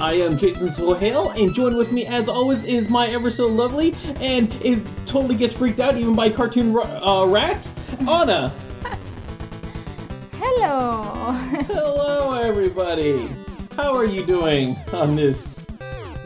[0.00, 3.96] I am Jason Sohail, and joined with me, as always, is my ever so lovely,
[4.20, 8.52] and it totally gets freaked out even by cartoon uh, rats, Anna.
[10.34, 11.02] Hello.
[11.66, 13.28] Hello, everybody.
[13.74, 15.66] How are you doing on this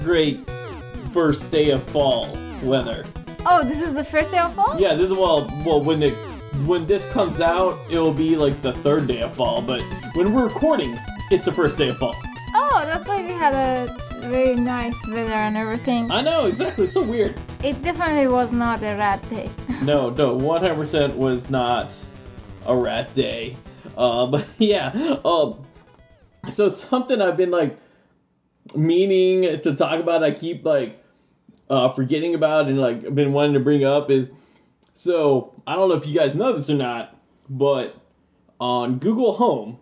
[0.02, 0.46] great
[1.14, 3.06] first day of fall weather?
[3.46, 4.78] Oh, this is the first day of fall?
[4.78, 6.12] Yeah, this is well, well when it
[6.66, 9.80] when this comes out, it'll be like the third day of fall, but
[10.12, 10.98] when we're recording,
[11.30, 12.14] it's the first day of fall.
[12.74, 16.10] Oh, that's why we had a very nice weather and everything.
[16.10, 16.84] I know, exactly.
[16.84, 17.38] It's so weird.
[17.62, 19.50] It definitely was not a rat day.
[19.82, 21.94] no, no, 100% was not
[22.64, 23.56] a rat day.
[23.94, 25.62] Uh, but yeah, um,
[26.48, 27.78] so something I've been like
[28.74, 30.98] meaning to talk about, I keep like
[31.68, 34.30] uh, forgetting about and like been wanting to bring up is
[34.94, 37.18] so I don't know if you guys know this or not,
[37.50, 37.94] but
[38.58, 39.78] on Google Home,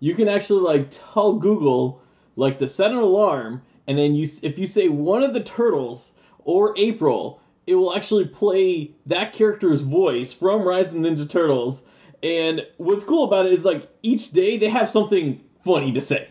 [0.00, 2.01] you can actually like tell Google
[2.36, 6.12] like to set an alarm, and then you if you say one of the turtles
[6.44, 11.84] or April, it will actually play that character's voice from Rise of the Ninja Turtles.
[12.22, 16.28] And what's cool about it is like each day they have something funny to say.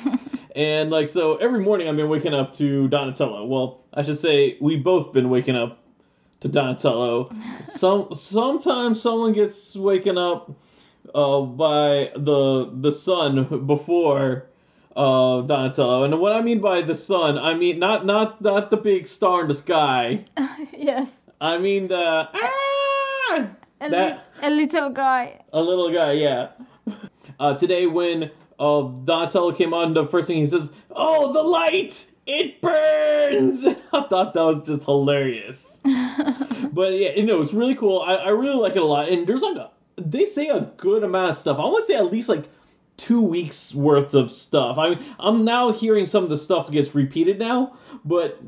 [0.56, 3.46] and like so every morning I've been waking up to Donatello.
[3.46, 5.82] Well, I should say we both been waking up
[6.40, 7.34] to Donatello.
[7.64, 10.52] Some sometimes someone gets waken up
[11.14, 14.46] uh, by the the sun before
[14.96, 16.04] uh, Donatello.
[16.04, 19.42] And what I mean by the sun, I mean not not not the big star
[19.42, 20.24] in the sky.
[20.76, 21.10] yes.
[21.40, 23.48] I mean the ah,
[23.80, 25.40] a, that, li- a little guy.
[25.52, 26.48] A little guy, yeah.
[27.40, 32.06] Uh, today when uh, Donatello came on, the first thing he says, "Oh, the light!
[32.26, 35.80] It burns!" I thought that was just hilarious.
[36.72, 38.00] but yeah, you know, it's really cool.
[38.00, 39.08] I, I really like it a lot.
[39.08, 41.58] And there's like a, they say a good amount of stuff.
[41.58, 42.44] I want to say at least like
[42.96, 44.78] two weeks worth of stuff.
[44.78, 48.40] I I'm now hearing some of the stuff gets repeated now, but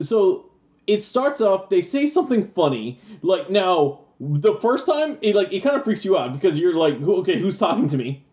[0.00, 0.50] so
[0.86, 1.68] it starts off.
[1.68, 6.04] They say something funny, like now the first time it like it kind of freaks
[6.04, 8.24] you out because you're like, okay, who's talking to me?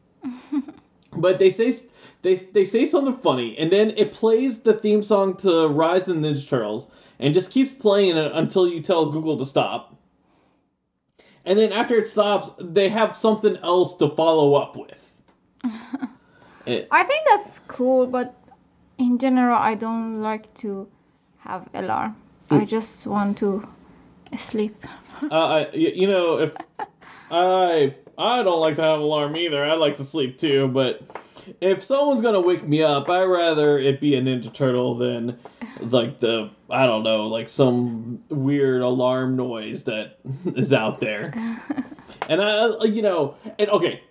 [1.18, 1.74] but they say
[2.22, 6.22] they they say something funny, and then it plays the theme song to Rise of
[6.22, 9.96] the Ninja Turtles, and just keeps playing it until you tell Google to stop.
[11.44, 15.01] And then after it stops, they have something else to follow up with.
[16.66, 18.36] it, I think that's cool, but
[18.98, 20.88] in general, I don't like to
[21.40, 22.16] have alarm.
[22.50, 23.68] I just want to
[24.38, 24.76] sleep.
[25.24, 26.54] uh, I, you know, if
[27.32, 29.64] I I don't like to have alarm either.
[29.64, 31.02] I like to sleep too, but
[31.62, 35.40] if someone's gonna wake me up, I'd rather it be a Ninja Turtle than
[35.80, 40.20] like the I don't know, like some weird alarm noise that
[40.56, 41.34] is out there.
[42.30, 44.04] and I, you know, and okay,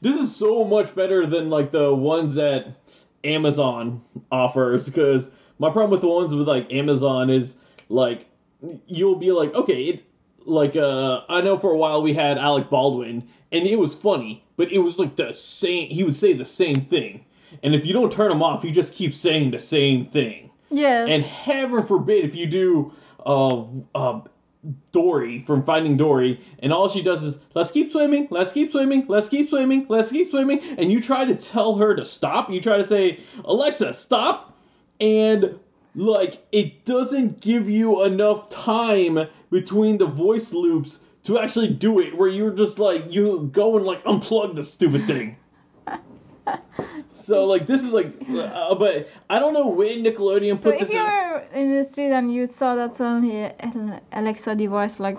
[0.00, 2.68] this is so much better than like the ones that
[3.24, 4.00] Amazon
[4.30, 7.56] offers because my problem with the ones with like Amazon is
[7.88, 8.26] like
[8.86, 10.04] you'll be like, okay, it,
[10.46, 14.44] like uh I know for a while we had Alec Baldwin and it was funny,
[14.56, 17.24] but it was like the same he would say the same thing.
[17.62, 20.50] And if you don't turn him off, he just keeps saying the same thing.
[20.70, 21.06] Yeah.
[21.06, 22.92] And heaven forbid if you do
[23.26, 24.20] uh uh
[24.92, 29.06] Dory from Finding Dory, and all she does is, let's keep swimming, let's keep swimming,
[29.08, 32.60] let's keep swimming, let's keep swimming, and you try to tell her to stop, you
[32.60, 34.58] try to say, Alexa, stop,
[35.00, 35.58] and
[35.94, 42.16] like, it doesn't give you enough time between the voice loops to actually do it,
[42.16, 45.36] where you're just like, you go and like unplug the stupid thing.
[47.20, 50.90] So like this is like, uh, but I don't know when Nickelodeon so put this.
[50.90, 51.60] So if in.
[51.60, 53.52] in the street and you saw that suddenly
[54.12, 55.18] Alexa device like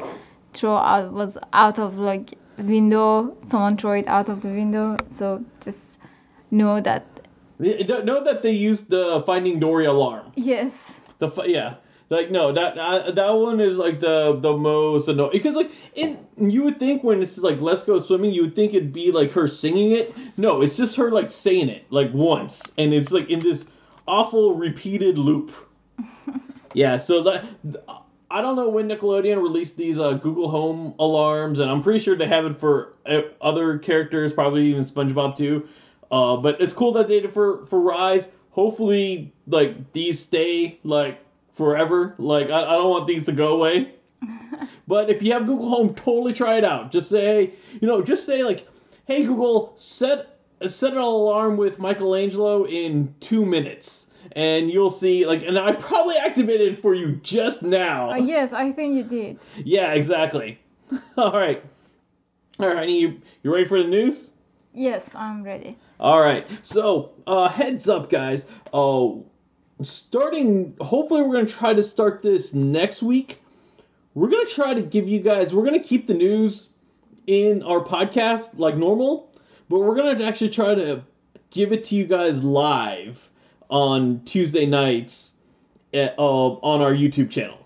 [0.54, 4.98] throw out was out of like window, someone throw it out of the window.
[5.10, 6.00] So just
[6.50, 7.06] know that.
[7.60, 10.32] Know that they used the Finding Dory alarm.
[10.36, 10.94] Yes.
[11.20, 11.76] The yeah.
[12.12, 16.20] Like no, that uh, that one is like the the most annoying because like it,
[16.38, 19.32] you would think when it's like let's go swimming, you would think it'd be like
[19.32, 20.14] her singing it.
[20.36, 23.66] No, it's just her like saying it like once, and it's like in this
[24.10, 25.54] awful repeated loop.
[26.74, 27.46] yeah, so that
[28.30, 32.18] I don't know when Nickelodeon released these uh, Google Home alarms, and I'm pretty sure
[32.18, 35.66] they have it for uh, other characters, probably even SpongeBob too.
[36.12, 40.78] Uh, but it's cool that they did it for for Rise hopefully like these stay
[40.84, 41.24] like
[41.62, 42.16] forever.
[42.18, 43.94] Like I, I don't want these to go away.
[44.88, 46.92] but if you have Google Home, totally try it out.
[46.92, 48.68] Just say, you know, just say like,
[49.06, 55.44] "Hey Google, set set an alarm with Michelangelo in two minutes." And you'll see, like,
[55.44, 58.12] and I probably activated it for you just now.
[58.12, 59.40] Uh, yes, I think you did.
[59.58, 60.60] Yeah, exactly.
[61.18, 61.64] All right.
[62.60, 64.32] All right, you you ready for the news?
[64.74, 65.78] Yes, I'm ready.
[66.00, 66.48] All right.
[66.64, 68.46] So, uh, heads up, guys.
[68.74, 69.26] Oh,
[69.84, 70.76] starting.
[70.82, 73.42] Hopefully, we're gonna try to start this next week.
[74.14, 75.54] We're gonna try to give you guys.
[75.54, 76.70] We're gonna keep the news
[77.28, 79.34] in our podcast like normal,
[79.70, 81.04] but we're gonna actually try to
[81.52, 83.30] give it to you guys live
[83.70, 85.36] on Tuesday nights
[85.94, 87.58] at, uh, on our YouTube channel.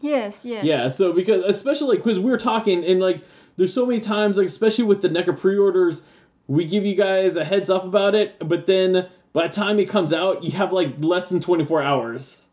[0.00, 0.64] Yes, yes.
[0.64, 3.22] Yeah, so because especially because we were talking and like
[3.56, 6.02] there's so many times like especially with the NECA pre-orders,
[6.46, 9.08] we give you guys a heads up about it, but then
[9.38, 12.48] by the time it comes out, you have like less than 24 hours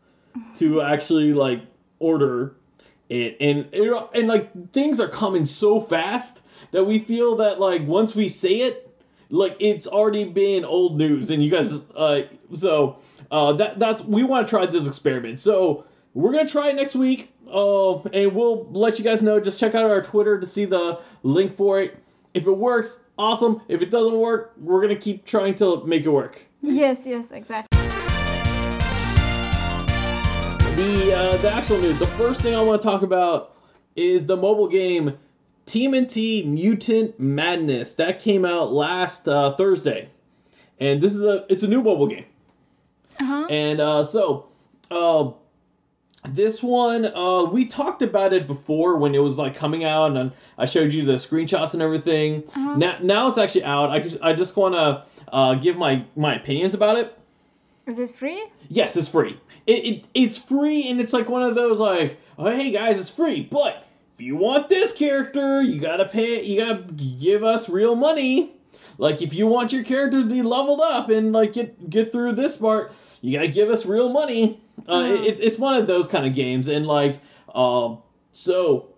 [0.54, 1.60] to actually like
[1.98, 2.54] order
[3.08, 7.84] it, and it, and like things are coming so fast that we feel that like
[7.88, 8.88] once we say it,
[9.30, 12.20] like it's already been old news, and you guys, uh,
[12.54, 13.00] so
[13.32, 15.84] uh, that that's we want to try this experiment, so
[16.14, 17.32] we're gonna try it next week.
[17.52, 19.40] Uh, and we'll let you guys know.
[19.40, 21.98] Just check out our Twitter to see the link for it.
[22.32, 23.60] If it works, awesome.
[23.66, 26.45] If it doesn't work, we're gonna keep trying to make it work.
[26.62, 27.78] Yes, yes, exactly.
[30.76, 31.98] The uh, the actual news.
[31.98, 33.54] The first thing I want to talk about
[33.94, 35.16] is the mobile game
[35.66, 40.10] TMNT Mutant Madness that came out last uh, Thursday,
[40.78, 42.26] and this is a it's a new mobile game.
[43.18, 43.46] Uh-huh.
[43.48, 44.48] And uh, so,
[44.90, 45.30] uh,
[46.28, 50.32] this one, uh, we talked about it before when it was like coming out, and
[50.58, 52.44] I showed you the screenshots and everything.
[52.48, 52.76] Uh-huh.
[52.76, 53.90] Now, now it's actually out.
[53.90, 57.16] I just, I just want to uh, give my my opinions about it.
[57.86, 58.44] Is it free?
[58.68, 59.38] Yes, it's free.
[59.66, 63.10] It, it it's free, and it's like one of those like, oh hey guys, it's
[63.10, 63.84] free, but
[64.18, 66.42] if you want this character, you gotta pay.
[66.42, 68.52] You gotta give us real money.
[68.98, 72.32] Like if you want your character to be leveled up and like get get through
[72.32, 74.60] this part, you gotta give us real money.
[74.88, 75.24] Uh, Mhm.
[75.26, 77.20] it, it's one of those kind of games, and like,
[77.54, 77.98] um,
[78.32, 78.88] so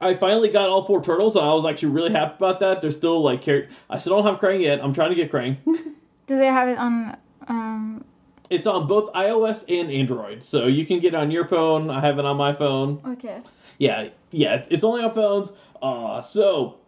[0.00, 2.80] I finally got all four turtles, and I was actually really happy about that.
[2.80, 4.82] They're still like, char- I still don't have Krang yet.
[4.82, 5.56] I'm trying to get Krang.
[6.26, 7.16] Do they have it on
[7.48, 8.04] um
[8.50, 11.90] it's on both iOS and Android, so you can get it on your phone.
[11.90, 13.00] I have it on my phone.
[13.06, 13.40] okay.
[13.78, 15.52] Yeah, yeah, it's only on phones.
[15.82, 16.78] Uh, so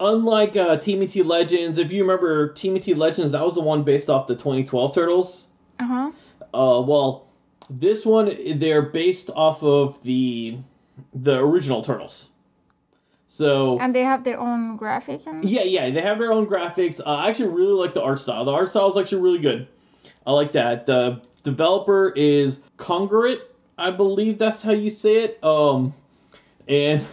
[0.00, 4.10] unlike uh, TMNT Legends, if you remember Team TMT Legends, that was the one based
[4.10, 5.46] off the 2012 Turtles.
[5.78, 6.10] Uh-huh.
[6.52, 7.28] Uh, well,
[7.70, 10.58] this one they're based off of the
[11.14, 12.30] the original Turtles.
[13.28, 17.00] So And they have their own graphic and yeah, yeah, they have their own graphics.
[17.00, 18.44] Uh, I actually really like the art style.
[18.44, 19.66] The art style is actually really good.
[20.26, 20.86] I like that.
[20.86, 23.40] The developer is Congruent,
[23.78, 25.42] I believe that's how you say it.
[25.42, 25.94] Um,
[26.68, 27.04] and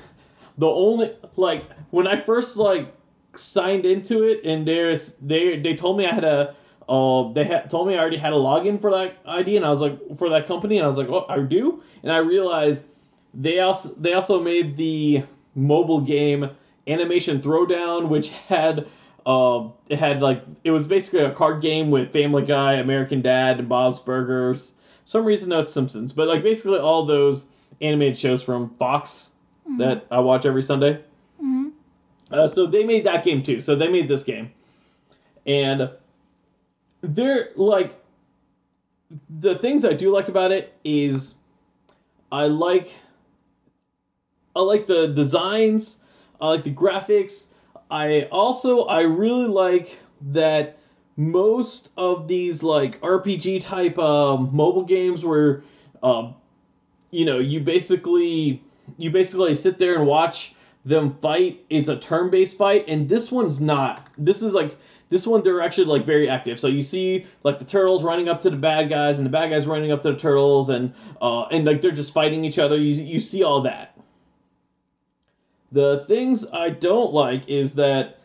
[0.57, 2.93] the only like when I first like
[3.35, 6.55] signed into it, and there's they they told me I had a
[6.87, 9.69] uh they had told me I already had a login for that ID, and I
[9.69, 12.85] was like for that company, and I was like, oh, I do, and I realized
[13.33, 15.23] they also they also made the
[15.55, 16.49] mobile game
[16.87, 18.87] Animation Throwdown, which had
[19.25, 23.59] uh, it had like it was basically a card game with Family Guy, American Dad,
[23.59, 24.73] and Bob's Burgers.
[25.05, 27.47] Some reason no, it's Simpsons, but like basically all those
[27.81, 29.29] animated shows from Fox
[29.77, 30.99] that I watch every Sunday.
[31.41, 31.71] Mhm.
[32.31, 33.61] Uh, so they made that game too.
[33.61, 34.51] So they made this game,
[35.45, 35.89] and
[37.01, 37.95] they're like
[39.29, 41.35] the things I do like about it is
[42.31, 42.93] I like
[44.59, 45.99] I like the designs,
[46.41, 47.45] I like the graphics.
[47.89, 49.97] I also I really like
[50.33, 50.77] that
[51.15, 55.63] most of these like RPG type um, mobile games where
[56.03, 56.35] um,
[57.11, 58.61] you know you basically
[58.97, 61.63] you basically sit there and watch them fight.
[61.69, 64.09] It's a turn-based fight, and this one's not.
[64.17, 64.77] This is like
[65.09, 66.59] this one they're actually like very active.
[66.59, 69.51] So you see like the turtles running up to the bad guys, and the bad
[69.51, 72.75] guys running up to the turtles, and uh, and like they're just fighting each other.
[72.75, 73.95] You you see all that.
[75.71, 78.19] The things I don't like is that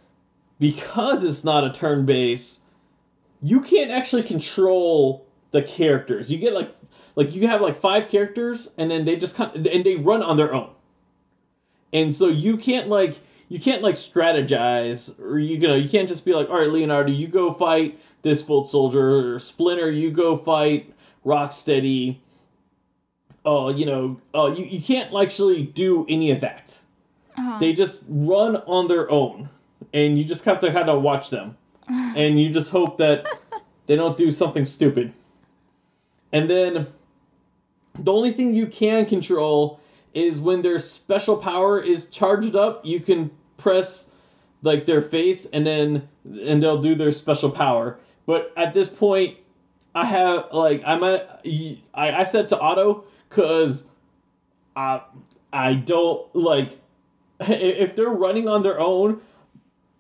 [0.59, 2.61] because it's not a turn base,
[3.43, 6.31] you can't actually control the characters.
[6.31, 6.75] You get like
[7.17, 10.37] like you have like five characters and then they just kind and they run on
[10.37, 10.71] their own.
[11.93, 16.25] And so you can't like you can't like strategize or you know you can't just
[16.25, 20.37] be like all right Leonardo you go fight this foot soldier or Splinter you go
[20.37, 20.93] fight
[21.25, 22.17] Rocksteady.
[23.45, 26.79] Oh, you know, oh you, you can't actually do any of that
[27.37, 27.59] Uh-huh.
[27.59, 29.49] they just run on their own
[29.93, 31.57] and you just have to kind of watch them
[31.89, 33.27] and you just hope that
[33.87, 35.13] they don't do something stupid.
[36.33, 36.87] And then
[37.99, 39.81] the only thing you can control
[40.15, 44.09] is when their special power is charged up, you can press
[44.63, 47.99] like their face and then and they'll do their special power.
[48.27, 49.37] But at this point,
[49.95, 51.45] I have like I'm at
[51.95, 53.87] I, I set to auto because
[54.75, 55.03] I
[55.53, 56.79] I don't like
[57.41, 59.21] if they're running on their own,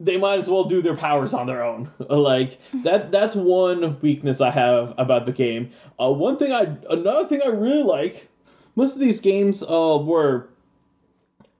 [0.00, 1.90] they might as well do their powers on their own.
[2.10, 5.70] Like that that's one weakness I have about the game.
[6.00, 8.28] Uh, one thing I another thing I really like,
[8.76, 10.48] most of these games uh were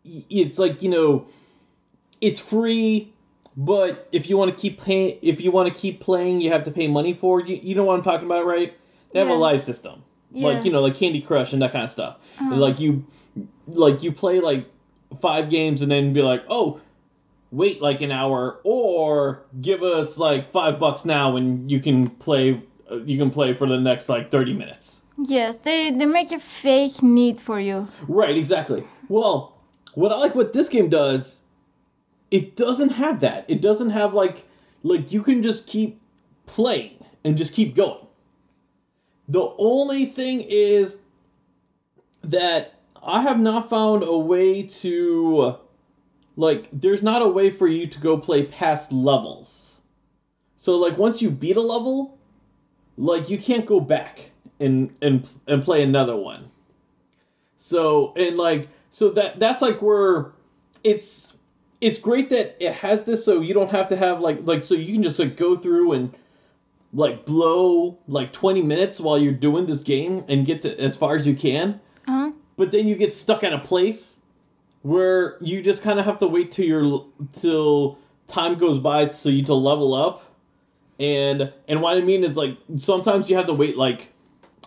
[0.04, 1.26] it's like, you know,
[2.20, 3.10] it's free
[3.56, 6.64] but if you want to keep paying if you want to keep playing, you have
[6.64, 7.46] to pay money for it.
[7.46, 8.76] You, you know what I'm talking about, right?
[9.12, 9.34] They have Yeah.
[9.34, 10.02] a live system.
[10.32, 10.48] Yeah.
[10.48, 12.16] Like, you know, like Candy Crush and that kind of stuff.
[12.40, 12.56] Uh-huh.
[12.56, 13.04] Like you
[13.68, 14.66] like you play like
[15.20, 16.80] five games and then be like, "Oh,
[17.50, 22.61] wait like an hour or give us like 5 bucks now and you can play
[22.90, 26.40] uh, you can play for the next like 30 minutes." Yes, they they make a
[26.40, 27.88] fake need for you.
[28.08, 28.84] Right, exactly.
[29.08, 29.54] Well,
[29.94, 31.40] what I like what this game does,
[32.30, 33.44] it doesn't have that.
[33.49, 34.46] It doesn't have like
[34.82, 36.00] like you can just keep
[36.46, 38.06] playing and just keep going.
[39.28, 40.96] The only thing is
[42.23, 45.56] that I have not found a way to
[46.37, 49.80] like there's not a way for you to go play past levels.
[50.56, 52.18] So like once you beat a level,
[52.96, 56.50] like you can't go back and and and play another one.
[57.56, 60.32] So and like so that that's like where
[60.82, 61.34] it's
[61.80, 64.75] it's great that it has this so you don't have to have like like so
[64.75, 66.14] you can just like go through and
[66.94, 71.16] like blow like 20 minutes while you're doing this game and get to as far
[71.16, 71.80] as you can.
[72.56, 74.18] But then you get stuck at a place
[74.82, 79.28] where you just kind of have to wait till your till time goes by so
[79.28, 80.23] you to level up.
[81.00, 84.11] And and what i mean is like sometimes you have to wait like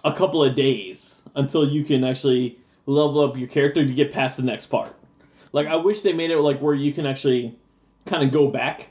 [0.03, 4.38] a couple of days until you can actually level up your character to get past
[4.38, 4.94] the next part.
[5.53, 7.58] Like i wish they made it like where you can actually
[8.06, 8.89] kind of go back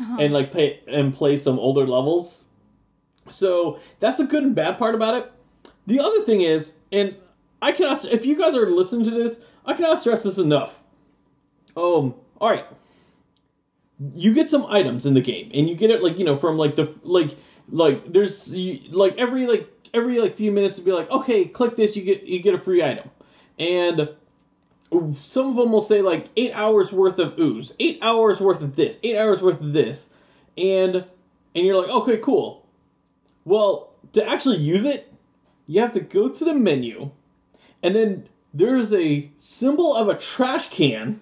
[0.00, 0.16] Uh-huh.
[0.20, 2.44] and like play and play some older levels.
[3.28, 5.32] So that's a good and bad part about it.
[5.86, 7.14] The other thing is and
[7.62, 10.78] i cannot if you guys are listening to this i cannot stress this enough.
[11.76, 12.66] Um all right
[14.14, 16.58] you get some items in the game and you get it like you know from
[16.58, 17.36] like the like
[17.68, 21.76] like there's you, like every like every like few minutes to be like okay click
[21.76, 23.10] this you get you get a free item.
[23.58, 24.08] And
[25.22, 28.76] some of them will say like eight hours worth of ooze eight hours worth of
[28.76, 30.10] this eight hours worth of this.
[30.58, 32.66] And and you're like okay cool.
[33.44, 35.12] Well to actually use it
[35.66, 37.10] you have to go to the menu
[37.82, 41.20] and then there's a symbol of a trash can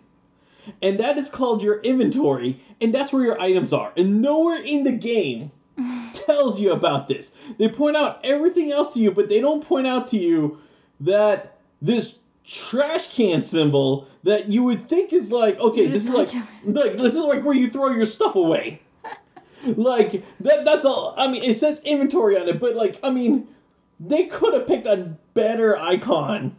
[0.83, 3.93] and that is called your inventory and that's where your items are.
[3.97, 5.51] And nowhere in the game
[6.15, 7.35] tells you about this.
[7.59, 10.59] They point out everything else to you but they don't point out to you
[11.01, 16.31] that this trash can symbol that you would think is like okay this is like
[16.65, 18.81] like this is like where you throw your stuff away.
[19.77, 23.47] Like that that's all i mean it says inventory on it but like i mean
[24.01, 26.57] they could have picked a better icon.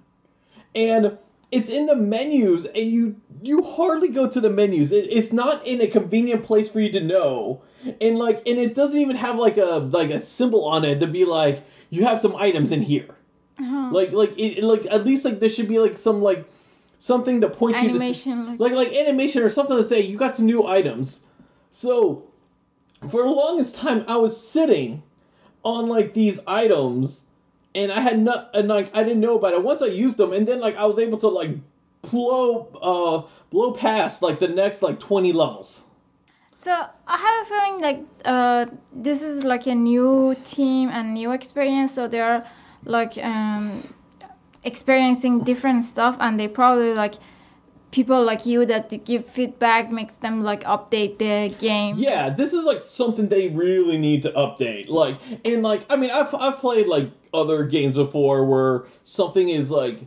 [0.76, 1.18] And
[1.52, 4.92] it's in the menus and you you hardly go to the menus.
[4.92, 7.64] It, it's not in a convenient place for you to know.
[8.00, 11.08] And like and it doesn't even have like a like a symbol on it to
[11.08, 13.16] be like you have some items in here.
[13.60, 13.90] Uh-huh.
[13.92, 16.48] like like it like at least like there should be like some like
[16.98, 20.18] something to point you to Animation, like, like like animation or something to say you
[20.18, 21.24] got some new items.
[21.70, 22.32] So
[23.10, 25.04] for the longest time I was sitting
[25.64, 27.26] on like these items
[27.76, 29.64] and I had not and like I didn't know about it.
[29.64, 31.52] Once I used them and then like I was able to like
[32.02, 35.86] blow uh blow past like the next like 20 levels.
[36.56, 41.32] So I have a feeling like uh, this is like a new team and new
[41.32, 41.92] experience.
[41.92, 42.46] So they are
[42.86, 43.92] like um,
[44.64, 47.16] experiencing different stuff, and they probably like
[47.92, 51.96] people like you that give feedback makes them like update the game.
[51.98, 54.88] Yeah, this is like something they really need to update.
[54.88, 59.70] Like, and like, I mean, I've I've played like other games before where something is
[59.70, 60.00] like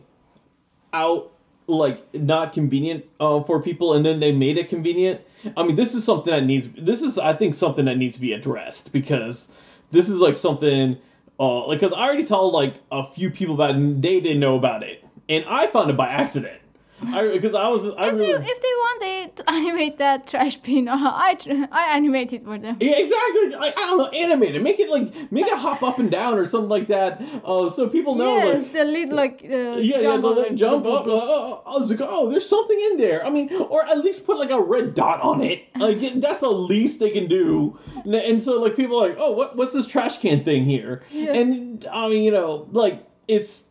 [0.93, 1.31] out,
[1.67, 5.21] like not convenient uh, for people, and then they made it convenient.
[5.55, 6.69] I mean, this is something that needs.
[6.77, 9.51] This is, I think, something that needs to be addressed because
[9.91, 10.97] this is like something.
[11.37, 14.39] Uh, like, cause I already told like a few people about it, and they didn't
[14.39, 16.61] know about it, and I found it by accident.
[17.03, 20.27] I because I was I if really they if they want they to animate that
[20.27, 21.37] trash bin, I
[21.71, 22.77] I animate it for them.
[22.79, 23.49] Yeah, exactly.
[23.49, 24.61] Like I don't know, animate it.
[24.61, 27.21] Make it like make it hop up and down or something like that.
[27.43, 28.37] Uh, so people know.
[28.37, 31.05] yes, like, the lead like uh, yeah, jump yeah, up jump up.
[31.05, 33.25] Like, oh, I like, oh, there's something in there.
[33.25, 35.65] I mean, or at least put like a red dot on it.
[35.75, 37.77] Like that's the least they can do.
[38.05, 41.03] And, and so like people are like, oh, what what's this trash can thing here?
[41.11, 41.33] Yeah.
[41.33, 43.65] And I mean, you know, like it's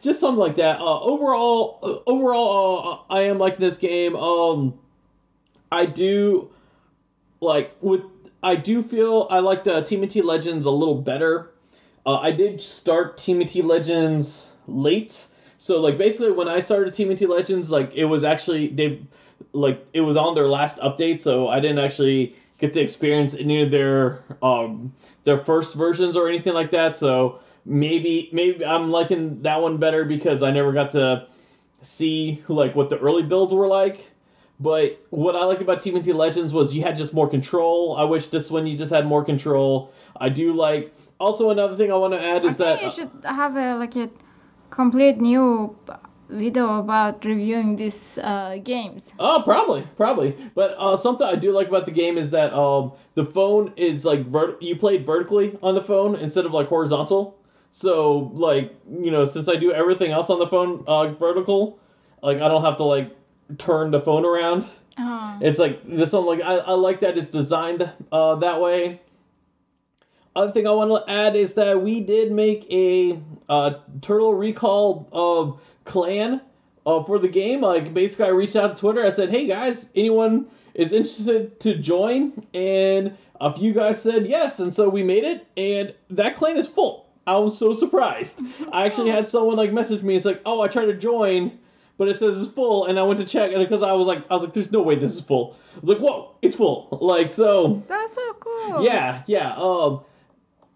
[0.00, 0.80] just something like that.
[0.80, 4.16] Uh, overall, uh, overall, uh, I am liking this game.
[4.16, 4.78] Um,
[5.70, 6.50] I do
[7.40, 8.02] like with
[8.42, 11.50] I do feel I like the TMNT Legends a little better.
[12.06, 15.26] Uh, I did start TMNT Legends late,
[15.58, 19.00] so like basically when I started TMNT Legends, like it was actually they
[19.52, 23.62] like it was on their last update, so I didn't actually get to experience any
[23.62, 24.92] of their um
[25.24, 26.96] their first versions or anything like that.
[26.96, 31.28] So maybe maybe I'm liking that one better because I never got to
[31.82, 34.10] see like what the early builds were like.
[34.60, 37.96] But what I liked about TMNT Legends was you had just more control.
[37.96, 39.92] I wish this one you just had more control.
[40.16, 40.92] I do like.
[41.20, 44.10] Also, another thing I want to add is that you should have a like a
[44.70, 45.76] complete new
[46.28, 49.14] video about reviewing these uh, games.
[49.18, 50.36] Oh, probably, probably.
[50.54, 54.04] But uh, something I do like about the game is that um, the phone is
[54.04, 57.37] like vert- you played vertically on the phone instead of like horizontal.
[57.78, 61.78] So like you know, since I do everything else on the phone uh, vertical,
[62.22, 63.14] like I don't have to like
[63.56, 64.64] turn the phone around.
[64.96, 69.00] Uh, It's like just something like I, I like that it's designed uh, that way.
[70.34, 75.08] Other thing I want to add is that we did make a uh, Turtle Recall
[75.12, 76.40] uh, clan
[76.84, 77.60] uh, for the game.
[77.60, 79.06] Like basically, I reached out to Twitter.
[79.06, 84.58] I said, "Hey guys, anyone is interested to join?" And a few guys said yes,
[84.58, 85.46] and so we made it.
[85.56, 87.06] And that clan is full.
[87.28, 88.40] I was so surprised.
[88.72, 90.16] I actually had someone like message me.
[90.16, 91.58] It's like, "Oh, I tried to join."
[91.98, 94.24] But it says it's full, and I went to check, and because I was like,
[94.30, 96.88] I was like, "There's no way this is full." I was like, "Whoa, it's full!"
[97.02, 98.82] Like so, that's so cool.
[98.82, 99.54] yeah, yeah.
[99.56, 100.00] Um,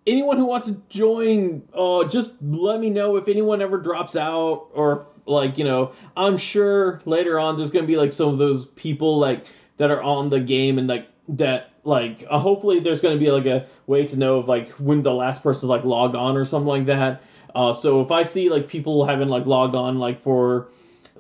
[0.07, 4.69] anyone who wants to join, uh, just let me know if anyone ever drops out
[4.75, 5.93] or like you know.
[6.19, 9.47] I'm sure later on there's gonna be like some of those people like
[9.79, 13.47] that are on the game and like that like uh, hopefully there's gonna be like
[13.47, 16.68] a way to know of like when the last person like logged on or something
[16.68, 17.23] like that.
[17.55, 20.68] Uh, so if I see like people haven't like logged on like for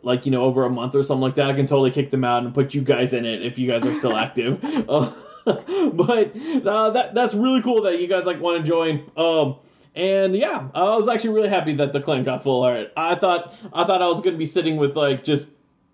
[0.02, 2.24] like you know over a month or something like that, I can totally kick them
[2.24, 4.62] out and put you guys in it if you guys are still active.
[4.88, 5.12] Uh,
[5.44, 9.10] but uh, that that's really cool that you guys like want to join.
[9.16, 9.56] Um,
[9.94, 12.64] and yeah, I was actually really happy that the clan got full.
[12.64, 15.50] Right, I thought I thought I was gonna be sitting with like just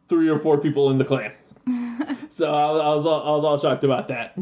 [0.09, 1.33] three or four people in the clan.
[2.31, 4.37] so I, was- I was all, I was all shocked about that.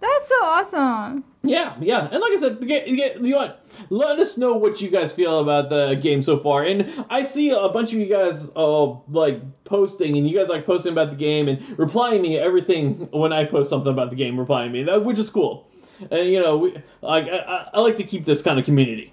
[0.00, 1.24] That's so awesome.
[1.42, 3.66] Yeah, yeah, and like I said, get, get, you know what?
[3.90, 6.62] Let us know what you guys feel about the game so far.
[6.64, 10.66] And I see a bunch of you guys, uh, like posting, and you guys like
[10.66, 14.38] posting about the game and replying me everything when I post something about the game,
[14.38, 15.66] replying me, that which is cool.
[16.10, 19.12] And you know, we like I, I like to keep this kind of community.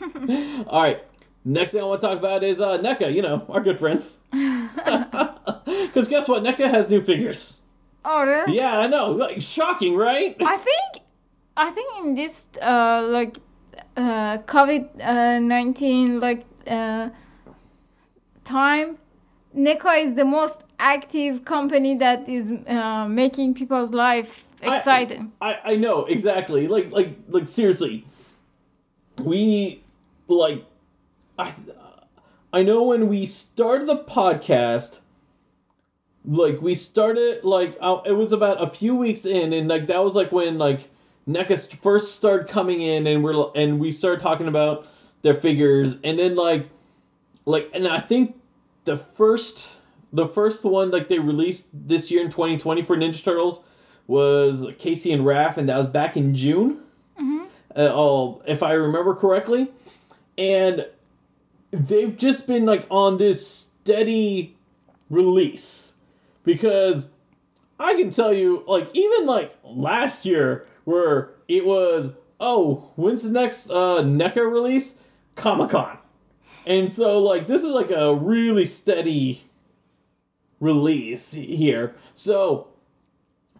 [0.66, 1.02] All right,
[1.46, 3.14] next thing I want to talk about is uh, NECA.
[3.14, 4.18] You know, our good friends.
[5.64, 6.42] Because guess what?
[6.42, 7.60] NECA has new figures.
[8.04, 8.56] Oh really?
[8.56, 9.12] Yeah, I know.
[9.12, 10.36] Like, shocking, right?
[10.40, 11.04] I think
[11.56, 13.38] I think in this uh like
[13.96, 17.08] uh COVID uh, nineteen like uh
[18.44, 18.98] time,
[19.56, 25.32] NECA is the most active company that is uh, making people's life I- exciting.
[25.40, 26.68] I, I know exactly.
[26.68, 28.04] Like like like seriously,
[29.18, 29.82] we
[30.28, 30.64] like
[31.38, 31.52] I
[32.52, 34.98] I know when we started the podcast,
[36.24, 40.02] like we started like uh, it was about a few weeks in, and like that
[40.02, 40.88] was like when like
[41.28, 44.86] NECA first started coming in, and we're and we started talking about
[45.22, 46.68] their figures, and then like
[47.46, 48.36] like and I think
[48.84, 49.70] the first
[50.12, 53.62] the first one like they released this year in 2020 for Ninja Turtles
[54.08, 56.80] was Casey and Raph, and that was back in June.
[57.18, 57.44] hmm
[57.76, 59.68] Uh, oh, if I remember correctly,
[60.38, 60.86] and
[61.76, 64.56] they've just been like on this steady
[65.10, 65.94] release
[66.44, 67.10] because
[67.78, 73.30] I can tell you, like even like last year, where it was, oh, when's the
[73.30, 74.98] next uh, NECA release?
[75.34, 75.98] Comic Con,
[76.66, 79.44] and so like this is like a really steady
[80.60, 81.94] release here.
[82.14, 82.68] So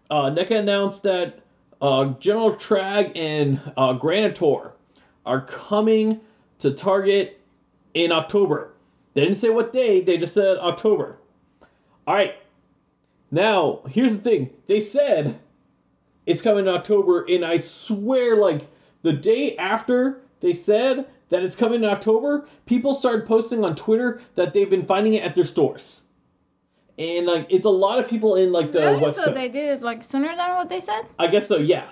[0.09, 1.39] uh, NECA announced that
[1.81, 4.71] uh, General Trag and uh, Granitor
[5.25, 6.19] are coming
[6.59, 7.36] to Target
[7.97, 8.73] in October.
[9.13, 11.17] They didn't say what day, they just said October.
[12.07, 12.35] Alright.
[13.31, 14.51] Now, here's the thing.
[14.67, 15.39] They said
[16.25, 18.67] it's coming in October, and I swear, like,
[19.01, 24.21] the day after they said that it's coming in October, people started posting on Twitter
[24.35, 26.01] that they've been finding it at their stores.
[26.99, 29.01] And like it's a lot of people in like the really?
[29.01, 29.35] West So Coast.
[29.35, 31.01] they did it like sooner than what they said?
[31.19, 31.89] I guess so, yeah.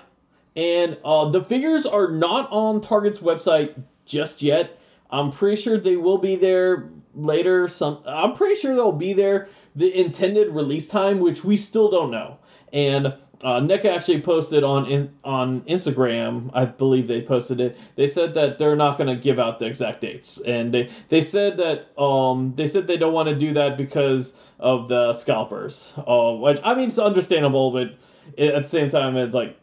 [0.56, 4.78] And uh, the figures are not on Target's website just yet.
[5.10, 7.68] I'm pretty sure they will be there later.
[7.68, 12.10] Some, I'm pretty sure they'll be there the intended release time, which we still don't
[12.10, 12.38] know.
[12.72, 17.76] And uh, NECA actually posted on in, on Instagram, I believe they posted it.
[17.94, 21.20] They said that they're not going to give out the exact dates, and they they
[21.20, 25.92] said that um they said they don't want to do that because of the scalpers.
[25.98, 27.94] Uh, which I mean it's understandable, but
[28.36, 29.58] it, at the same time it's like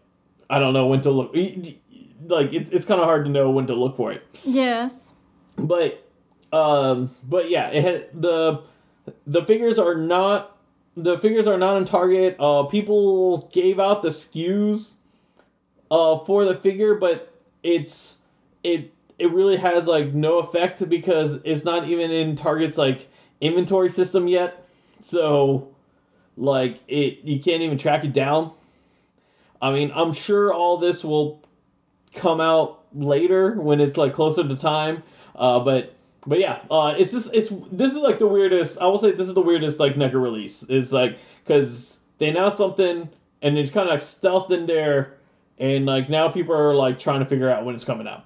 [0.49, 1.35] I don't know when to look.
[1.35, 4.23] Like it's it's kind of hard to know when to look for it.
[4.43, 5.12] Yes.
[5.57, 6.03] But
[6.51, 8.63] um but yeah, it had the
[9.27, 10.57] the figures are not
[10.95, 12.35] the figures are not on target.
[12.39, 14.93] Uh people gave out the SKUs
[15.91, 18.17] uh for the figure, but it's
[18.63, 23.07] it it really has like no effect because it's not even in Target's like
[23.41, 24.65] inventory system yet.
[25.01, 25.69] So
[26.37, 28.51] like it you can't even track it down.
[29.61, 31.41] I mean, I'm sure all this will
[32.13, 35.03] come out later when it's like closer to time.
[35.35, 38.77] Uh, but but yeah, uh, it's just it's this is like the weirdest.
[38.79, 40.63] I will say this is the weirdest like NECA release.
[40.63, 43.09] Is like because they announced something
[43.41, 45.17] and it's kind of like stealth in there,
[45.59, 48.25] and like now people are like trying to figure out when it's coming out.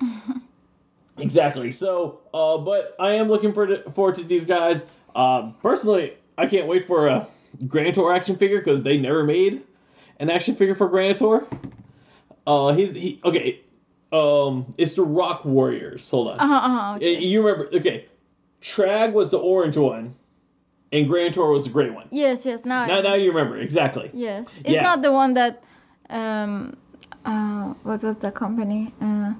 [1.18, 1.72] exactly.
[1.72, 4.84] So, uh, but I am looking for forward to these guys.
[5.14, 7.26] Um, personally, I can't wait for a
[7.64, 9.62] Granitor action figure because they never made
[10.20, 11.46] an action figure for Granitor.
[12.46, 13.60] Uh, he's he okay.
[14.12, 16.08] Um, it's the Rock Warriors.
[16.10, 16.38] Hold on.
[16.40, 16.54] Uh huh.
[16.54, 17.18] Uh-huh, Uh, okay.
[17.20, 17.70] You remember?
[17.76, 18.06] Okay,
[18.60, 20.14] Trag was the orange one,
[20.92, 22.08] and Granitor was the gray one.
[22.10, 22.44] Yes.
[22.44, 22.64] Yes.
[22.64, 22.82] Now.
[22.82, 24.10] I- Now, now you remember exactly.
[24.12, 24.56] Yes.
[24.58, 24.82] It's Yeah.
[24.82, 25.62] not the one that.
[26.08, 26.76] Um.
[27.24, 27.74] Uh.
[27.84, 28.92] What was the company?
[29.00, 29.32] Uh.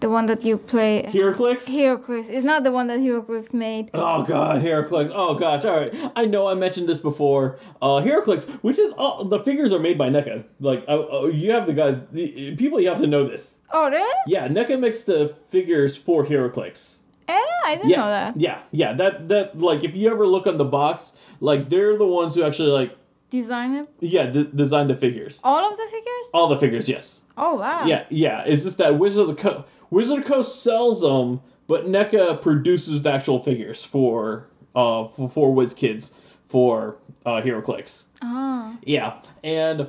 [0.00, 1.02] The one that you play.
[1.08, 1.64] Heraclix.
[1.66, 2.28] Heroclix.
[2.30, 3.90] It's not the one that Heroclix made.
[3.94, 5.10] Oh god, Heraclix.
[5.12, 5.92] Oh gosh, all right.
[6.14, 7.58] I know I mentioned this before.
[7.82, 10.44] Uh, HeroClix, which is all the figures are made by NECA.
[10.60, 12.80] Like, uh, uh, you have the guys, the people.
[12.80, 13.58] You have to know this.
[13.72, 14.14] Oh really?
[14.28, 16.98] Yeah, NECA makes the figures for HeroClix.
[17.26, 18.36] Eh, I didn't yeah, know that.
[18.36, 18.92] yeah, yeah.
[18.92, 22.44] That that like if you ever look on the box, like they're the ones who
[22.44, 22.96] actually like
[23.30, 23.88] Design it.
[24.00, 25.40] yeah d- designed the figures.
[25.44, 26.30] All of the figures?
[26.32, 27.20] All the figures, yes.
[27.36, 27.84] Oh wow.
[27.84, 28.44] Yeah, yeah.
[28.46, 29.64] It's just that Wizard of the Coast.
[29.90, 36.12] Wizard Coast sells them, but NECA produces the actual figures for uh for, for WizKids
[36.48, 36.96] for
[37.26, 38.04] uh HeroClix.
[38.22, 38.76] Oh.
[38.82, 39.88] Yeah, and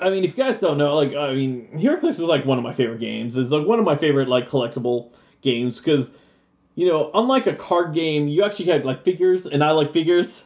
[0.00, 2.64] I mean, if you guys don't know, like, I mean, HeroClix is like one of
[2.64, 3.36] my favorite games.
[3.36, 6.12] It's like one of my favorite like collectible games because,
[6.76, 10.44] you know, unlike a card game, you actually had like figures, and I like figures,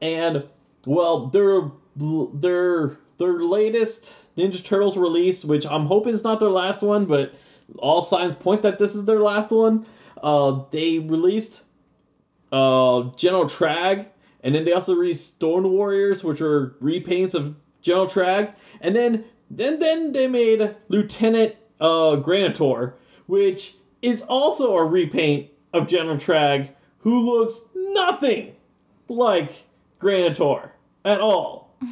[0.00, 0.44] and
[0.86, 6.82] well, their their their latest Ninja Turtles release, which I'm hoping is not their last
[6.82, 7.34] one, but
[7.76, 9.86] all signs point that this is their last one.
[10.22, 11.62] Uh, they released
[12.52, 14.06] uh, General Trag,
[14.42, 19.24] and then they also released Storm Warriors, which are repaints of General Trag, and then
[19.50, 22.94] then then they made Lieutenant uh, Granitor,
[23.26, 28.54] which is also a repaint of General Trag, who looks nothing
[29.08, 29.64] like
[30.00, 30.70] Granitor
[31.04, 31.74] at all.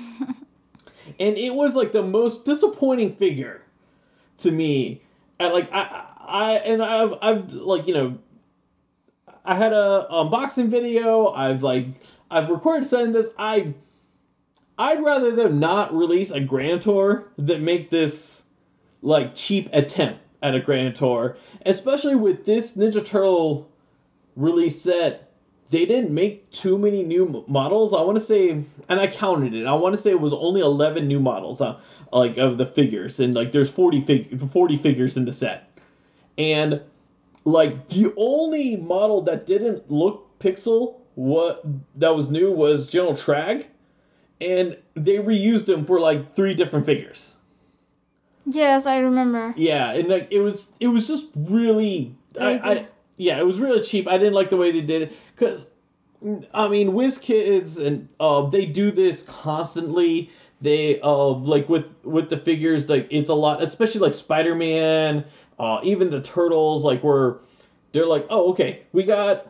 [1.19, 3.63] and it was like the most disappointing figure
[4.39, 5.03] to me.
[5.39, 8.19] I, like I, I and I've I've like you know
[9.45, 11.29] I had a unboxing video.
[11.29, 11.87] I've like
[12.31, 13.29] I've recorded saying this.
[13.39, 13.75] I
[14.79, 18.43] I'd rather them not release a Granitor than make this
[19.03, 23.71] like cheap attempt at a Granitor, especially with this Ninja Turtle
[24.35, 25.26] release set.
[25.71, 27.93] They didn't make too many new models.
[27.93, 29.67] I want to say, and I counted it.
[29.67, 31.79] I want to say it was only eleven new models, uh,
[32.13, 35.69] like of the figures, and like there's 40, fig- 40 figures in the set,
[36.39, 36.81] and
[37.45, 41.65] like the only model that didn't look pixel what
[41.97, 43.65] that was new was General Trag,
[44.41, 47.35] and they reused them for like three different figures.
[48.45, 49.55] Yes, I remember.
[49.57, 52.87] Yeah, and like it was it was just really I, I.
[53.17, 54.07] yeah, it was really cheap.
[54.09, 55.69] I didn't like the way they did it cuz
[56.55, 60.31] I mean, WizKids and uh they do this constantly.
[60.61, 65.25] They uh like with with the figures like it's a lot, especially like Spider-Man,
[65.59, 67.37] uh even the Turtles like where
[67.93, 68.81] they're like, "Oh, okay.
[68.93, 69.49] We got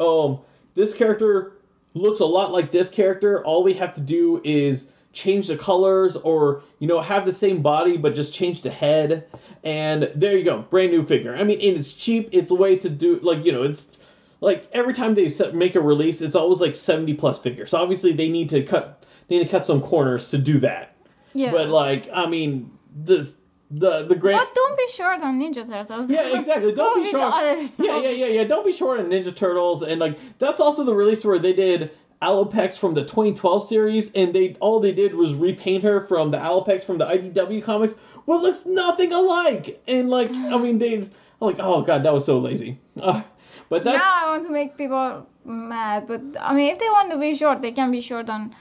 [0.00, 0.40] um
[0.74, 1.52] this character
[1.94, 3.44] looks a lot like this character.
[3.44, 7.62] All we have to do is change the colors or you know have the same
[7.62, 9.26] body but just change the head
[9.62, 12.76] and there you go brand new figure i mean and it's cheap it's a way
[12.76, 13.96] to do like you know it's
[14.40, 17.80] like every time they set, make a release it's always like 70 plus figures so
[17.80, 20.96] obviously they need to cut they need to cut some corners to do that
[21.32, 21.52] Yeah.
[21.52, 23.36] but like i mean this
[23.70, 24.34] the the great.
[24.36, 26.10] But don't be short on Ninja Turtles.
[26.10, 26.72] Yeah, exactly.
[26.76, 27.22] Don't be short.
[27.22, 27.86] the other stuff.
[27.86, 28.44] Yeah, yeah, yeah, yeah.
[28.44, 31.90] Don't be short on Ninja Turtles, and like that's also the release where they did
[32.24, 36.38] Alopex from the 2012 series, and they all they did was repaint her from the
[36.38, 39.82] Alopex from the IDW comics, what looks nothing alike.
[39.86, 41.10] And like, I mean, they I'm
[41.40, 42.78] like, oh god, that was so lazy.
[43.00, 43.22] Uh,
[43.68, 47.10] but that Now I want to make people mad, but I mean, if they want
[47.10, 48.54] to be short, they can be short on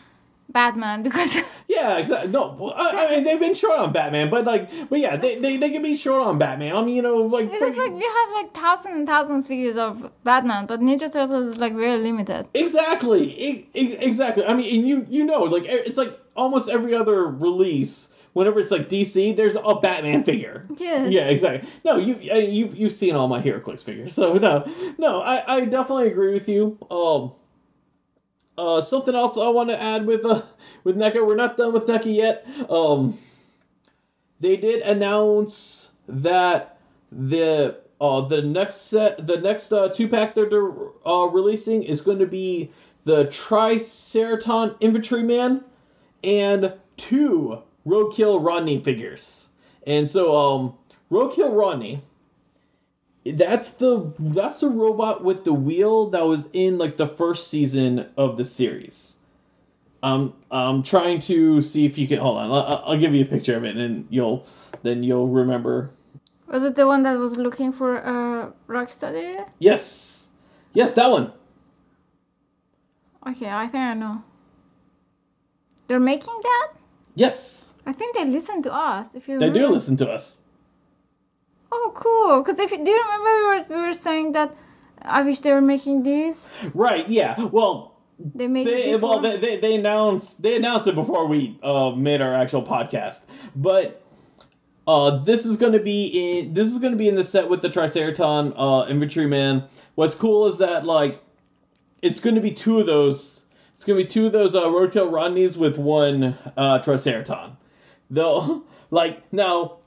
[0.54, 1.38] Batman because
[1.68, 2.32] Yeah, exactly.
[2.32, 5.58] No, I, I mean they've been short on Batman, but like, but yeah, they, they,
[5.58, 6.76] they can be short on Batman.
[6.76, 9.78] I mean, you know, like, because like we have like thousands thousand and thousand figures
[9.78, 12.48] of Batman, but Ninja Turtles is like very limited.
[12.54, 14.46] exactly, E- e- exactly.
[14.46, 18.10] I mean, and you you know, like it's like almost every other release.
[18.34, 20.66] Whenever it's like DC, there's a Batman figure.
[20.78, 21.06] Yeah.
[21.06, 21.70] Yeah, exactly.
[21.86, 26.08] No, you you you've seen all my HeroClix figures, so no, no, I, I definitely
[26.08, 26.78] agree with you.
[26.90, 27.34] Um,
[28.58, 30.42] uh, something else I want to add with uh
[30.84, 32.46] with NECA, we're not done with NECA yet.
[32.70, 33.18] Um,
[34.40, 36.78] they did announce that
[37.12, 40.72] the uh the next set the next uh, two pack they're
[41.06, 42.72] uh, releasing is going to be
[43.06, 45.64] the Triceraton Infantryman
[46.24, 49.50] and two Roadkill Rodney figures.
[49.86, 50.74] And so um
[51.12, 52.02] Roadkill Rodney
[53.26, 58.10] that's the that's the robot with the wheel that was in like the first season
[58.18, 59.18] of the series.
[60.02, 62.52] Um I'm trying to see if you can hold on.
[62.52, 64.46] I'll, I'll give you a picture of it and you'll
[64.82, 65.92] then you'll remember.
[66.48, 69.48] Was it the one that was looking for a uh, Rocksteady?
[69.60, 70.30] Yes.
[70.74, 71.32] Yes, that one.
[73.26, 74.24] Okay, I think I know.
[75.88, 76.74] They're making that?
[77.16, 77.72] Yes.
[77.86, 79.16] I think they listen to us.
[79.16, 80.40] If you They do listen to us.
[81.76, 82.44] Oh, cool.
[82.44, 84.56] Because if you, do you remember we were, we were saying that
[85.02, 86.46] I wish they were making these?
[86.74, 87.42] Right, yeah.
[87.46, 87.96] Well,
[88.36, 91.92] They made they it well they, they, they announced they announced it before we uh,
[91.92, 93.24] made our actual podcast
[93.56, 94.02] but
[94.88, 97.62] uh, this is going to be in this is to be in the set with
[97.64, 99.64] the triceraton uh, infantryman
[99.96, 101.22] what's cool is that like
[102.02, 105.10] it's going to be two of those it's to be two of those uh, roadkill
[105.12, 107.58] rodneys with one uh, triceraton
[108.10, 109.80] though like now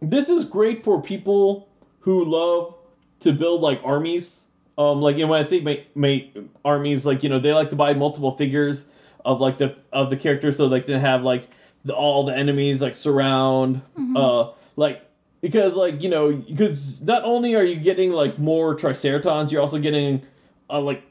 [0.00, 1.68] this is great for people
[2.00, 2.74] who love
[3.20, 4.44] to build like armies.
[4.76, 7.76] Um, like and when I say make, make armies, like you know they like to
[7.76, 8.86] buy multiple figures
[9.24, 11.48] of like the of the characters, so like they have like
[11.84, 13.82] the, all the enemies like surround,
[14.16, 15.02] uh, like
[15.40, 19.80] because like you know because not only are you getting like more triceratons, you're also
[19.80, 20.22] getting
[20.70, 21.02] uh, like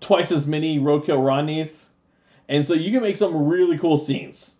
[0.00, 1.88] twice as many roadkill Rodneys,
[2.48, 4.54] and so you can make some really cool scenes.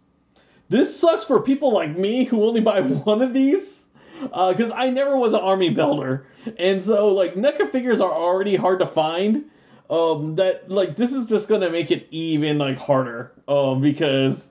[0.69, 3.87] This sucks for people like me who only buy one of these,
[4.21, 6.27] because I never was an army builder,
[6.59, 9.45] and so like NECA figures are already hard to find.
[9.91, 13.33] Um, that like this is just gonna make it even like harder.
[13.47, 14.51] Um, because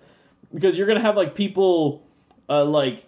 [0.54, 2.06] because you're gonna have like people,
[2.48, 3.06] uh, like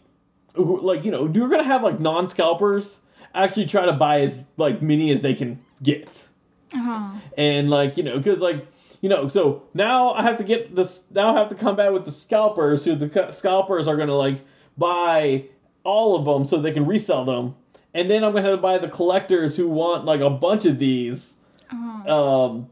[0.55, 3.01] who like you know you're gonna have like non scalpers
[3.35, 6.27] actually try to buy as like many as they can get
[6.73, 7.11] Uh-huh.
[7.37, 8.65] and like you know because like
[9.03, 12.05] you know so now i have to get this now i have to combat with
[12.05, 14.41] the scalpers who the scalpers are gonna like
[14.77, 15.43] buy
[15.83, 17.53] all of them so they can resell them
[17.93, 20.79] and then i'm gonna have to buy the collectors who want like a bunch of
[20.79, 21.35] these
[21.69, 22.47] Uh-huh.
[22.49, 22.69] um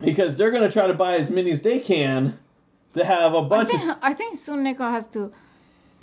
[0.00, 2.36] because they're gonna try to buy as many as they can
[2.94, 5.30] to have a bunch think, I think soon NECA has to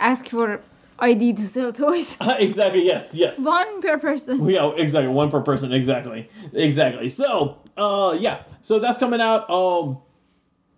[0.00, 0.62] ask for
[0.98, 2.16] ID to sell toys.
[2.20, 4.48] of exactly yes yes One per person.
[4.48, 5.12] Yeah, exactly.
[5.12, 5.72] One per person.
[5.72, 6.28] Exactly.
[6.52, 7.08] Exactly.
[7.08, 8.42] So, uh, yeah.
[8.62, 9.48] So that's coming out.
[9.48, 9.98] Um,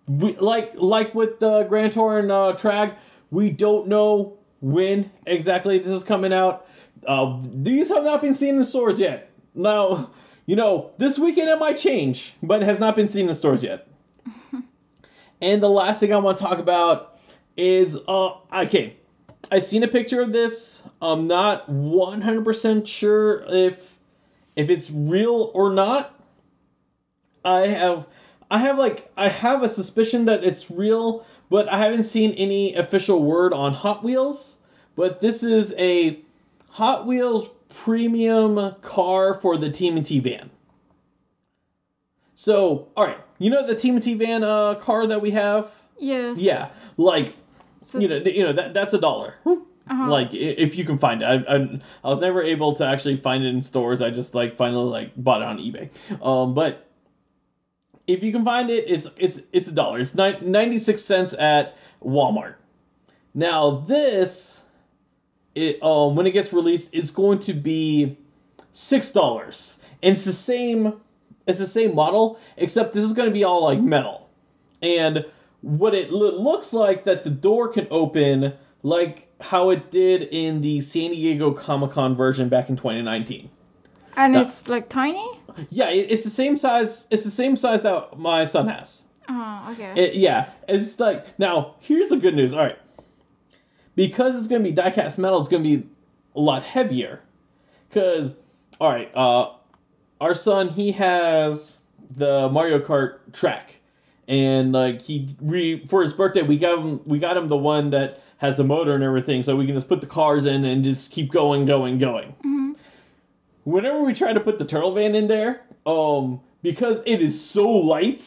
[0.07, 2.95] we like like with the Granitor and uh, Trag,
[3.31, 6.67] we don't know when exactly this is coming out.
[7.07, 9.31] Uh, these have not been seen in stores yet.
[9.55, 10.11] Now,
[10.45, 13.63] you know, this weekend it might change, but it has not been seen in stores
[13.63, 13.87] yet.
[15.41, 17.17] and the last thing I want to talk about
[17.57, 18.97] is uh, okay.
[19.49, 20.81] I've seen a picture of this.
[21.01, 23.97] I'm not 100% sure if
[24.55, 26.13] if it's real or not.
[27.43, 28.05] I have
[28.49, 32.75] I have like I have a suspicion that it's real, but I haven't seen any
[32.75, 34.57] official word on Hot Wheels.
[34.95, 36.19] But this is a
[36.69, 40.49] Hot Wheels premium car for the TMNT van.
[42.35, 45.71] So, all right, you know the TMNT van uh, car that we have?
[45.99, 46.39] Yes.
[46.39, 47.35] Yeah, like
[47.81, 49.35] So, you know, you know that that's a dollar.
[49.45, 50.09] uh-huh.
[50.09, 53.43] Like if you can find it, I, I, I was never able to actually find
[53.43, 54.01] it in stores.
[54.01, 55.89] I just like finally like bought it on eBay.
[56.23, 56.87] Um, but
[58.07, 59.99] if you can find it, it's it's it's a dollar.
[59.99, 62.55] It's ni- ninety six cents at Walmart.
[63.33, 64.61] Now this,
[65.55, 68.17] it um when it gets released, is going to be
[68.73, 70.93] six dollars, and it's the same.
[71.47, 74.29] It's the same model, except this is going to be all like metal,
[74.83, 75.25] and
[75.61, 80.61] what it lo- looks like that the door can open like how it did in
[80.61, 83.49] the San Diego Comic Con version back in 2019.
[84.17, 84.41] And Yeah.
[84.41, 85.25] it's like tiny.
[85.69, 87.07] Yeah, it, it's the same size.
[87.11, 89.03] It's the same size that my son has.
[89.29, 89.93] Oh, okay.
[89.95, 91.75] It, yeah, it's like now.
[91.79, 92.53] Here's the good news.
[92.53, 92.77] All right,
[93.95, 95.87] because it's gonna be die-cast metal, it's gonna be
[96.35, 97.21] a lot heavier.
[97.91, 98.37] Cause
[98.79, 99.51] all right, uh,
[100.19, 101.79] our son he has
[102.17, 103.75] the Mario Kart track,
[104.31, 107.89] and like he re for his birthday we got him we got him the one
[107.89, 110.83] that has the motor and everything, so we can just put the cars in and
[110.83, 112.33] just keep going, going, going.
[112.43, 112.75] Mhm.
[113.65, 117.69] Whenever we try to put the turtle van in there, um, because it is so
[117.69, 118.25] light,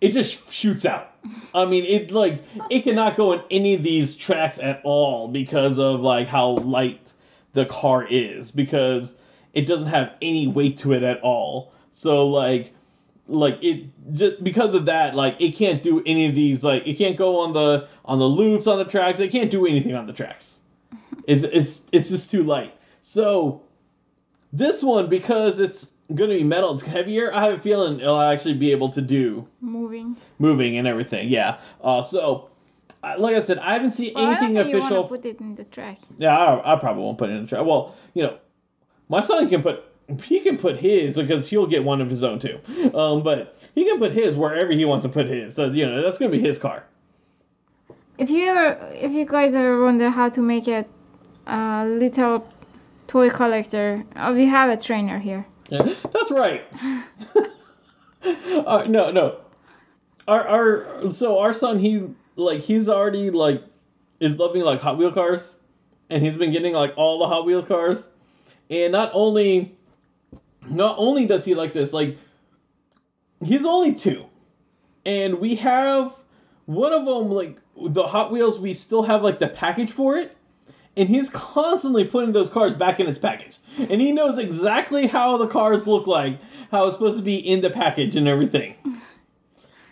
[0.00, 1.10] it just shoots out.
[1.52, 5.78] I mean, it like it cannot go in any of these tracks at all because
[5.78, 7.12] of like how light
[7.52, 9.16] the car is because
[9.52, 11.72] it doesn't have any weight to it at all.
[11.92, 12.72] So like
[13.30, 16.94] like it just because of that like it can't do any of these like it
[16.98, 19.20] can't go on the on the loops on the tracks.
[19.20, 20.58] It can't do anything on the tracks.
[21.26, 22.74] It's it's it's just too light.
[23.02, 23.62] So
[24.52, 27.32] this one because it's to be metal, it's heavier.
[27.32, 30.16] I have a feeling it'll actually be able to do Moving.
[30.40, 31.28] moving and everything.
[31.28, 31.60] Yeah.
[31.80, 32.50] Uh, so,
[33.18, 35.04] like I said, I haven't seen Well, I anything you official.
[35.04, 35.98] to put it in the track.
[36.18, 37.64] yeah, I, I probably won't put it in the track.
[37.64, 38.38] Well, you know,
[39.08, 39.84] my son can put
[40.18, 42.60] he can put his because he'll get one of his own too.
[42.94, 45.54] Um, but he can put his wherever he wants to put his.
[45.54, 46.84] So you know, that's gonna be his car.
[48.18, 50.84] If you ever, if you guys ever wonder how to make a
[51.46, 52.46] uh, little
[53.06, 55.46] toy collector, uh, we have a trainer here.
[55.70, 56.64] Yeah, that's right.
[58.22, 59.40] uh, no, no.
[60.28, 63.62] Our our so our son he like he's already like
[64.20, 65.56] is loving like Hot Wheel cars,
[66.10, 68.10] and he's been getting like all the Hot Wheel cars,
[68.68, 69.76] and not only
[70.68, 72.18] not only does he like this like
[73.42, 74.24] he's only two,
[75.04, 76.14] and we have
[76.66, 80.36] one of them like the Hot Wheels we still have like the package for it
[80.96, 83.58] and he's constantly putting those cars back in its package.
[83.78, 86.38] And he knows exactly how the cars look like,
[86.70, 88.74] how it's supposed to be in the package and everything.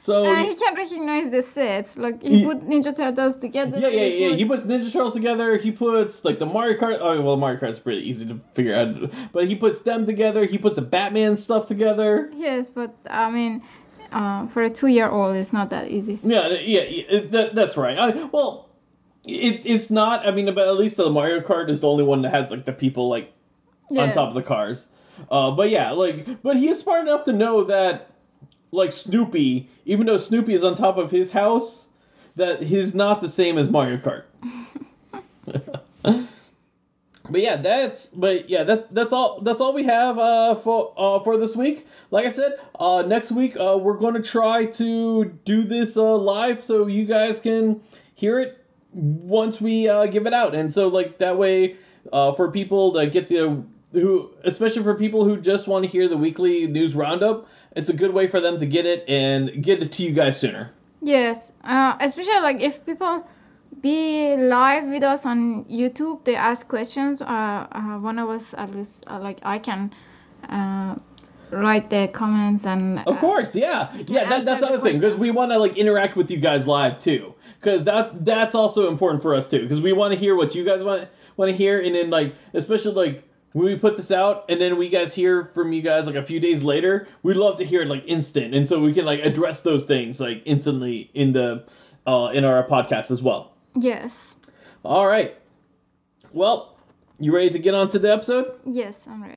[0.00, 1.98] So Uh, he can't recognize the sets.
[1.98, 3.78] Like he Ye- put Ninja Turtles together.
[3.78, 4.28] yeah, yeah, he yeah.
[4.30, 5.56] put- He puts Ninja Turtles together.
[5.56, 6.98] He puts like the Mario Kart.
[7.00, 9.10] Oh, well, Mario Kart's pretty easy to figure out.
[9.32, 10.44] But he puts them together.
[10.44, 12.30] He puts the Batman stuff together.
[12.36, 13.62] Yes, but I mean,
[14.12, 16.18] uh, for a two-year-old, it's not that easy.
[16.22, 17.98] Yeah, yeah, yeah that, that's right.
[17.98, 18.68] I, well,
[19.24, 20.26] it, it's not.
[20.26, 22.64] I mean, but at least the Mario Kart is the only one that has like
[22.64, 23.32] the people like
[23.90, 24.88] on top of the cars.
[25.30, 28.10] Uh, but yeah, like, but he is smart enough to know that,
[28.70, 31.88] like Snoopy, even though Snoopy is on top of his house,
[32.36, 34.24] that he's not the same as Mario Kart.
[37.30, 41.20] but yeah, that's but yeah, that's that's all that's all we have uh, for uh,
[41.20, 41.86] for this week.
[42.10, 46.16] Like I said, uh, next week uh, we're going to try to do this uh,
[46.16, 47.80] live so you guys can
[48.14, 51.76] hear it once we uh, give it out, and so like that way
[52.12, 56.08] uh, for people to get the who especially for people who just want to hear
[56.08, 59.82] the weekly news roundup, it's a good way for them to get it and get
[59.82, 60.70] it to you guys sooner.
[61.02, 63.26] Yes, uh, especially like if people
[63.80, 67.22] be live with us on YouTube, they ask questions.
[67.22, 69.92] Uh, uh, one of us at least, uh, like I can
[70.48, 70.96] uh,
[71.50, 72.98] write the comments and.
[73.00, 74.28] Of uh, course, yeah, yeah.
[74.28, 76.66] That, that's the the other thing because we want to like interact with you guys
[76.66, 77.34] live too.
[77.60, 79.62] Because that that's also important for us too.
[79.62, 82.34] Because we want to hear what you guys want want to hear, and then like
[82.54, 83.27] especially like
[83.58, 86.22] when we put this out, and then we guys hear from you guys like a
[86.22, 87.08] few days later.
[87.24, 90.20] We'd love to hear it like instant, and so we can like address those things
[90.20, 91.64] like instantly in the
[92.06, 93.52] uh, in our podcast as well.
[93.74, 94.34] Yes,
[94.84, 95.36] All right.
[96.32, 96.76] Well,
[97.18, 98.52] you ready to get on to the episode?
[98.64, 99.34] yes, I'm ready.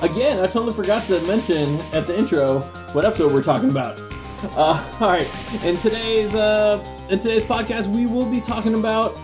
[0.00, 2.60] Again, I totally forgot to mention at the intro
[2.92, 3.98] what episode we're talking about.
[4.56, 5.28] Uh, all right,
[5.64, 9.18] in today's uh, in today's podcast, we will be talking about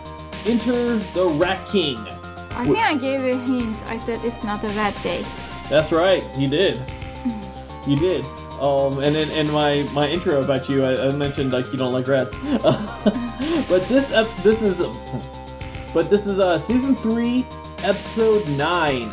[0.47, 2.05] Enter the Rat King.
[2.57, 3.77] I think I gave a hint.
[3.87, 5.25] I said it's not a bad day.
[5.69, 6.81] That's right, you did.
[7.87, 8.25] You did.
[8.61, 11.93] Um, and in, in my, my intro about you, I, I mentioned like you don't
[11.93, 12.37] like rats.
[13.69, 14.79] but this ep- this is
[15.93, 17.45] but this is uh, season three,
[17.83, 19.13] episode nine.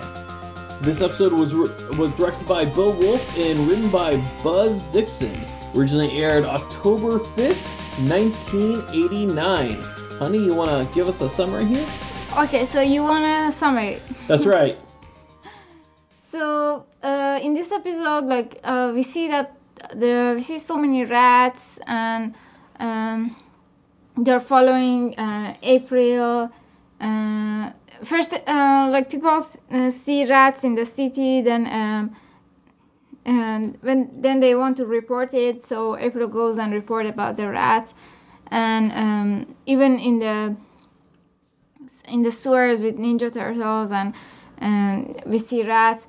[0.82, 5.46] This episode was re- was directed by Bill Wolf and written by Buzz Dixon.
[5.76, 9.82] Originally aired October fifth, nineteen eighty nine.
[10.20, 11.88] Honey, you want to give us a summary here?
[12.38, 14.00] Okay, so you want a summary?
[14.28, 14.78] That's right.
[16.32, 19.58] So uh, in this episode, like uh, we see that
[19.96, 22.34] there we see so many rats and
[22.80, 23.36] um,
[24.18, 26.50] they're following uh, April.
[27.02, 27.72] Uh,
[28.06, 32.16] first, uh, like people s- uh, see rats in the city, then um,
[33.26, 35.62] and when then they want to report it.
[35.62, 37.94] So April goes and report about the rats,
[38.48, 40.56] and um, even in the
[42.08, 44.14] in the sewers with Ninja Turtles and
[44.58, 46.06] and we see rats.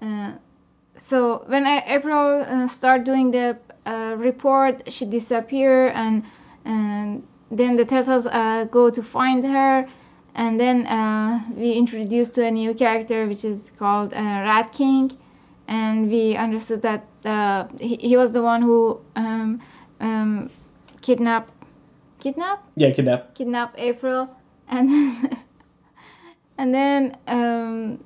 [0.00, 0.32] Uh,
[0.96, 6.22] so when I, April uh, start doing the uh, report, she disappear and
[6.64, 9.86] and then the turtles uh, go to find her
[10.34, 15.16] and then uh, we introduced to a new character which is called uh, Rat King
[15.68, 19.60] and we understood that uh, he, he was the one who um,
[20.00, 20.50] um,
[21.00, 21.52] kidnapped
[22.20, 23.34] kidnapped Yeah, kidnap.
[23.34, 24.28] kidnap April,
[24.68, 25.38] and then,
[26.58, 28.04] and then um,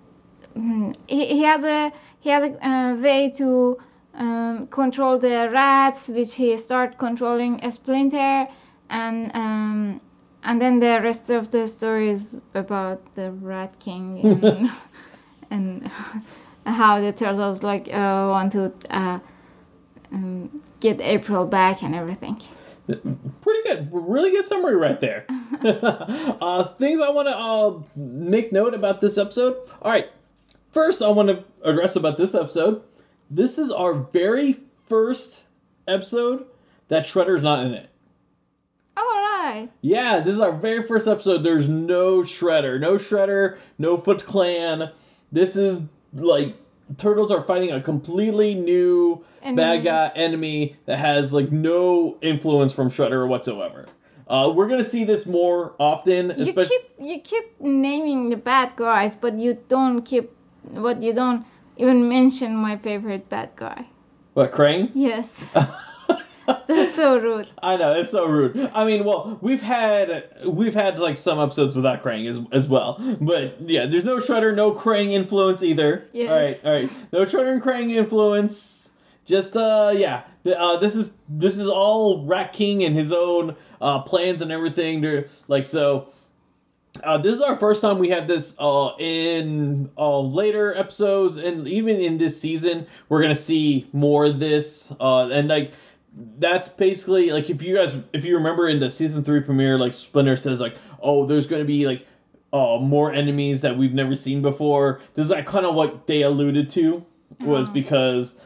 [1.07, 3.79] he, he has a he has a uh, way to
[4.15, 8.49] um, control the rats, which he start controlling a Splinter,
[8.91, 10.01] and um,
[10.43, 14.71] and then the rest of the story is about the Rat King and,
[15.51, 15.91] and
[16.65, 19.19] how the turtles like uh, want to uh,
[20.13, 22.41] um, get April back and everything.
[22.89, 23.89] Pretty good.
[23.93, 25.27] Really good summary right there.
[25.63, 29.57] uh, things I want to uh, make note about this episode.
[29.83, 30.09] All right.
[30.73, 32.83] First, I want to address about this episode.
[33.31, 35.45] This is our very first
[35.87, 36.47] episode
[36.89, 37.91] that Shredder's not in it.
[38.97, 39.69] All right.
[39.83, 41.43] Yeah, this is our very first episode.
[41.43, 42.81] There's no Shredder.
[42.81, 44.91] No Shredder, no Foot Clan.
[45.31, 45.83] This is
[46.15, 46.57] like
[46.97, 49.57] Turtles are fighting a completely new Enemy.
[49.57, 53.87] bad guy enemy that has like no influence from Shredder whatsoever.
[54.27, 56.77] Uh, we're gonna see this more often, You especially.
[56.77, 60.31] keep you keep naming the bad guys, but you don't keep
[60.71, 61.45] what you don't
[61.77, 63.87] even mention my favorite bad guy.
[64.35, 64.91] What Krang?
[64.95, 65.33] Yes,
[66.67, 67.49] that's so rude.
[67.63, 68.71] I know it's so rude.
[68.73, 72.97] I mean, well, we've had we've had like some episodes without Krang as as well,
[73.21, 76.09] but yeah, there's no Shredder, no Krang influence either.
[76.13, 76.31] Yes.
[76.31, 78.91] All right, all right, no Shredder and Krang influence.
[79.27, 84.01] Just uh, yeah, uh, this is this is all Rat King and his own uh
[84.01, 85.03] plans and everything.
[85.03, 86.09] To like so.
[87.05, 91.69] Uh, this is our first time we have this uh, in uh, later episodes, and
[91.69, 94.93] even in this season, we're gonna see more of this.
[94.99, 95.73] Uh, and like,
[96.39, 99.95] that's basically like if you guys, if you remember in the season three premiere, like
[99.95, 102.07] Splinter says like, oh, there's gonna be like,
[102.53, 105.01] uh, more enemies that we've never seen before.
[105.15, 107.05] This is like kind of what they alluded to
[107.41, 107.73] was Oh.
[107.73, 108.41] because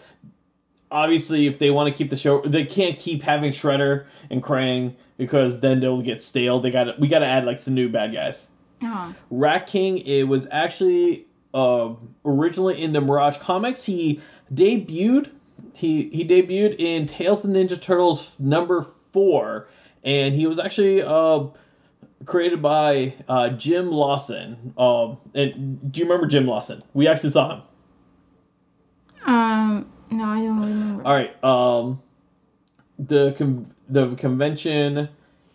[0.90, 4.94] obviously if they want to keep the show, they can't keep having Shredder and Krang
[5.16, 6.60] because then they'll get stale.
[6.60, 8.48] They got we got to add like some new bad guys.
[8.82, 11.90] Oh, Rat King, it was actually uh,
[12.24, 13.84] originally in the Mirage comics.
[13.84, 14.20] He
[14.52, 15.30] debuted.
[15.72, 19.68] He he debuted in Tales of Ninja Turtles number four,
[20.04, 21.44] and he was actually uh,
[22.24, 24.74] created by uh, Jim Lawson.
[24.76, 26.82] Um, and do you remember Jim Lawson?
[26.94, 27.62] We actually saw him.
[29.26, 31.04] um, no, I don't remember.
[31.06, 31.44] All right.
[31.44, 32.02] Um,
[32.98, 35.08] the con- the convention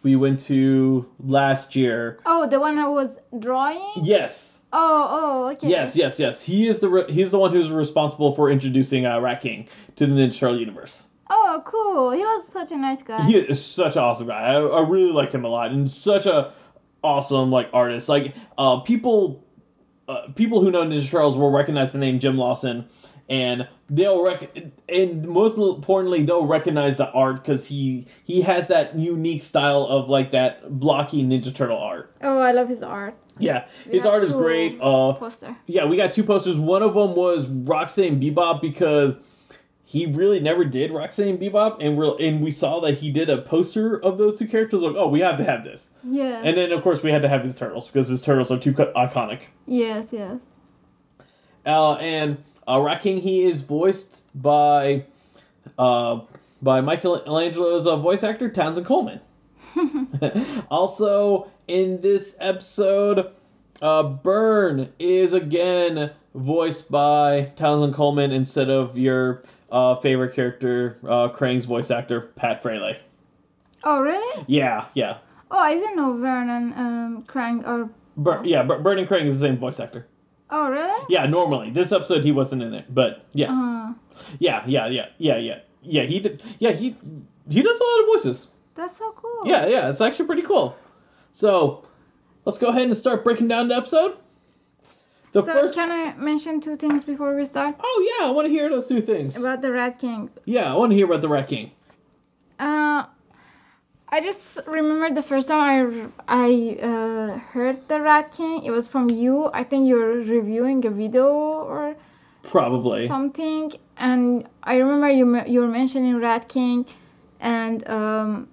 [0.04, 2.20] we went to last year.
[2.26, 3.82] Oh, the one I was drawing.
[3.98, 4.57] Yes.
[4.74, 5.08] Oh,
[5.48, 5.70] oh, okay.
[5.70, 6.42] Yes, yes, yes.
[6.42, 10.06] He is the re- he's the one who's responsible for introducing uh, Rat King to
[10.06, 11.08] the Ninja Turtle universe.
[11.30, 12.12] Oh, cool.
[12.12, 13.26] He was such a nice guy.
[13.26, 14.54] He is such an awesome guy.
[14.54, 16.54] I, I really like him a lot, and such a
[17.04, 18.10] awesome like artist.
[18.10, 19.44] Like uh, people,
[20.08, 22.86] uh, people who know Ninja Turtles will recognize the name Jim Lawson,
[23.30, 24.56] and they'll rec-
[24.90, 30.10] and most importantly they'll recognize the art because he he has that unique style of
[30.10, 32.16] like that blocky Ninja Turtle art.
[32.22, 33.16] Oh, I love his art.
[33.40, 34.80] Yeah, We his art is great.
[34.82, 35.56] Uh, Poster.
[35.68, 36.58] yeah, we got two posters.
[36.58, 39.20] One of them was Rocksteady and Bebop because
[39.84, 43.30] he really never did Rocksteady and Bebop, and we and we saw that he did
[43.30, 44.82] a poster of those two characters.
[44.82, 45.92] Like, oh, we have to have this.
[46.04, 46.42] Yeah.
[46.44, 48.74] And then of course we had to have his turtles because his turtles are too
[48.74, 49.42] co- iconic.
[49.68, 50.40] yes, yes.
[51.66, 52.38] Uh, and
[52.68, 55.06] uh, he is voiced by
[55.78, 56.22] uh,
[56.62, 59.20] by Michelangelo's uh, voice actor Townsend Coleman.
[60.72, 63.32] also, in this episode,
[63.82, 71.30] uh, Vern is again voiced by Townsend Coleman instead of your uh, favorite character, uh,
[71.30, 72.98] Krang's voice actor, Pat Fraley.
[73.84, 74.46] Oh, really?
[74.48, 75.18] Yeah, yeah.
[75.52, 77.90] Oh, I didn't know Vernon um, Krang or.
[78.18, 80.08] Bur- yeah, Vern and Krang is the same voice actor.
[80.50, 81.06] Oh, really?
[81.10, 81.72] Yeah, normally.
[81.72, 83.52] This episode he wasn't in it, but yeah.
[83.52, 83.94] Uh,
[84.40, 86.04] Yeah, yeah, yeah, yeah, yeah, yeah.
[86.04, 86.42] He did.
[86.60, 86.96] Yeah, he
[87.50, 88.48] he does a lot of voices.
[88.76, 89.42] that's so cool.
[89.46, 89.90] Yeah, yeah.
[89.90, 90.76] It's actually pretty cool.
[91.32, 91.84] So
[92.46, 94.18] let's go ahead and start breaking down the episode.
[95.34, 95.76] The So, first.
[95.76, 97.76] can I mention two things before we start?
[97.84, 99.36] Oh yeah, I want to hear those two things.
[99.38, 100.38] About the Rat Kings.
[100.46, 101.72] yeah, I want to hear about the Rat King.
[102.60, 103.04] Uh,
[104.10, 108.88] I just remember the first time I, I uh, heard the Rat King, it was
[108.88, 109.50] from you.
[109.54, 111.96] I think you were reviewing a video or
[112.44, 113.08] Probably.
[113.08, 113.74] something.
[113.98, 116.86] And I remember you, you were mentioning Rat King.
[117.42, 118.48] And um,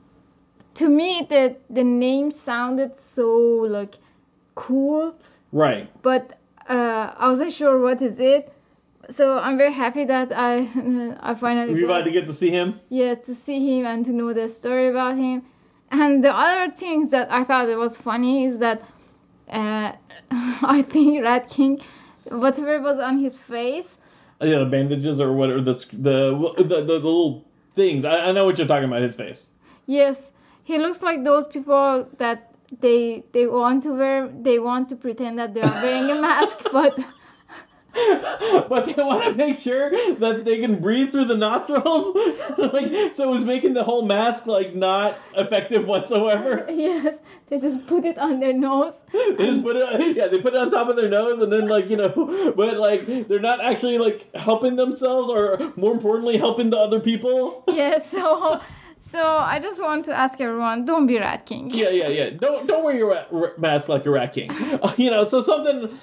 [0.75, 3.95] to me the the name sounded so like
[4.57, 5.15] cool,
[5.53, 5.89] Right.
[6.03, 6.39] but
[6.69, 8.53] uh, I wasn't sure what is it.
[9.11, 10.69] So I'm very happy that I
[11.21, 12.81] I finally You got- about to get to see him?
[12.89, 15.43] yes to see him and to know the story about him.
[15.91, 18.83] And the other things that I thought it was funny is that
[19.51, 19.93] uh,
[20.31, 21.81] I think Rat King,
[22.29, 23.97] whatever was on his face,
[24.41, 25.75] Uh, Yeah, the bandages or whatever the
[26.09, 26.19] the
[26.57, 27.45] the, the, the little
[27.77, 28.05] things.
[28.05, 29.03] I, I know what you're talking about.
[29.03, 29.51] His face.
[29.87, 30.17] Yes,
[30.65, 32.39] he looks like those people that
[32.81, 34.17] they they want to wear
[34.49, 36.99] they want to pretend that they are wearing a mask, but
[38.69, 42.15] but they want to make sure that they can breathe through the nostrils.
[42.59, 46.67] like so, it was making the whole mask like not effective whatsoever.
[46.71, 47.19] yes,
[47.49, 48.95] they just put it on their nose.
[49.13, 51.69] They just put it, yeah, they put it on top of their nose, and then
[51.69, 56.71] like you know, but like they're not actually like helping themselves, or more importantly, helping
[56.71, 57.63] the other people.
[57.69, 58.61] Yes, so
[59.05, 61.71] so I just want to ask everyone, don't be Rat King.
[61.71, 62.31] Yeah, yeah, yeah.
[62.31, 64.51] Don't don't wear your rat, r- mask like a rat king.
[64.83, 65.99] Uh, you know, so something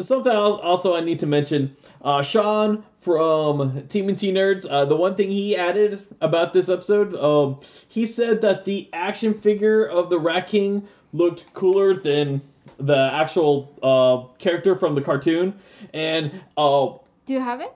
[0.00, 1.76] something else also I need to mention.
[2.02, 4.64] Uh, Sean from TMNT Nerds.
[4.68, 9.34] Uh, the one thing he added about this episode, um, he said that the action
[9.34, 12.40] figure of the Rat King looked cooler than
[12.78, 15.52] the actual uh, character from the cartoon.
[15.92, 16.90] And uh,
[17.26, 17.72] Do you have it?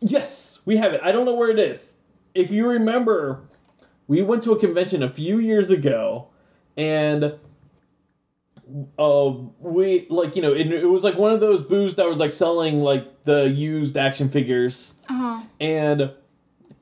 [0.00, 1.00] Yes, we have it.
[1.02, 1.94] I don't know where it is.
[2.34, 3.40] If you remember,
[4.10, 6.26] we went to a convention a few years ago,
[6.76, 7.32] and
[8.98, 12.18] uh, we like you know it, it was like one of those booths that was
[12.18, 15.40] like selling like the used action figures, Uh-huh.
[15.60, 16.10] and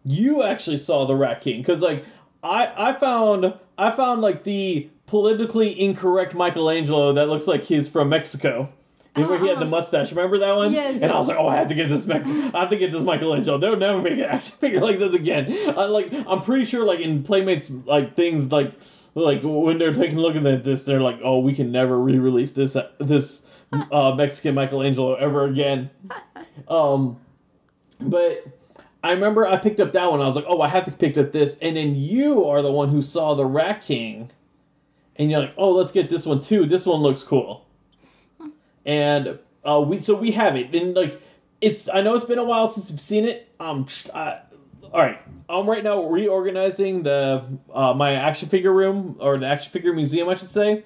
[0.06, 2.02] you actually saw the Rat King because like
[2.42, 8.08] I I found I found like the politically incorrect Michelangelo that looks like he's from
[8.08, 8.70] Mexico.
[9.16, 9.70] Remember he had the Uh-huh.
[9.70, 10.10] mustache.
[10.12, 10.72] Remember that one?
[10.72, 12.06] Yes, And I was like, oh, I have to get this.
[12.06, 13.58] Mech- I have to get this Michelangelo.
[13.58, 15.52] They'll never make an action figure like this again.
[15.76, 16.12] I like.
[16.12, 18.74] I'm pretty sure like in Playmates like things like
[19.14, 22.52] like when they're taking a look at this, they're like, oh, we can never re-release
[22.52, 25.90] this this uh, Mexican Michelangelo ever again.
[26.68, 27.18] Um,
[28.00, 28.44] but
[29.02, 30.20] I remember I picked up that one.
[30.20, 31.56] I was like, oh, I have to pick up this.
[31.62, 34.30] And then you are the one who saw the Rat King,
[35.16, 36.66] and you're like, oh, let's get this one too.
[36.66, 37.64] This one looks cool.
[38.88, 40.74] And uh, we so we have it.
[40.74, 41.20] And like,
[41.60, 43.48] it's I know it's been a while since you've seen it.
[43.60, 44.40] Um, I,
[44.82, 45.20] all right.
[45.50, 50.28] I'm right now reorganizing the uh, my action figure room or the action figure museum,
[50.28, 50.84] I should say.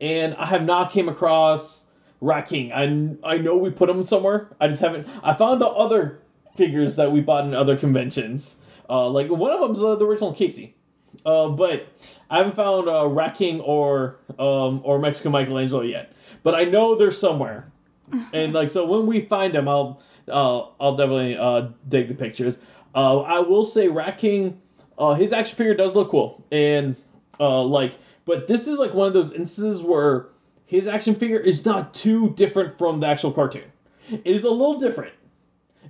[0.00, 1.86] And I have not came across
[2.20, 2.72] Rat King.
[2.72, 4.48] I I know we put him somewhere.
[4.60, 5.06] I just haven't.
[5.22, 6.20] I found the other
[6.56, 8.60] figures that we bought in other conventions.
[8.88, 10.75] Uh, like one of them's uh, the original Casey.
[11.24, 11.86] Uh, but
[12.30, 16.12] I haven't found uh, Rat King or um, or Mexican Michelangelo yet.
[16.42, 17.70] But I know they're somewhere.
[18.32, 22.58] and like so, when we find them, I'll uh, I'll definitely uh, dig the pictures.
[22.94, 24.60] Uh, I will say Rat King,
[24.98, 26.96] uh, his action figure does look cool, and
[27.40, 27.94] uh, like,
[28.24, 30.28] but this is like one of those instances where
[30.66, 33.70] his action figure is not too different from the actual cartoon.
[34.10, 35.12] It is a little different,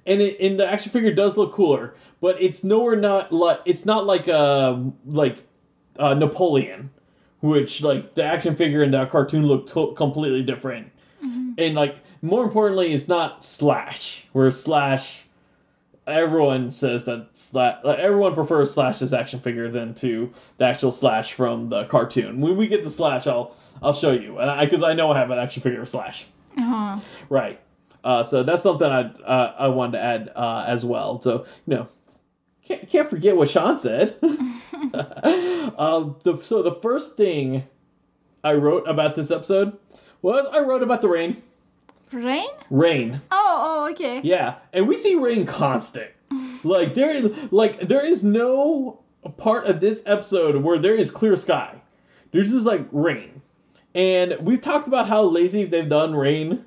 [0.06, 3.84] and it and the action figure does look cooler, but it's nowhere not like it's
[3.84, 5.38] not like uh like
[5.98, 6.90] uh, Napoleon,
[7.40, 10.90] which like the action figure in that cartoon looked to- completely different,
[11.58, 15.22] and like more importantly, it's not Slash, where Slash.
[16.06, 17.82] Everyone says that Slash.
[17.82, 22.40] Like, everyone prefers Slash's action figure than to the actual Slash from the cartoon.
[22.40, 25.30] When we get to Slash, I'll I'll show you, and because I, know I have
[25.30, 26.26] an action figure of Slash.
[26.56, 27.00] Uh-huh.
[27.28, 27.60] Right.
[28.04, 31.20] Uh, so that's something I uh, I wanted to add uh, as well.
[31.20, 31.88] So you know,
[32.64, 34.16] can't can't forget what Sean said.
[35.78, 37.64] um, the, so the first thing
[38.44, 39.76] I wrote about this episode
[40.22, 41.42] was I wrote about the rain.
[42.12, 42.48] Rain?
[42.70, 43.20] Rain.
[43.30, 44.20] Oh, oh, okay.
[44.22, 46.10] Yeah, and we see rain constant.
[46.64, 49.00] Like there like there is no
[49.36, 51.80] part of this episode where there is clear sky.
[52.32, 53.42] There's just like rain.
[53.94, 56.65] And we've talked about how lazy they've done rain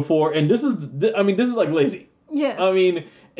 [0.00, 2.02] before and this is th- I mean this is like lazy.
[2.44, 2.54] Yes.
[2.60, 2.94] I mean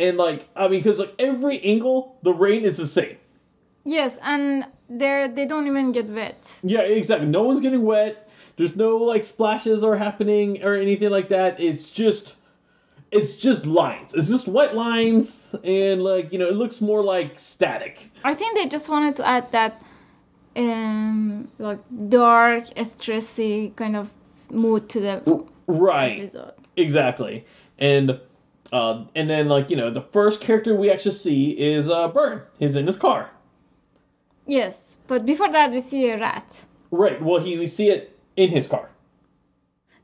[0.04, 1.98] and like I mean cuz like every angle
[2.28, 3.16] the rain is the same.
[3.98, 4.46] yes, and
[5.00, 6.40] they're they don't even get wet.
[6.74, 7.28] Yeah, exactly.
[7.38, 8.14] No one's getting wet.
[8.56, 11.52] There's no like splashes are happening or anything like that.
[11.68, 12.24] It's just
[13.16, 14.08] it's just lines.
[14.16, 17.94] It's just white lines and like, you know, it looks more like static.
[18.30, 19.72] I think they just wanted to add that
[20.56, 24.06] um like dark, stressy kind of
[24.50, 25.14] mood to the
[25.66, 26.32] Right.
[26.76, 27.44] Exactly.
[27.78, 28.20] And
[28.72, 32.42] uh, and then like, you know, the first character we actually see is uh Vern.
[32.58, 33.30] He's in his car.
[34.46, 36.64] Yes, but before that we see a rat.
[36.90, 37.20] Right.
[37.20, 38.88] Well, he we see it in his car.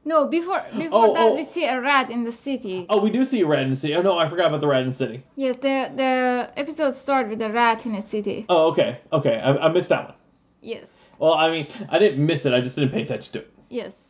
[0.04, 1.34] No, before before Oh, that oh.
[1.36, 2.86] we see a rat in the city.
[2.88, 3.94] Oh, we do see a rat in the city.
[3.94, 5.22] Oh no, I forgot about the rat in the city.
[5.36, 8.44] Yes, the the episode starts with a rat in a city.
[8.48, 8.98] Oh, okay.
[9.12, 9.38] Okay.
[9.38, 10.14] I, I missed that one.
[10.60, 10.98] Yes.
[11.18, 12.52] Well, I mean, I didn't miss it.
[12.52, 13.52] I just didn't pay attention to it.
[13.68, 14.01] Yes.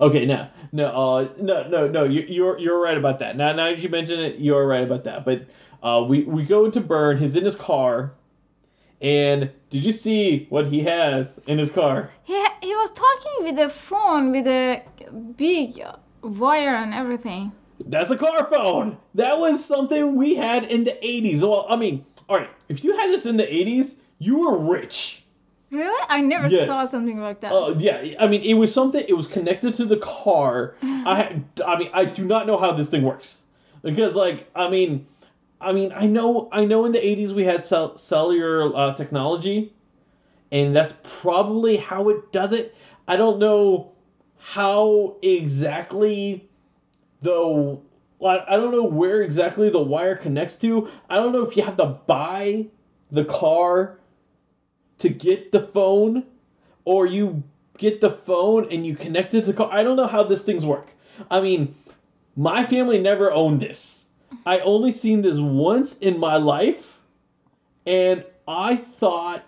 [0.00, 2.04] Okay, no, no, uh, no, no, no.
[2.04, 3.36] You, you're you're right about that.
[3.36, 5.24] Now, now that you mention it, you're right about that.
[5.24, 5.46] But
[5.82, 7.18] uh, we we go to Vern.
[7.18, 8.12] He's in his car,
[9.00, 12.10] and did you see what he has in his car?
[12.24, 14.82] He ha- he was talking with a phone with a
[15.36, 15.80] big
[16.22, 17.52] wire and everything.
[17.86, 18.98] That's a car phone.
[19.14, 21.40] That was something we had in the '80s.
[21.40, 25.24] Well, I mean, all right, if you had this in the '80s, you were rich.
[25.70, 26.06] Really?
[26.08, 26.66] I never Yes.
[26.66, 27.52] saw something like that.
[27.52, 29.04] Uh, yeah, I mean, it was something.
[29.06, 30.74] It was connected to the car.
[30.82, 33.42] I, I mean, I do not know how this thing works
[33.82, 35.06] because, like, I mean,
[35.60, 39.74] I mean, I know, I know, in the '80s we had cell, cellular uh, technology,
[40.50, 42.74] and that's probably how it does it.
[43.06, 43.92] I don't know
[44.38, 46.48] how exactly
[47.22, 47.78] the.
[48.24, 50.88] I I don't know where exactly the wire connects to.
[51.10, 52.66] I don't know if you have to buy
[53.10, 53.98] the car
[54.98, 56.24] to get the phone
[56.84, 57.42] or you
[57.76, 59.68] get the phone and you connect it to car.
[59.72, 60.88] I don't know how these things work.
[61.30, 61.74] I mean,
[62.36, 64.04] my family never owned this.
[64.44, 66.98] I only seen this once in my life,
[67.86, 69.42] and I thought,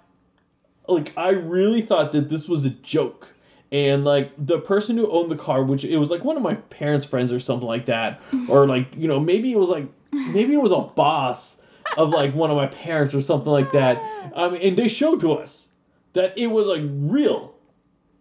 [0.89, 3.29] like, I really thought that this was a joke.
[3.73, 6.55] And like the person who owned the car, which it was like one of my
[6.55, 10.55] parents' friends or something like that, or like you know maybe it was like maybe
[10.55, 11.60] it was a boss
[11.97, 14.03] of like one of my parents or something like that.
[14.37, 15.69] I mean, and they showed to us
[16.13, 17.55] that it was like real,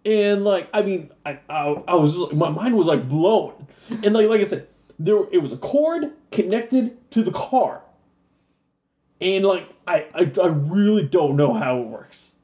[0.06, 4.14] and like I mean, I I, I was just, my mind was like blown, and
[4.14, 4.68] like like I said,
[4.98, 7.82] there it was a cord connected to the car,
[9.22, 12.36] and like I I, I really don't know how it works,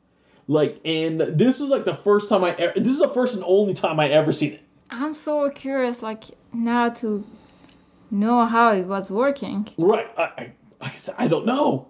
[0.48, 3.44] like and this was like the first time I ever this is the first and
[3.46, 4.62] only time I ever seen it.
[4.90, 7.26] I'm so curious, like now to
[8.12, 9.68] know how it was working.
[9.78, 10.08] Right.
[10.18, 10.52] I, I,
[10.86, 11.88] I I don't know.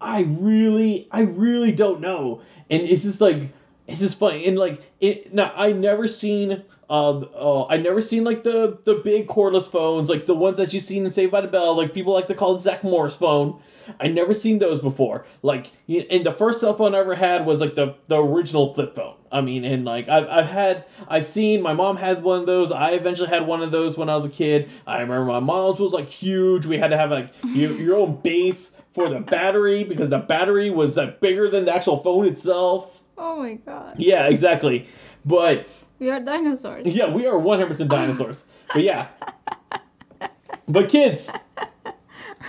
[0.00, 2.42] I really, I really don't know.
[2.70, 3.52] And it's just like,
[3.86, 4.46] it's just funny.
[4.46, 8.96] And like, it now I never seen, uh, uh, I never seen like the the
[8.96, 11.94] big cordless phones, like the ones that you seen in Saved by the Bell, like
[11.94, 13.60] people like to call it Zach Morris phone.
[14.00, 15.24] I never seen those before.
[15.42, 18.94] Like, and the first cell phone I ever had was like the the original flip
[18.94, 19.14] phone.
[19.30, 22.72] I mean, and like I've I've had, I've seen my mom had one of those.
[22.72, 24.70] I eventually had one of those when I was a kid.
[24.86, 26.66] I remember my mom's was like huge.
[26.66, 30.70] We had to have like your, your own base for the battery because the battery
[30.70, 33.00] was like bigger than the actual phone itself.
[33.16, 33.96] Oh my god.
[33.98, 34.86] Yeah, exactly.
[35.24, 35.66] But
[35.98, 36.86] We are dinosaurs.
[36.86, 38.44] yeah, we are 100% dinosaurs.
[38.72, 39.08] But yeah.
[40.70, 41.30] But kids,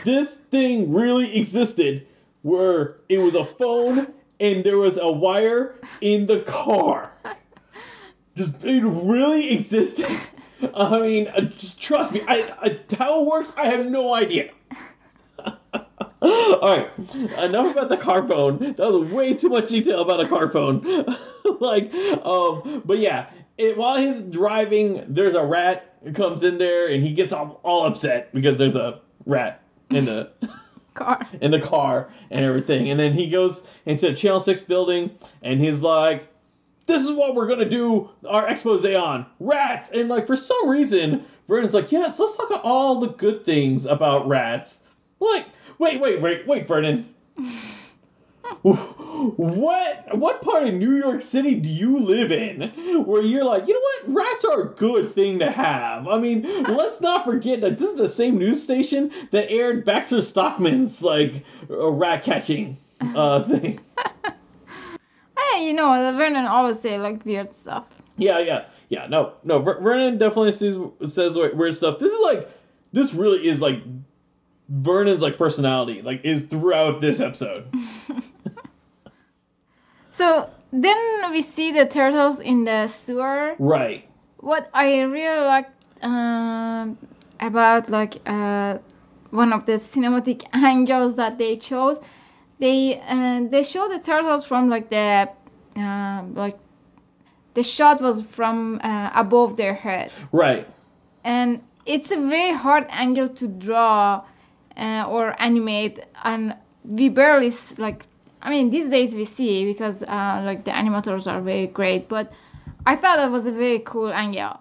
[0.03, 2.05] this thing really existed
[2.41, 7.11] where it was a phone and there was a wire in the car.
[8.35, 10.07] Just it really existed.
[10.73, 12.21] I mean, uh, just trust me.
[12.27, 14.51] I, I how it works, I have no idea.
[16.21, 16.89] All right,
[17.39, 18.59] enough about the car phone.
[18.59, 20.83] That was way too much detail about a car phone.
[21.59, 27.03] like, um, but yeah, it, while he's driving, there's a rat comes in there, and
[27.03, 30.31] he gets all, all upset because there's a rat in the
[30.93, 31.25] Car.
[31.39, 32.89] in the car and everything.
[32.89, 35.11] And then he goes into the Channel Six building,
[35.41, 36.27] and he's like,
[36.87, 41.23] "This is what we're gonna do our expose on rats." And like for some reason,
[41.47, 44.83] Vernon's like, "Yes, let's talk about all the good things about rats."
[45.21, 45.45] Like,
[45.77, 47.13] wait, wait, wait, wait, Vernon.
[49.19, 52.69] What what part of New York City do you live in
[53.03, 56.07] where you're like, you know what, rats are a good thing to have?
[56.07, 60.21] I mean, let's not forget that this is the same news station that aired Baxter
[60.21, 62.77] Stockman's like uh, rat catching
[63.13, 63.81] uh thing.
[65.37, 68.01] Hey, you know, Vernon always say like weird stuff.
[68.17, 69.07] Yeah, yeah, yeah.
[69.07, 69.59] No, no.
[69.59, 71.99] Ver- Vernon definitely says weird stuff.
[71.99, 72.49] This is like,
[72.93, 73.81] this really is like
[74.69, 77.67] Vernon's like personality, like is throughout this episode.
[80.11, 80.97] So then
[81.31, 83.55] we see the turtles in the sewer.
[83.59, 84.07] Right.
[84.39, 86.97] What I really liked um,
[87.39, 88.77] about like uh,
[89.31, 91.99] one of the cinematic angles that they chose,
[92.59, 95.29] they uh, they show the turtles from like the
[95.77, 96.57] uh, like
[97.53, 100.67] the shot was from uh, above their head, Right.
[101.23, 104.23] and it's a very hard angle to draw
[104.77, 108.05] uh, or animate, and we barely like.
[108.41, 112.31] I mean, these days we see because uh, like the animators are very great, but
[112.85, 114.59] I thought that was a very cool angle.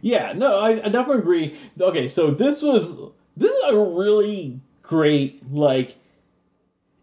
[0.00, 1.58] Yeah, no, I, I definitely agree.
[1.80, 2.96] Okay, so this was
[3.36, 5.96] this is a really great like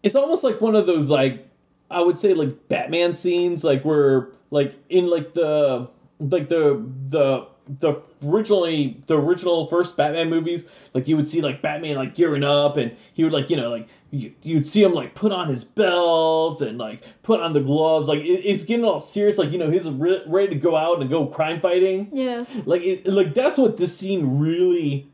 [0.03, 1.47] it's almost like one of those like
[1.89, 5.89] I would say like Batman scenes like where like in like the
[6.19, 7.47] like the the
[7.79, 12.43] the originally the original first Batman movies, like you would see like Batman like gearing
[12.43, 15.49] up, and he would like you know like you, you'd see him like put on
[15.49, 19.51] his belt and like put on the gloves, like it, it's getting all serious, like
[19.51, 22.09] you know he's re- ready to go out and go crime fighting.
[22.13, 22.49] Yes.
[22.65, 25.09] Like it, like that's what this scene really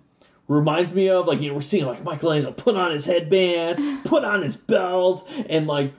[0.48, 1.28] reminds me of.
[1.28, 5.28] Like you know, we're seeing like Michelangelo put on his headband, put on his belt,
[5.50, 5.94] and like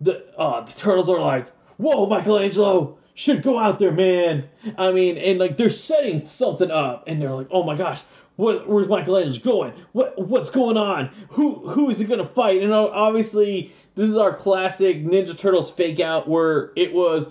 [0.00, 5.18] the uh the turtles are like, "Whoa, Michelangelo, should go out there, man." I mean,
[5.18, 8.02] and like they're setting something up, and they're like, "Oh my gosh."
[8.40, 9.72] What, where's Michelangelo going?
[9.92, 11.10] What what's going on?
[11.28, 12.62] Who who is he gonna fight?
[12.62, 17.26] And obviously, this is our classic Ninja Turtles fake out where it was,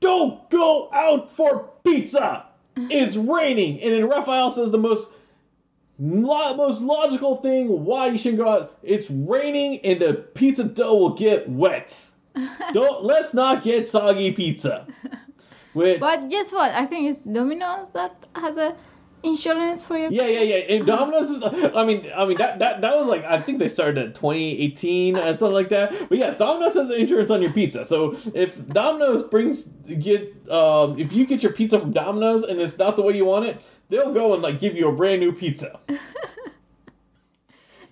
[0.00, 2.46] "Don't go out for pizza.
[2.76, 5.06] It's raining." And then Raphael says the most
[5.98, 8.78] lo- most logical thing why you shouldn't go out.
[8.82, 12.10] It's raining and the pizza dough will get wet.
[12.72, 14.86] Don't let's not get soggy pizza.
[15.74, 16.70] But guess what?
[16.70, 18.76] I think it's Domino's that has a
[19.24, 20.10] insurance for your.
[20.10, 20.76] yeah, yeah, yeah.
[20.76, 21.42] And Domino's is.
[21.42, 25.16] I mean, I mean that that that was like I think they started in 2018
[25.16, 26.08] and something like that.
[26.08, 27.84] But yeah, Domino's has insurance on your pizza.
[27.84, 32.78] So if Domino's brings get um if you get your pizza from Domino's and it's
[32.78, 35.32] not the way you want it, they'll go and like give you a brand new
[35.32, 35.80] pizza.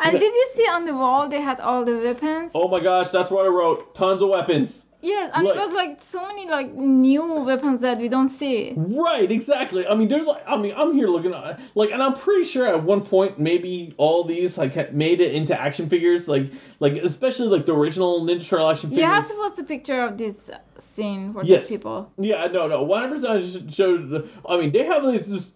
[0.05, 2.53] And did you see on the wall they had all the weapons?
[2.55, 3.95] Oh my gosh, that's what I wrote.
[3.95, 4.87] Tons of weapons.
[5.05, 8.73] Yes, and Like- it was like so many like new weapons that we don't see.
[8.77, 9.85] Right, exactly.
[9.85, 12.67] I mean, there's like, I mean, I'm here looking at like, and I'm pretty sure
[12.69, 17.49] at one point maybe all these like made it into action figures, like, like especially
[17.49, 19.03] like the original Ninja Turtle action figures.
[19.03, 21.69] You have to post a picture of this scene for Yes.
[21.69, 22.13] the people.
[22.19, 23.39] Yeah, no, no, one hundred percent.
[23.39, 24.29] I just showed the.
[24.49, 25.51] I mean, they have like this.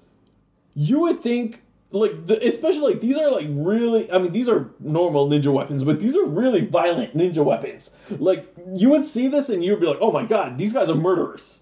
[0.74, 4.10] You would think like, the, especially like these are like really.
[4.10, 7.90] I mean, these are normal ninja weapons, but these are really violent ninja weapons.
[8.10, 10.94] Like you would see this and you'd be like, oh my god, these guys are
[10.94, 11.60] murderers.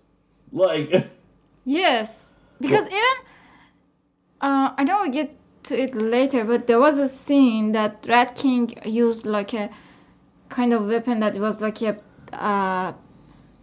[0.52, 1.10] Like.
[1.66, 2.28] Yes,
[2.60, 3.16] because even
[4.42, 8.36] uh, I know we get to it later, but there was a scene that Rat
[8.36, 9.70] King used like a
[10.50, 11.98] kind of weapon that was like a
[12.32, 12.92] uh,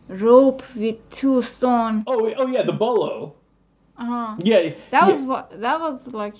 [0.07, 2.03] rope with two stone.
[2.07, 3.35] Oh, oh yeah, the bolo.
[3.97, 4.35] Uh, huh.
[4.39, 5.07] Yeah, that yeah.
[5.07, 6.35] was what that was like.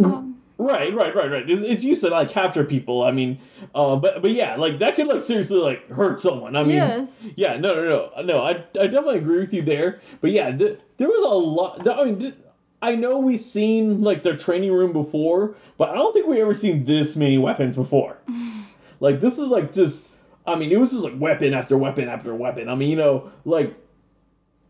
[0.00, 0.32] God.
[0.62, 1.50] Right, right, right, right.
[1.50, 3.02] It's, it's used to like capture people.
[3.02, 3.40] I mean,
[3.74, 6.54] uh, but but yeah, like that could like seriously like hurt someone.
[6.54, 7.10] I mean, yes.
[7.34, 8.38] yeah, no, no, no, no.
[8.42, 10.00] I, I definitely agree with you there.
[10.20, 11.88] But yeah, th- there was a lot.
[11.88, 12.34] I mean, th-
[12.80, 16.54] I know we've seen like their training room before, but I don't think we ever
[16.54, 18.18] seen this many weapons before.
[19.00, 20.04] like this is like just.
[20.46, 22.68] I mean, it was just like weapon after weapon after weapon.
[22.68, 23.74] I mean, you know, like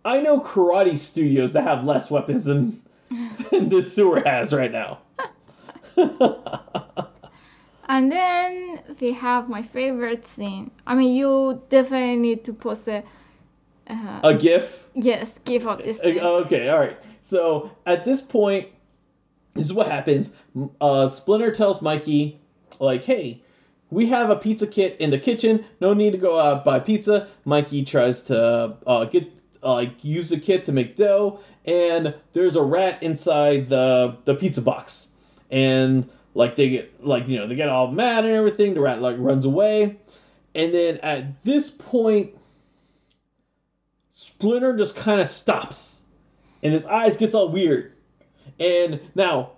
[0.07, 2.81] I know karate studios that have less weapons than
[3.51, 5.01] than this sewer has right now.
[7.89, 10.71] And then we have my favorite scene.
[10.87, 13.03] I mean, you definitely need to post a.
[13.87, 14.85] Uh, A GIF.
[14.95, 15.99] yes, give of this.
[15.99, 16.21] Uh, Thing.
[16.21, 16.97] Okay, all right.
[17.21, 18.69] So at this point,
[19.55, 20.31] this is what happens.
[20.81, 22.41] Uh, Splinter tells Mikey,
[22.79, 23.43] like, "Hey,
[23.91, 25.65] we have a pizza kit in the kitchen.
[25.81, 29.25] No need to go out buy pizza." Mikey tries to uh, get
[29.63, 34.35] uh, like use the kit to make dough, and there's a rat inside the the
[34.35, 35.09] pizza box,
[35.53, 38.75] and like they get like you know they get all mad and everything.
[38.75, 39.99] The rat like runs away,
[40.55, 42.33] and then at this point.
[44.15, 46.03] Splinter just kind of stops
[46.63, 47.93] and his eyes gets all weird.
[48.59, 49.53] And now,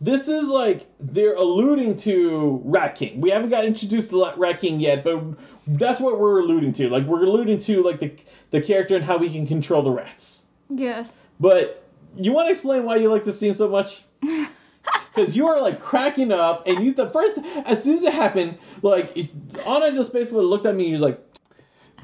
[0.00, 3.20] this is like they're alluding to Rat King.
[3.20, 5.22] We haven't got introduced to Rat King yet, but
[5.66, 6.88] that's what we're alluding to.
[6.88, 8.12] Like we're alluding to like the
[8.50, 10.44] the character and how we can control the rats.
[10.70, 11.12] Yes.
[11.38, 11.84] But
[12.16, 14.02] you want to explain why you like this scene so much?
[15.14, 18.58] Because you are like cracking up, and you the first as soon as it happened,
[18.82, 19.16] like
[19.66, 20.84] Anna just basically looked at me.
[20.84, 21.20] and was like,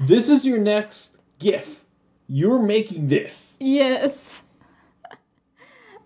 [0.01, 1.83] "This is your next gif.
[2.27, 4.41] You're making this." Yes.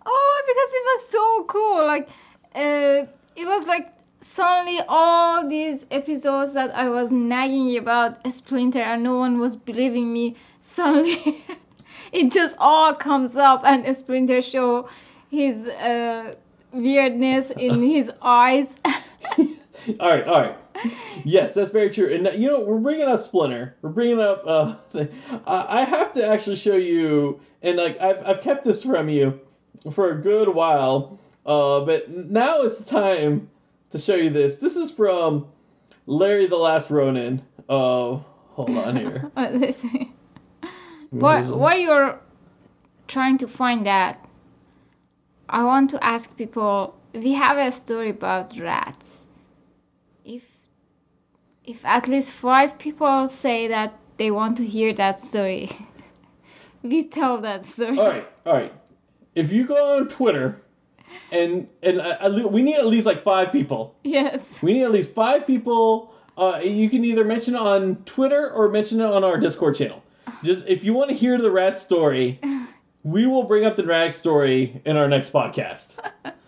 [0.04, 1.86] Oh, because it was so cool.
[1.86, 2.10] Like,
[2.56, 9.04] uh, it was like suddenly all these episodes that I was nagging about Splinter and
[9.04, 10.36] no one was believing me.
[10.62, 11.44] Suddenly,
[12.12, 14.90] it just all comes up and Splinter show
[15.30, 16.36] his uh,
[16.74, 18.76] weirdness in his eyes.
[18.86, 19.46] all
[20.00, 20.58] right, all right.
[21.24, 22.14] Yes, that's very true.
[22.14, 23.76] And uh, you know, we're bringing up Splinter.
[23.82, 24.44] We're bringing up.
[24.46, 24.76] Uh,
[25.46, 29.40] I I have to actually show you, and like I've I've kept this from you
[29.92, 31.20] for a good while.
[31.46, 33.50] Uh, but now it's time
[33.92, 34.58] to show you this.
[34.58, 35.48] This is from
[36.06, 37.42] Larry the Last Ronin.
[37.70, 39.32] Oh, hold on here.
[39.34, 40.12] What they say?
[41.10, 42.20] Why, why you're
[43.08, 44.26] trying to find that?
[45.52, 46.98] I want to ask people.
[47.14, 49.26] We have a story about rats.
[50.24, 50.44] If
[51.66, 55.70] if at least five people say that they want to hear that story,
[56.84, 58.00] we tell that story.
[58.00, 58.74] All right, all right.
[59.36, 60.56] If you go on Twitter,
[61.32, 63.96] and and uh, we need at least like five people.
[64.04, 64.62] Yes.
[64.62, 66.14] We need at least five people.
[66.38, 70.02] Uh, you can either mention it on Twitter or mention it on our Discord channel.
[70.46, 72.40] Just if you want to hear the rat story,
[73.04, 75.96] we will bring up the drag story in our next podcast.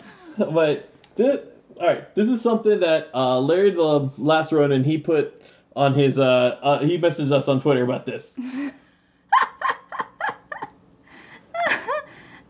[0.38, 1.42] but this,
[1.80, 5.42] all right, this is something that uh, Larry the Last Ronin he put
[5.76, 8.40] on his uh, uh he messaged us on Twitter about this.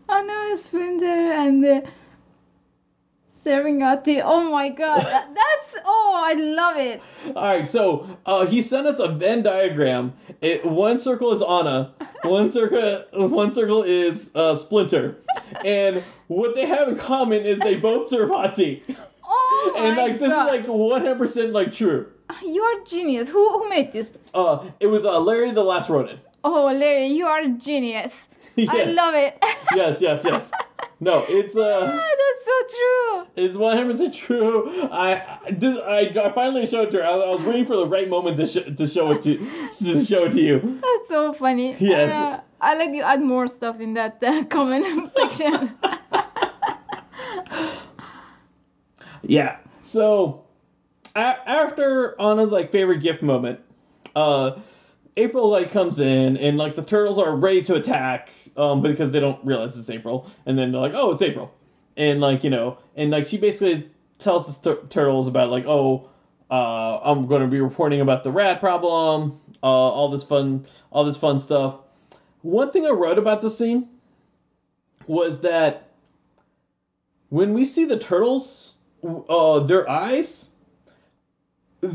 [0.08, 1.88] oh no, Splinter and the
[3.46, 4.08] at.
[4.24, 5.02] Oh my god,
[5.34, 7.00] that's oh, I love it.
[7.34, 10.12] All right, so uh, he sent us a Venn diagram.
[10.40, 11.92] It, one circle is Anna,
[12.22, 15.16] one circle one circle is uh, Splinter,
[15.64, 18.82] and what they have in common is they both serve hot tea.
[19.24, 22.06] Oh my And like this god, is like 100% like true.
[22.44, 23.28] you're genius.
[23.28, 24.10] Who who made this?
[24.32, 26.18] Uh, it was uh, Larry the Last Ronin.
[26.44, 28.28] Oh, Larry, you are a genius.
[28.58, 29.42] I love it.
[29.74, 30.50] yes, yes, yes.
[31.00, 33.26] No, it's uh, Ah, that's so true.
[33.44, 34.88] it's 100% true.
[34.90, 35.14] I
[35.44, 37.04] I, this, I, I finally showed it to her.
[37.04, 39.36] I, I was waiting for the right moment to, sh- to show it to
[39.82, 40.60] to show it to you.
[40.80, 41.76] That's so funny.
[41.80, 42.10] Yes.
[42.12, 45.72] Uh, I let you add more stuff in that uh, comment section.
[49.22, 49.58] Yeah.
[49.82, 50.44] So
[51.16, 51.18] a-
[51.48, 53.60] after Anna's like favorite gift moment,
[54.14, 54.52] uh,
[55.16, 59.20] April like comes in and like the turtles are ready to attack, um, because they
[59.20, 61.52] don't realize it's April, and then they're like, oh, it's April,
[61.96, 63.88] and like you know, and like she basically
[64.18, 66.08] tells the tur- turtles about like, oh,
[66.50, 71.04] uh, I'm going to be reporting about the rat problem, uh, all this fun, all
[71.04, 71.76] this fun stuff.
[72.42, 73.88] One thing I wrote about the scene
[75.06, 75.88] was that
[77.30, 80.48] when we see the turtles, uh, their eyes,
[81.80, 81.92] th-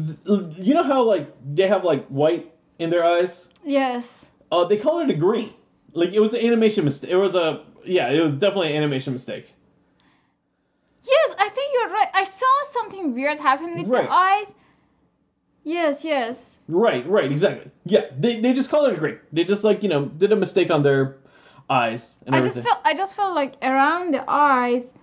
[0.57, 3.49] you know how like they have like white in their eyes.
[3.63, 4.25] yes.
[4.51, 5.53] Uh, they colored it green.
[5.93, 7.09] Like it was an animation mistake.
[7.09, 9.53] It was a yeah, it was definitely an animation mistake.
[11.03, 12.09] Yes, I think you're right.
[12.13, 14.03] I saw something weird happen with Right.
[14.03, 14.53] the eyes.
[15.63, 16.57] Yes, yes.
[16.67, 17.71] Right, right, exactly.
[17.85, 19.17] Yeah, they, they just colored it green.
[19.33, 21.15] They just like you know did a mistake on their
[21.69, 22.63] eyes and I everything.
[22.63, 24.93] just felt I just felt like around the eyes,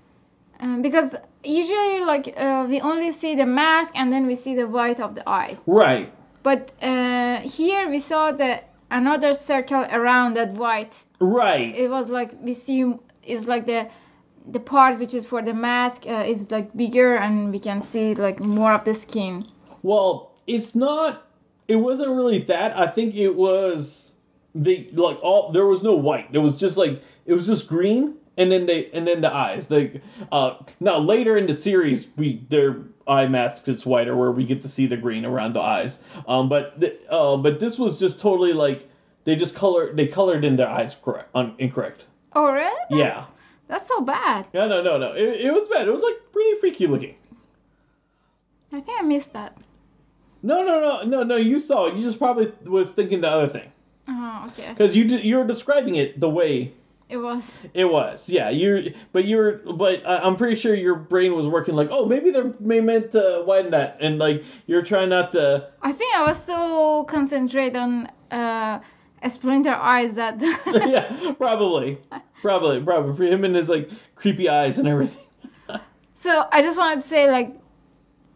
[0.60, 4.66] um, because usually like uh, we only see the mask and then we see the
[4.66, 5.62] white of the eyes.
[5.66, 6.12] right,
[6.42, 8.60] But uh, here we saw the
[8.90, 10.94] another circle around that white.
[11.20, 11.74] right.
[11.74, 13.88] It was like we see is like the
[14.52, 18.14] the part which is for the mask uh, is like bigger and we can see
[18.14, 19.46] like more of the skin.
[19.82, 21.26] Well, it's not.
[21.68, 22.78] It wasn't really that.
[22.78, 24.12] I think it was
[24.54, 25.52] they like all.
[25.52, 26.28] There was no white.
[26.32, 29.70] It was just like it was just green, and then they and then the eyes.
[29.70, 32.76] Like uh, now later in the series, we their
[33.08, 36.02] eye masks is whiter, where we get to see the green around the eyes.
[36.26, 38.88] Um, but th- uh, but this was just totally like
[39.24, 42.06] they just color they colored in their eyes correct un- incorrect.
[42.34, 42.80] Oh really?
[42.90, 43.24] Yeah.
[43.68, 44.46] That's so bad.
[44.52, 44.66] Yeah.
[44.66, 44.82] No.
[44.82, 44.96] No.
[44.98, 45.12] No.
[45.12, 45.88] It, it was bad.
[45.88, 47.16] It was like pretty freaky looking.
[48.72, 49.56] I think I missed that.
[50.42, 50.62] No.
[50.64, 50.80] No.
[50.80, 51.02] No.
[51.02, 51.22] No.
[51.22, 51.36] No.
[51.36, 51.86] You saw.
[51.86, 51.94] it.
[51.94, 53.72] You just probably was thinking the other thing.
[54.08, 54.68] Oh, okay.
[54.68, 56.72] Because you d- you were describing it the way
[57.08, 57.56] It was.
[57.72, 58.50] it was, yeah.
[58.50, 62.04] You but you were, but I- I'm pretty sure your brain was working like, oh,
[62.06, 65.68] maybe they're may meant to widen that, and like you're trying not to.
[65.82, 68.80] I think I was so concentrated on uh,
[69.22, 70.40] a splinter eyes that.
[70.66, 71.98] yeah, probably,
[72.42, 75.22] probably, probably for him and his like creepy eyes and everything.
[76.16, 77.54] so I just wanted to say like,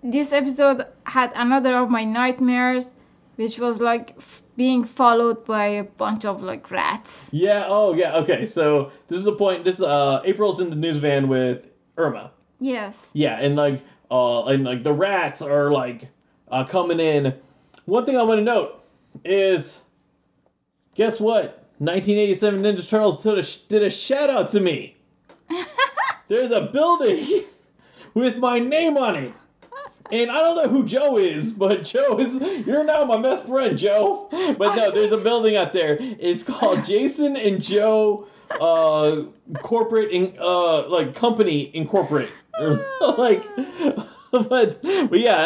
[0.05, 2.93] this episode had another of my nightmares,
[3.41, 7.27] which was like f- being followed by a bunch of like rats.
[7.33, 7.65] Yeah.
[7.67, 8.17] Oh, yeah.
[8.17, 8.45] Okay.
[8.45, 9.65] So this is the point.
[9.65, 11.67] This uh, April's in the news van with
[11.97, 12.33] Irma.
[12.61, 12.95] Yes.
[13.15, 13.81] Yeah, and like
[14.11, 16.09] uh, and like the rats are like
[16.51, 17.35] uh, coming in.
[17.87, 18.85] One thing I want to note
[19.25, 19.81] is,
[20.95, 21.65] guess what?
[21.79, 24.99] 1987 Ninja Turtles did a, did a shout out to me.
[26.29, 27.45] There's a building
[28.15, 29.33] with my name on it.
[30.13, 32.35] And I don't know who Joe is, but Joe is
[32.67, 34.29] you're now my best friend, Joe.
[34.31, 35.97] But no, there's a building out there.
[36.01, 38.27] It's called Jason and Joe
[38.61, 39.23] uh
[39.63, 42.31] corporate in, uh like company incorporate.
[43.01, 43.45] like
[44.33, 45.37] but but yeah,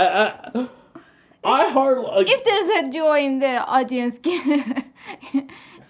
[0.55, 0.69] I, I,
[1.45, 4.19] I hard like if there's a Joe in the audience,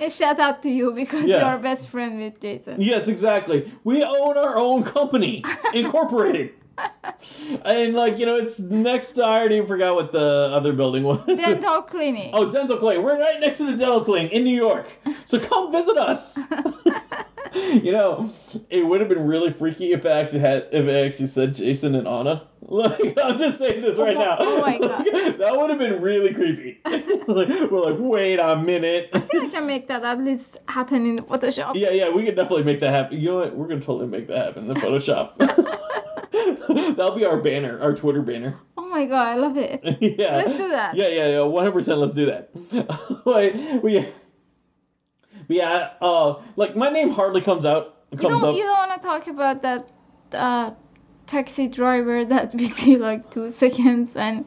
[0.00, 1.50] a shout out to you because Yeah.
[1.50, 2.80] you're best friend with Jason.
[2.80, 3.72] Yes, exactly.
[3.84, 6.52] We own our own company, incorporated.
[7.64, 9.12] And like you know, it's next.
[9.12, 11.24] To, I already forgot what the other building was.
[11.26, 12.30] Dental clinic.
[12.32, 13.04] oh, dental clinic.
[13.04, 14.88] We're right next to the dental clinic in New York.
[15.26, 16.38] So come visit us.
[17.54, 18.30] you know,
[18.70, 21.94] it would have been really freaky if it actually had if it actually said Jason
[21.94, 22.48] and Anna.
[22.66, 24.36] Like I'm just saying this right oh now.
[24.38, 25.06] Oh my God.
[25.12, 26.80] Like, that would have been really creepy.
[26.82, 29.10] like, we're like, wait a minute.
[29.12, 31.74] I think I can make that at least happen in Photoshop.
[31.74, 33.20] Yeah, yeah, we could definitely make that happen.
[33.20, 33.54] You know what?
[33.54, 35.36] We're gonna totally make that happen in the Photoshop.
[36.68, 38.59] That'll be our banner, our Twitter banner.
[38.76, 39.80] Oh my god, I love it.
[40.01, 40.37] yeah.
[40.37, 40.97] Let's do that.
[40.97, 41.41] Yeah, yeah, yeah.
[41.43, 41.99] One hundred percent.
[41.99, 42.51] Let's do that.
[43.24, 44.01] Wait, we.
[45.47, 47.97] But yeah, uh, like my name hardly comes out.
[48.12, 48.55] You don't up.
[48.55, 49.89] you don't want to talk about that
[50.32, 50.70] uh,
[51.26, 54.45] taxi driver that we see like two seconds and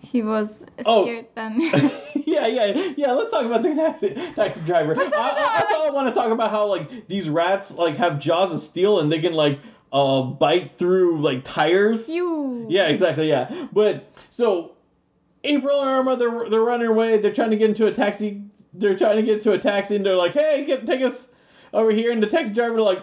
[0.00, 1.02] he was Oh.
[1.02, 1.60] scared then.
[1.60, 3.12] yeah, yeah, yeah.
[3.12, 4.94] Let's talk about the taxi taxi driver.
[4.94, 7.74] For some I, reason, I, I also want to talk about how like these rats
[7.74, 9.58] like have jaws of steel and they can like
[9.92, 12.08] uh bite through like tires.
[12.08, 12.66] you.
[12.68, 13.28] Yeah, exactly.
[13.28, 14.72] Yeah, but so
[15.44, 17.18] April and Irma, they're they're running away.
[17.18, 18.42] They're trying to get into a taxi.
[18.74, 21.30] They're trying to get into a taxi, and they're like, "Hey, get take us
[21.72, 23.02] over here." And the taxi driver like,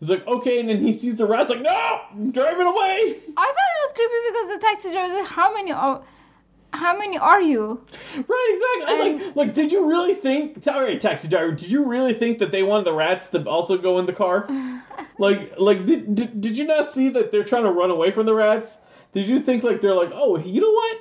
[0.00, 3.52] is like, "Okay," and then he sees the rats, like, "No, drive it away!" I
[3.52, 6.02] thought it was creepy because the taxi driver like, "How many are,
[6.72, 7.80] how many are you?"
[8.16, 9.14] Right, exactly.
[9.14, 10.66] Was like, like, did you really think?
[10.66, 13.76] All right, taxi driver, did you really think that they wanted the rats to also
[13.78, 14.48] go in the car?
[15.18, 18.26] Like, like, did, did did you not see that they're trying to run away from
[18.26, 18.78] the rats?
[19.12, 20.98] Did you think like they're like, oh, you know what?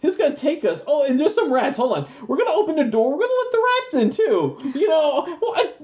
[0.00, 0.82] He's gonna take us.
[0.86, 1.78] Oh, and there's some rats.
[1.78, 3.12] Hold on, we're gonna open the door.
[3.12, 4.78] We're gonna let the rats in too.
[4.78, 5.78] You know what?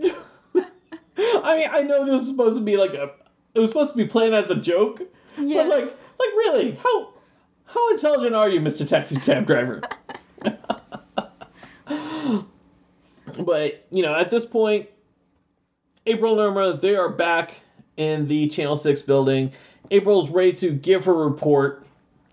[1.44, 3.12] I mean, I know this is supposed to be like a.
[3.54, 5.00] It was supposed to be playing as a joke,
[5.38, 5.62] Yeah.
[5.62, 7.14] but like, like really, how
[7.64, 8.86] how intelligent are you, Mr.
[8.86, 9.80] Taxi Cab Driver?
[13.44, 14.88] but you know, at this point,
[16.07, 17.55] April and Irma they are back
[17.96, 19.53] in the Channel Six building.
[19.90, 21.84] April's ready to give her report.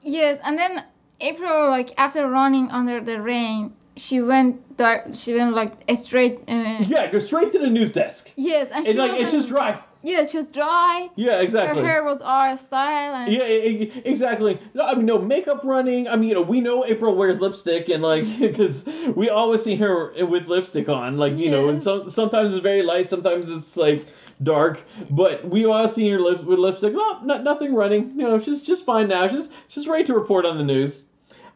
[0.01, 0.83] Yes, and then
[1.19, 5.07] April, like after running under the rain, she went dark.
[5.13, 6.39] She went like straight.
[6.47, 8.31] Uh, Yeah, go straight to the news desk.
[8.35, 9.81] Yes, and she And like it's just dry.
[10.03, 11.09] Yeah, she was dry.
[11.15, 11.81] Yeah, exactly.
[11.81, 13.15] Her hair was our style.
[13.15, 14.59] And Yeah, e- e- exactly.
[14.73, 16.07] No, I mean, no makeup running.
[16.07, 18.85] I mean, you know, we know April wears lipstick, and like, because
[19.15, 21.17] we always see her with lipstick on.
[21.17, 24.05] Like, you know, and some sometimes it's very light, sometimes it's like
[24.43, 24.83] dark.
[25.09, 26.93] But we always see her lip, with lipstick.
[26.93, 28.11] No, not, nothing running.
[28.11, 29.27] You know, she's just fine now.
[29.27, 31.05] She's she's ready to report on the news.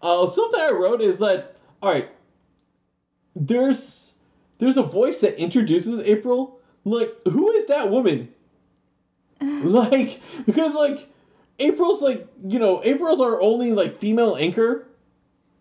[0.01, 2.09] Uh, something I wrote is that all right.
[3.35, 4.15] There's
[4.57, 6.57] there's a voice that introduces April.
[6.83, 8.29] Like, who is that woman?
[9.41, 11.07] like because like
[11.59, 14.87] April's like you know April's our only like female anchor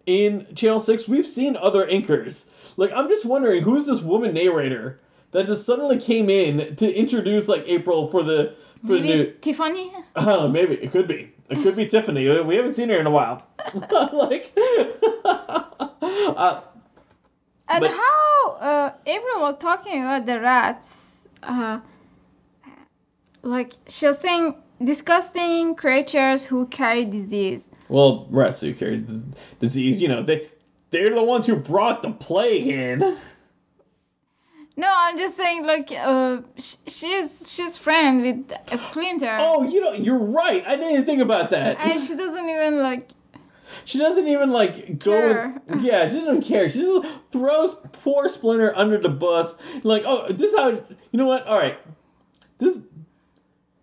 [0.06, 1.08] in Channel Six.
[1.08, 2.46] We've seen other anchors.
[2.76, 5.00] Like I'm just wondering who's this woman narrator
[5.32, 9.32] that just suddenly came in to introduce like April for the for maybe the new.
[9.40, 9.92] Tiffany.
[10.16, 11.32] I don't know, maybe it could be.
[11.48, 12.28] It could be Tiffany.
[12.42, 13.46] We haven't seen her in a while.
[14.12, 14.52] like,
[15.24, 16.60] uh,
[17.68, 21.09] And But- how uh, April was talking about the rats,
[21.42, 21.80] uh,
[23.42, 27.70] like she was saying, disgusting creatures who carry disease.
[27.88, 29.04] well, rats who carry
[29.58, 30.00] disease.
[30.02, 30.48] You know they
[30.90, 33.16] they're the ones who brought the plague in.
[34.76, 39.80] No, I'm just saying, like, uh, sh- she's she's friend with a Splinter, Oh, you
[39.80, 40.64] know, you're right.
[40.66, 41.78] I didn't even think about that.
[41.80, 43.10] and she doesn't even like.
[43.84, 45.12] She doesn't even like go.
[45.12, 45.62] Care.
[45.68, 46.70] And, yeah, she doesn't even care.
[46.70, 49.56] She just throws poor Splinter under the bus.
[49.82, 50.68] Like, oh, this is how.
[50.70, 51.46] You know what?
[51.46, 51.78] All right,
[52.58, 52.78] this.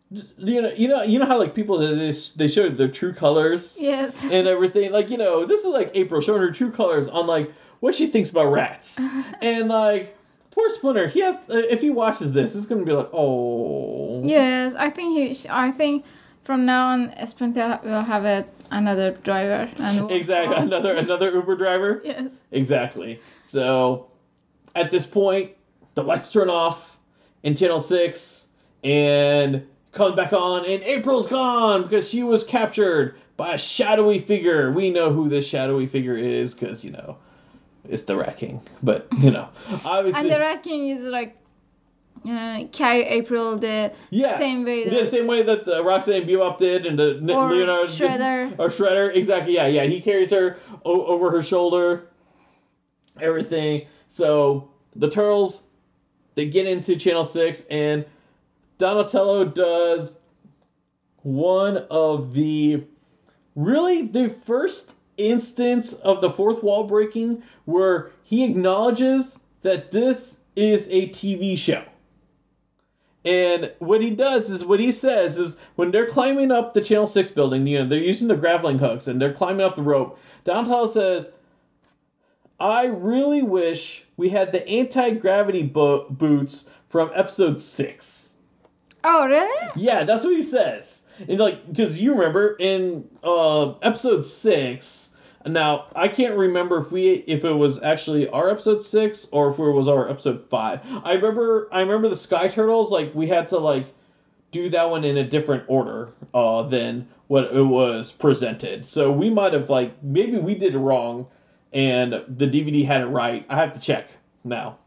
[0.09, 3.77] You know, you know, you know how like people they they show their true colors
[3.79, 4.23] Yes.
[4.23, 4.93] and everything.
[4.93, 8.07] Like, you know, this is like April showing her true colors on like what she
[8.07, 9.01] thinks about rats,
[9.41, 10.15] and like
[10.51, 11.07] poor Splinter.
[11.07, 14.23] He has uh, if he watches this, it's gonna be like, oh.
[14.23, 15.49] Yes, I think he.
[15.49, 16.05] I think
[16.45, 20.11] from now on, Splinter will have a, another driver and.
[20.11, 20.55] Exactly.
[20.55, 22.01] Another another Uber driver.
[22.05, 22.33] Yes.
[22.51, 23.19] Exactly.
[23.43, 24.09] So,
[24.75, 25.51] at this point,
[25.95, 26.97] the lights turn off
[27.43, 28.47] in Channel 6
[28.83, 34.71] and comes back on, and April's gone because she was captured by a shadowy figure.
[34.71, 37.17] We know who this shadowy figure is because, you know,
[37.89, 38.61] it's the Rat King.
[38.83, 39.49] But, you know,
[39.85, 40.21] obviously.
[40.21, 41.37] And the Rat King is like
[42.25, 46.57] uh, carry April the yeah, same way that- the same way that the Roxanne Bebop
[46.57, 48.53] did and the N- Or Leonardo Shredder.
[48.59, 49.15] or Shredder.
[49.15, 49.53] Exactly.
[49.55, 49.83] Yeah, yeah.
[49.83, 52.07] He carries her o- over her shoulder.
[53.19, 53.87] Everything.
[54.09, 55.63] So the turtles,
[56.35, 58.05] they get into Channel Six, and
[58.77, 60.19] Donatello does
[61.23, 62.83] one of the
[63.55, 70.87] really the first instance of the fourth wall breaking where he acknowledges that this is
[70.91, 71.83] a TV show.
[73.27, 77.07] And what he does is what he says is when they're climbing up the Channel
[77.07, 80.17] 6 building, you know, they're using the grappling hooks and they're climbing up the rope.
[80.45, 81.27] Donatello says,
[82.57, 88.33] I really wish we had the anti gravity bo- boots from episode 6.
[89.03, 89.71] Oh really?
[89.75, 91.03] Yeah, that's what he says.
[91.27, 95.13] and like because you remember in uh episode six.
[95.47, 99.59] Now I can't remember if we if it was actually our episode six or if
[99.59, 100.81] it was our episode five.
[101.03, 103.87] I remember I remember the Sky Turtles like we had to like
[104.51, 108.85] do that one in a different order uh than what it was presented.
[108.85, 111.27] So we might have like maybe we did it wrong
[111.73, 113.45] and the DVD had it right.
[113.49, 114.09] I have to check
[114.43, 114.77] now.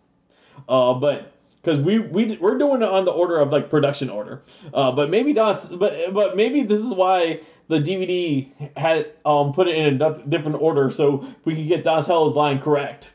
[0.69, 1.33] Uh, but
[1.63, 4.43] because we we we're doing it on the order of like production order.
[4.73, 5.79] Uh, but maybe not.
[5.79, 7.41] But but maybe this is why
[7.71, 12.35] the DVD had um put it in a different order so we could get Donatello's
[12.35, 13.13] line correct.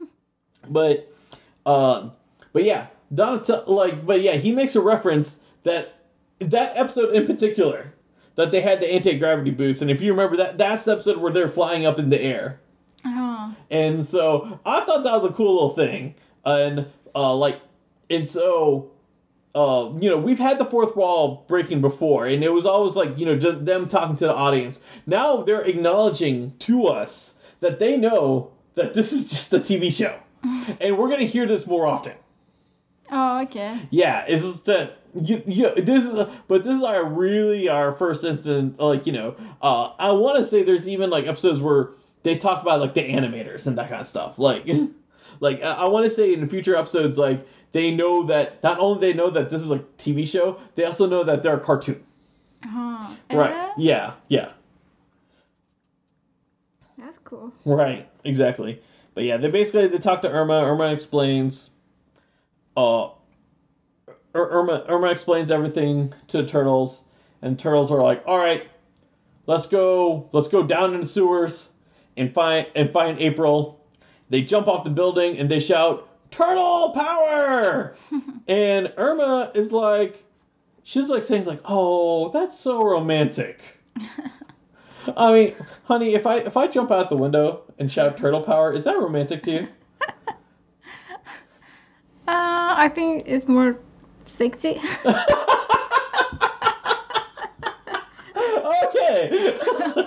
[0.68, 1.12] but
[1.64, 2.12] um,
[2.52, 5.94] but yeah, Donatello like but yeah, he makes a reference that
[6.38, 7.92] that episode in particular
[8.36, 11.16] that they had the anti gravity boost, and if you remember that that's the episode
[11.16, 12.60] where they're flying up in the air.
[13.04, 13.54] Oh.
[13.70, 16.14] And so I thought that was a cool little thing.
[16.44, 17.60] And uh, like,
[18.10, 18.90] and so,
[19.56, 23.18] uh, you know, we've had the fourth wall breaking before, and it was always like,
[23.18, 24.80] you know, them talking to the audience.
[25.06, 30.18] Now they're acknowledging to us that they know that this is just a TV show,
[30.80, 32.12] and we're gonna hear this more often.
[33.10, 33.80] Oh, okay.
[33.90, 37.94] Yeah, it's just that you, you this is a, but this is our really our
[37.94, 41.90] first instance like you know uh I want to say there's even like episodes where
[42.24, 44.66] they talk about like the animators and that kind of stuff like
[45.40, 49.00] like I, I want to say in future episodes like they know that not only
[49.00, 52.02] they know that this is a TV show they also know that they're a cartoon
[52.64, 53.14] Uh-huh.
[53.32, 53.72] right Eh?
[53.78, 54.52] yeah yeah
[56.98, 57.52] That's cool.
[57.64, 58.80] Right, exactly.
[59.14, 60.54] But yeah, they basically they talk to Irma.
[60.62, 61.70] Irma explains.
[62.76, 63.10] Uh,
[64.34, 67.04] Irma Irma explains everything to the turtles,
[67.42, 68.64] and turtles are like, "All right,
[69.46, 70.28] let's go.
[70.32, 71.68] Let's go down in the sewers
[72.16, 73.75] and find and find April."
[74.28, 77.94] They jump off the building and they shout, "Turtle power!"
[78.48, 80.24] and Irma is like,
[80.82, 83.60] she's like saying like, "Oh, that's so romantic."
[85.16, 85.54] I mean,
[85.84, 88.98] honey, if I if I jump out the window and shout turtle power, is that
[88.98, 89.68] romantic to you?
[92.28, 93.78] Uh, I think it's more
[94.24, 94.80] sexy.
[98.34, 100.05] okay.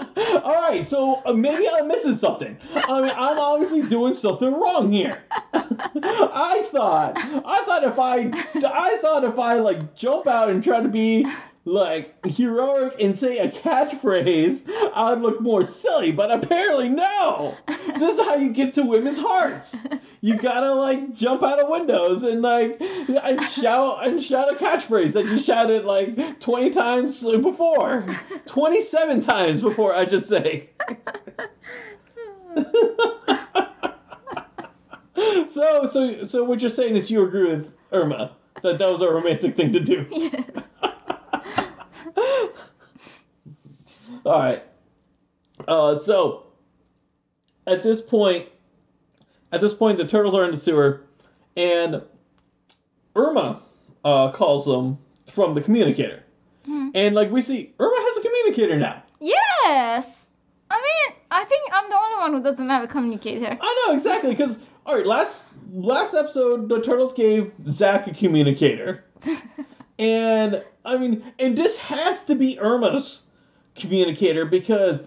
[0.50, 0.88] All right.
[0.88, 2.58] So uh, maybe I'm missing something.
[2.74, 5.22] I mean, I'm obviously doing something wrong here.
[5.54, 8.32] I thought I thought if I
[8.66, 11.28] I thought if I like jump out and try to be
[11.70, 16.12] like heroic and say a catchphrase, I would look more silly.
[16.12, 17.56] But apparently, no.
[18.00, 19.76] This is how you get to women's hearts.
[20.22, 25.12] You gotta like jump out of windows and like and shout and shout a catchphrase
[25.14, 28.06] that you shouted like twenty times before,
[28.46, 29.94] twenty seven times before.
[29.94, 30.70] I should say.
[35.48, 38.32] so so so what you're saying is you agree with Irma
[38.64, 40.06] that that was a romantic thing to do.
[40.12, 40.68] yes.
[44.26, 44.64] All right.
[45.68, 46.48] Uh, so
[47.68, 48.48] at this point,
[49.52, 51.02] at this point, the turtles are in the sewer,
[51.58, 52.02] and
[53.16, 53.62] Irma
[54.06, 54.98] uh, calls them
[55.28, 56.24] from the communicator,
[56.66, 56.90] Hmm.
[56.94, 59.02] and like we see, Irma has a communicator now.
[59.20, 60.26] Yes.
[60.72, 63.58] I mean, I think I'm the only one who doesn't have a communicator.
[63.60, 65.44] I know exactly because all right, last
[65.74, 69.04] last episode the turtles gave Zach a communicator,
[70.00, 73.24] and I mean, and this has to be Irma's
[73.80, 75.04] communicator because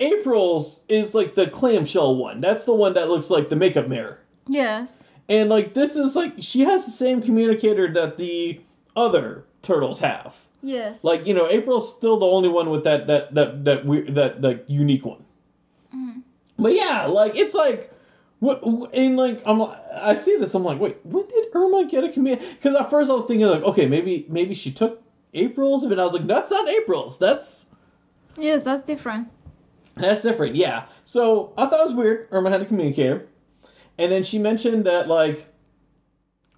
[0.00, 2.40] April's is like the clamshell one.
[2.40, 4.18] That's the one that looks like the makeup mirror.
[4.48, 5.00] yes.
[5.26, 8.60] And like this is like she has the same communicator that the
[8.94, 10.34] other turtles have.
[10.62, 11.02] Yes.
[11.02, 14.42] Like you know, April's still the only one with that that that that weird that
[14.42, 15.24] that unique one.
[15.96, 16.22] Mhm.
[16.58, 17.90] But yeah, like it's like
[18.40, 22.12] what and like I'm I see this I'm like wait when did Irma get a
[22.12, 22.52] communicator?
[22.56, 25.02] Because at first I was thinking like okay maybe maybe she took
[25.32, 27.64] April's but I was like that's not April's that's
[28.36, 29.28] Yes, that's different.
[29.96, 30.86] that's different yeah.
[31.04, 33.26] So I thought it was weird Irma had a communicator,
[33.98, 35.46] and then she mentioned that like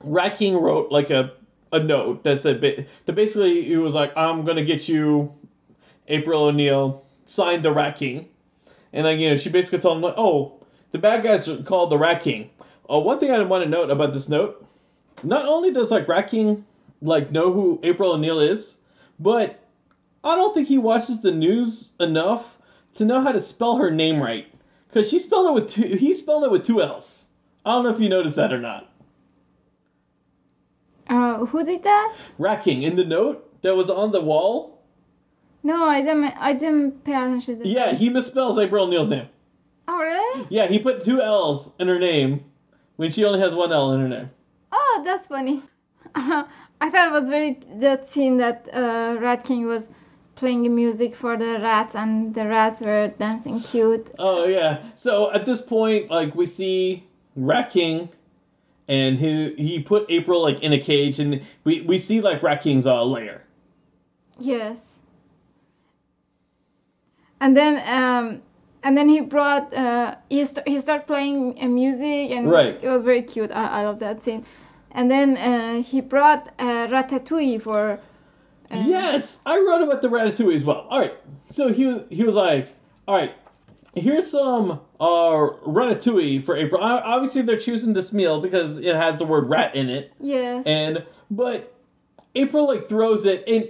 [0.02, 1.32] Rat King wrote like a
[1.72, 5.34] a note that said that basically it was like I'm gonna get you
[6.08, 8.28] April O'Neil signed the Rat King,
[8.92, 11.90] and like you know she basically told him like oh the bad guys are called
[11.90, 12.50] the Rat King.
[12.90, 14.64] Uh, one thing I want to note about this note,
[15.24, 16.64] not only does like Rat King
[17.02, 18.76] like know who April O'Neil is,
[19.18, 19.60] but
[20.26, 22.58] I don't think he watches the news enough
[22.94, 24.46] to know how to spell her name right.
[24.92, 25.96] Cause she spelled it with two.
[25.96, 27.24] He spelled it with two L's.
[27.64, 28.90] I don't know if you noticed that or not.
[31.08, 32.14] Uh, who did that?
[32.38, 34.82] Rat King in the note that was on the wall.
[35.62, 36.24] No, I didn't.
[36.24, 37.60] I didn't pay attention.
[37.60, 39.28] To Yeah, he misspells April O'Neil's name.
[39.86, 40.46] Oh really?
[40.50, 42.44] Yeah, he put two L's in her name
[42.96, 44.30] when she only has one L in her name.
[44.72, 45.62] Oh, that's funny.
[46.14, 49.88] I thought it was very that scene that uh, Rat King was
[50.36, 54.06] playing music for the rats, and the rats were dancing cute.
[54.18, 54.78] Oh yeah.
[54.94, 57.04] So at this point, like we see
[57.34, 58.08] Rat King,
[58.88, 62.62] and he he put April like in a cage, and we we see like Rat
[62.62, 63.42] King's uh, lair.
[64.38, 64.82] Yes.
[67.40, 68.42] And then um
[68.82, 72.78] and then he brought uh he, st- he started playing uh, music and Right.
[72.82, 73.50] it was very cute.
[73.50, 74.44] I, I love that scene.
[74.92, 78.00] And then uh, he brought uh, Ratatouille for
[78.70, 80.86] uh, Yes, I wrote about the Ratatouille as well.
[80.90, 81.14] All right,
[81.50, 82.68] so he was he was like,
[83.08, 83.32] all right,
[83.94, 85.04] here's some uh
[85.66, 86.80] Ratatouille for April.
[86.82, 90.64] Obviously, they're choosing this meal because it has the word rat in it, Yes.
[90.66, 91.72] and but
[92.34, 93.68] April like throws it and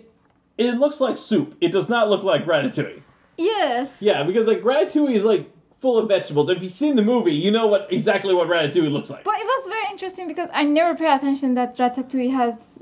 [0.59, 1.56] it looks like soup.
[1.60, 3.02] It does not look like Ratatouille.
[3.36, 3.98] yes.
[4.01, 5.51] Yeah, because like Ratatouille is like
[5.81, 6.48] full of vegetables.
[6.48, 9.24] If you've seen the movie, you know what exactly what Ratatouille looks like.
[9.24, 12.78] But it was very interesting because I never pay attention that Ratatouille has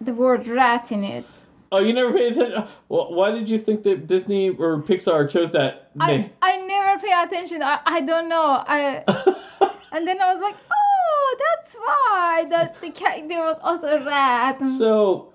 [0.00, 1.26] the word rat in it.
[1.70, 2.66] Oh, you never paid attention.
[2.88, 6.30] Well, why did you think that Disney or Pixar chose that name?
[6.40, 7.62] I, I never pay attention.
[7.62, 8.42] I, I don't know.
[8.42, 9.04] I
[9.92, 14.66] and then I was like, oh, that's why that the character was also a rat.
[14.66, 15.32] So,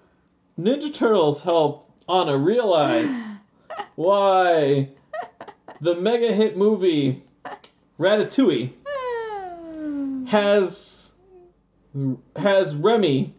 [0.60, 3.16] Ninja Turtles helped Anna realize
[3.96, 4.90] why
[5.82, 7.24] the mega hit movie
[8.00, 8.72] Ratatouille
[10.28, 11.12] has
[12.36, 13.36] has Remy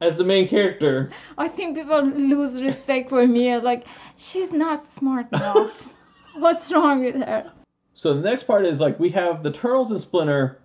[0.00, 1.10] as the main character.
[1.38, 3.60] I think people lose respect for Mia.
[3.60, 3.86] Like,
[4.16, 5.94] she's not smart enough.
[6.36, 7.52] What's wrong with her?
[7.94, 10.58] So the next part is like we have the Turtles and Splinter.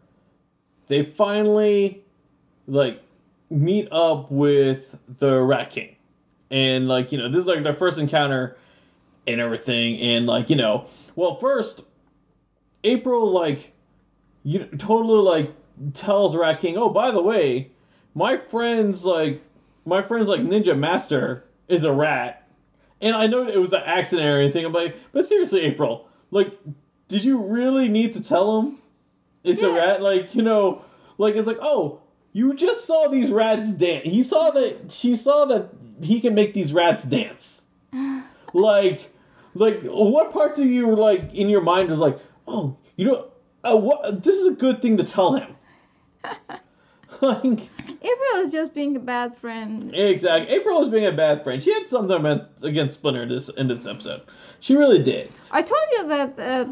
[0.88, 2.04] They finally
[2.68, 3.02] like
[3.50, 5.96] meet up with the Rat King,
[6.50, 8.58] and like you know this is like their first encounter
[9.28, 10.86] and everything, and like you know
[11.16, 11.82] well first
[12.84, 13.74] April like
[14.44, 15.52] you totally like
[15.94, 17.72] tells Rat King oh by the way
[18.16, 19.44] my friend's like
[19.86, 22.48] my friend's like Ninja Master is a rat,
[23.02, 24.66] and I know it was an accident or anything.
[24.66, 26.52] I'm like but seriously April like
[27.08, 28.78] did you really need to tell him
[29.44, 30.02] it's a rat?
[30.02, 30.82] Like, you know,
[31.18, 32.02] like it's like, oh,
[32.34, 34.06] you just saw these rats dance.
[34.06, 35.70] He saw that she saw that
[36.02, 37.68] he can make these rats dance.
[38.54, 39.12] like,
[39.54, 43.28] like what parts of you were like in your mind was like, oh, you know,
[43.64, 44.24] uh, what?
[44.24, 45.56] This is a good thing to tell him.
[47.22, 49.94] like, April is just being a bad friend.
[49.94, 50.56] exactly.
[50.56, 51.62] April was being a bad friend.
[51.62, 54.22] She had something against- Splinter this in this episode.
[54.60, 55.32] She really did.
[55.52, 56.66] I told you that uh,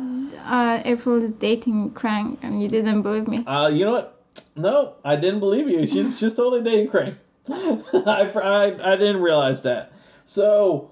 [0.44, 3.46] uh, April is dating Krang, and you didn't believe me.
[3.46, 4.24] Uh, you know what?
[4.56, 5.86] No, I didn't believe you.
[5.86, 7.16] She's she's totally dating Krang.
[8.08, 9.92] I, I I didn't realize that.
[10.26, 10.92] So,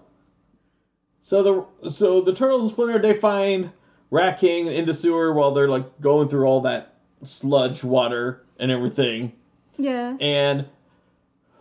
[1.21, 3.71] so the so the turtles and Splinter they find
[4.11, 8.71] Rat King in the sewer while they're like going through all that sludge water and
[8.71, 9.33] everything,
[9.77, 10.17] Yes.
[10.19, 10.65] and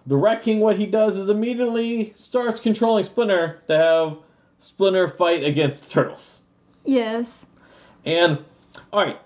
[0.06, 4.18] the Rat King what he does is immediately starts controlling Splinter to have
[4.58, 6.42] Splinter fight against the turtles.
[6.84, 7.26] Yes.
[8.04, 8.38] And
[8.92, 9.20] all right,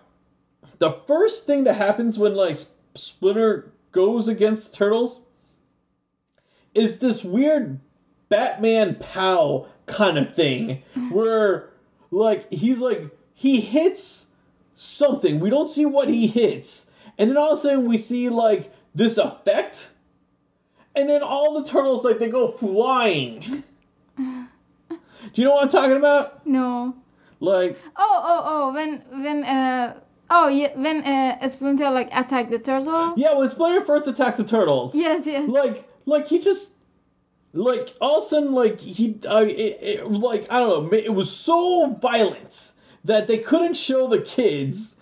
[0.78, 2.58] the first thing that happens when like
[2.94, 5.22] Splinter goes against the turtles
[6.74, 7.78] is this weird
[8.28, 11.70] Batman pow kind of thing where
[12.10, 14.26] like he's like he hits
[14.74, 15.40] something.
[15.40, 16.83] We don't see what he hits.
[17.18, 19.90] And then all of a sudden we see like this effect.
[20.96, 23.62] And then all the turtles like they go flying.
[24.16, 26.46] Do you know what I'm talking about?
[26.46, 26.94] No.
[27.40, 28.74] Like Oh, oh, oh!
[28.74, 29.98] When, when, uh,
[30.30, 33.14] oh, yeah, when uh, Splinter like attacked the turtle.
[33.16, 35.48] Yeah, when Splinter first attacks the turtles, Yes, yes.
[35.48, 36.72] like, like he just,
[37.52, 41.12] like, all of a sudden, like he, uh, it, it, like I don't know, it
[41.12, 42.70] was so violent
[43.04, 44.93] that they couldn't show the kids,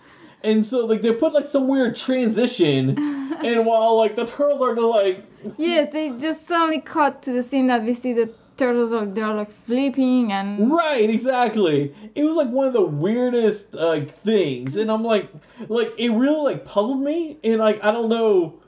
[0.43, 2.97] and so like they put like some weird transition,
[3.43, 5.23] and while like the turtles are just like,
[5.57, 9.33] Yes, they just suddenly cut to the scene that we see the turtles are they're
[9.33, 11.93] like flipping and right, exactly.
[12.15, 15.31] It was like one of the weirdest like things, and I'm like,
[15.67, 18.59] like it really like puzzled me, and like I don't know.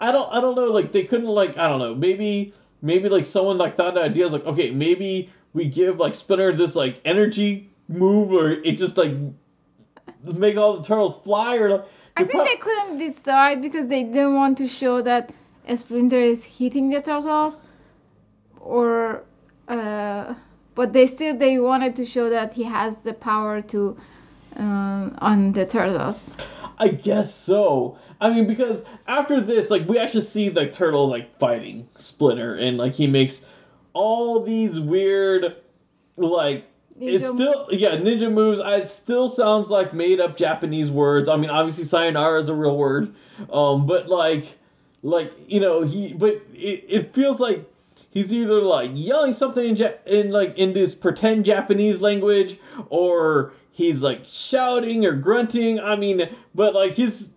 [0.00, 2.52] I don't I don't know like they couldn't like I don't know maybe
[2.82, 6.54] maybe like someone like thought the idea was like okay maybe we give like Splinter
[6.54, 9.12] this like energy move or it just like
[10.24, 11.84] make all the turtles fly or
[12.16, 15.32] I think they couldn't decide because they didn't want to show that
[15.74, 17.56] Splinter is hitting the turtles,
[18.60, 19.24] or,
[19.68, 20.34] uh,
[20.74, 23.96] but they still they wanted to show that he has the power to,
[24.56, 26.34] um, on the turtles.
[26.78, 27.98] I guess so.
[28.20, 32.78] I mean, because after this, like, we actually see the turtles like fighting Splinter, and
[32.78, 33.44] like he makes
[33.92, 35.56] all these weird,
[36.16, 36.64] like,
[37.00, 38.60] it's still yeah ninja moves.
[38.60, 41.28] I, it still sounds like made up Japanese words.
[41.28, 43.14] I mean, obviously sayonara is a real word,
[43.52, 44.58] um, but like,
[45.02, 47.70] like you know he, but it, it feels like
[48.10, 52.58] he's either like yelling something in, ja- in like in this pretend Japanese language,
[52.88, 55.78] or he's like shouting or grunting.
[55.78, 57.30] I mean, but like he's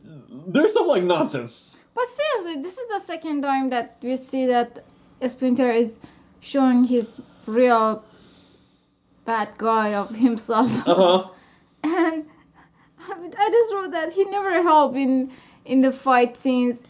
[0.48, 1.76] there's some like nonsense.
[1.94, 4.86] But seriously, this is the second time that we see that
[5.28, 6.00] Splinter is
[6.40, 8.04] showing his real
[9.30, 10.72] bad guy of himself.
[10.88, 11.30] Uh huh.
[11.84, 12.26] and
[13.38, 15.32] I just wrote that he never helped in
[15.66, 16.82] in the fight scenes.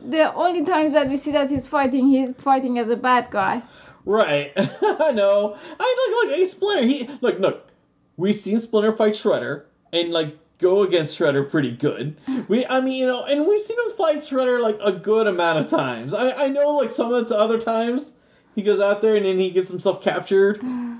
[0.00, 3.62] The only times that we see that he's fighting, he's fighting as a bad guy.
[4.04, 4.52] Right.
[4.56, 5.56] I know.
[5.80, 6.86] I look like a Splinter.
[6.86, 7.70] He look look.
[8.18, 12.16] We've seen Splinter fight Shredder and like go against Shredder pretty good.
[12.48, 15.60] We I mean you know and we've seen him fight Shredder like a good amount
[15.60, 16.12] of times.
[16.12, 18.12] I I know like some of the other times
[18.54, 20.60] he goes out there and then he gets himself captured.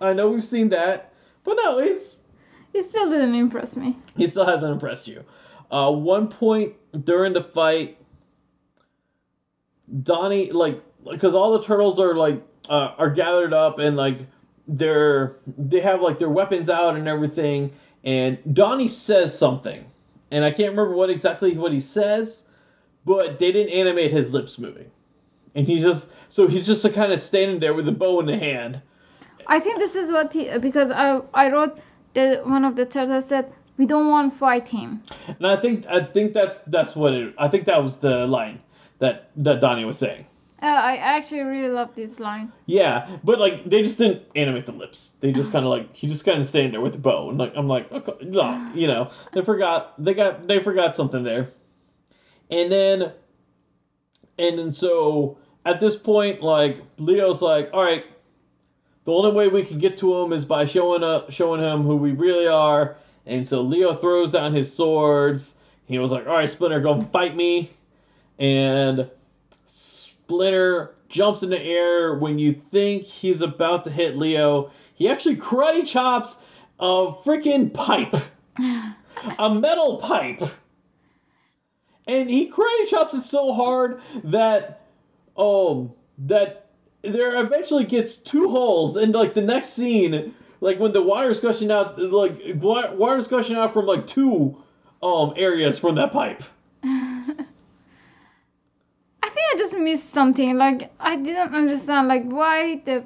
[0.00, 1.12] I know we've seen that,
[1.44, 2.16] but no, he's
[2.72, 3.96] He still didn't impress me.
[4.16, 5.24] he still hasn't impressed you.
[5.70, 6.74] Uh, one point
[7.04, 7.98] during the fight,
[10.02, 14.18] Donnie like because all the turtles are like uh, are gathered up and like
[14.68, 17.72] they're they have like their weapons out and everything,
[18.04, 19.84] and Donnie says something,
[20.30, 22.44] and I can't remember what exactly what he says,
[23.04, 24.90] but they didn't animate his lips moving,
[25.54, 28.38] and he's just so he's just kind of standing there with a bow in the
[28.38, 28.80] hand.
[29.46, 31.78] I think this is what he because I I wrote
[32.14, 35.02] that one of the turtles said we don't want to fight him.
[35.26, 37.34] And I think I think that's that's what it.
[37.38, 38.60] I think that was the line
[38.98, 40.26] that that Donnie was saying.
[40.62, 42.52] Uh, I actually really love this line.
[42.66, 45.16] Yeah, but like they just didn't animate the lips.
[45.20, 47.38] They just kind of like he just kind of standing there with the bow, and
[47.38, 51.50] like I'm like, okay, no, you know, they forgot they got they forgot something there,
[52.48, 53.12] and then,
[54.38, 58.04] and then so at this point, like Leo's like, all right,
[59.04, 61.96] the only way we can get to him is by showing up, showing him who
[61.96, 62.96] we really are,
[63.26, 65.56] and so Leo throws down his swords.
[65.86, 67.70] He was like, all right, Splinter, go fight me,
[68.38, 69.08] and
[69.66, 74.70] Splinter jumps in the air when you think he's about to hit Leo.
[74.94, 76.36] He actually karate chops
[76.80, 78.14] a freaking pipe,
[79.38, 80.42] a metal pipe,
[82.06, 84.80] and he karate chops it so hard that
[85.36, 86.61] um that
[87.02, 91.70] there eventually gets two holes, and like the next scene, like when the water's gushing
[91.70, 94.56] out, like wa- water's gushing out from like two
[95.02, 96.42] um areas from that pipe.
[96.84, 97.34] I
[99.28, 100.56] think I just missed something.
[100.56, 103.04] Like I didn't understand like why the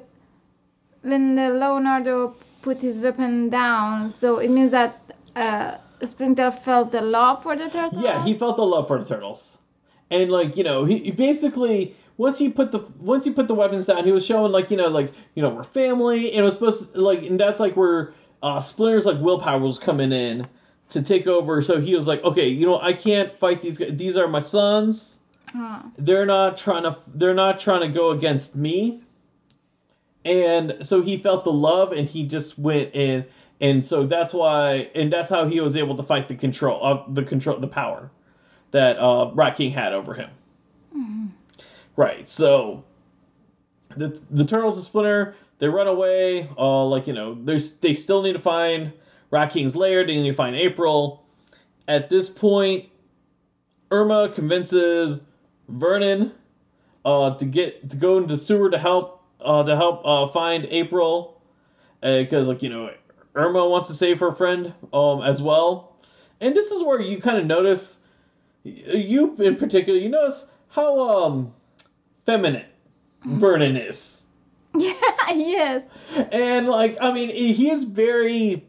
[1.01, 4.99] when the Leonardo put his weapon down, so it means that
[5.35, 8.01] uh, Splinter felt the love for the turtle.
[8.01, 9.57] Yeah, he felt the love for the turtles,
[10.11, 13.55] and like you know, he, he basically once he put the once he put the
[13.55, 16.43] weapons down, he was showing like you know like you know we're family, and it
[16.43, 20.47] was supposed to, like and that's like where uh, Splinter's like willpower was coming in
[20.89, 21.61] to take over.
[21.61, 23.95] So he was like, okay, you know, I can't fight these guys.
[23.95, 25.19] These are my sons.
[25.47, 25.83] Huh.
[25.97, 29.03] They're not trying to they're not trying to go against me.
[30.25, 33.25] And so he felt the love, and he just went in,
[33.61, 37.15] and so that's why, and that's how he was able to fight the control of
[37.15, 38.11] the control, the power
[38.71, 40.29] that uh, Rat King had over him.
[41.97, 42.29] Right.
[42.29, 42.83] So
[43.95, 46.49] the the turtles and Splinter they run away.
[46.57, 48.93] Uh, like you know, there's they still need to find
[49.31, 50.05] Rat King's lair.
[50.05, 51.23] They need to find April.
[51.87, 52.85] At this point,
[53.91, 55.21] Irma convinces
[55.69, 56.31] Vernon
[57.05, 61.41] uh, to get to go into sewer to help uh, to help uh, find April
[62.01, 62.91] because like you know
[63.35, 65.97] Irma wants to save her friend um as well,
[66.41, 67.99] and this is where you kind of notice
[68.63, 71.53] you in particular you notice how um
[72.27, 72.65] feminine
[73.25, 74.13] Vernon is.
[74.77, 74.93] Yeah.
[75.33, 75.85] Yes.
[76.31, 78.63] And like, I mean, he is very,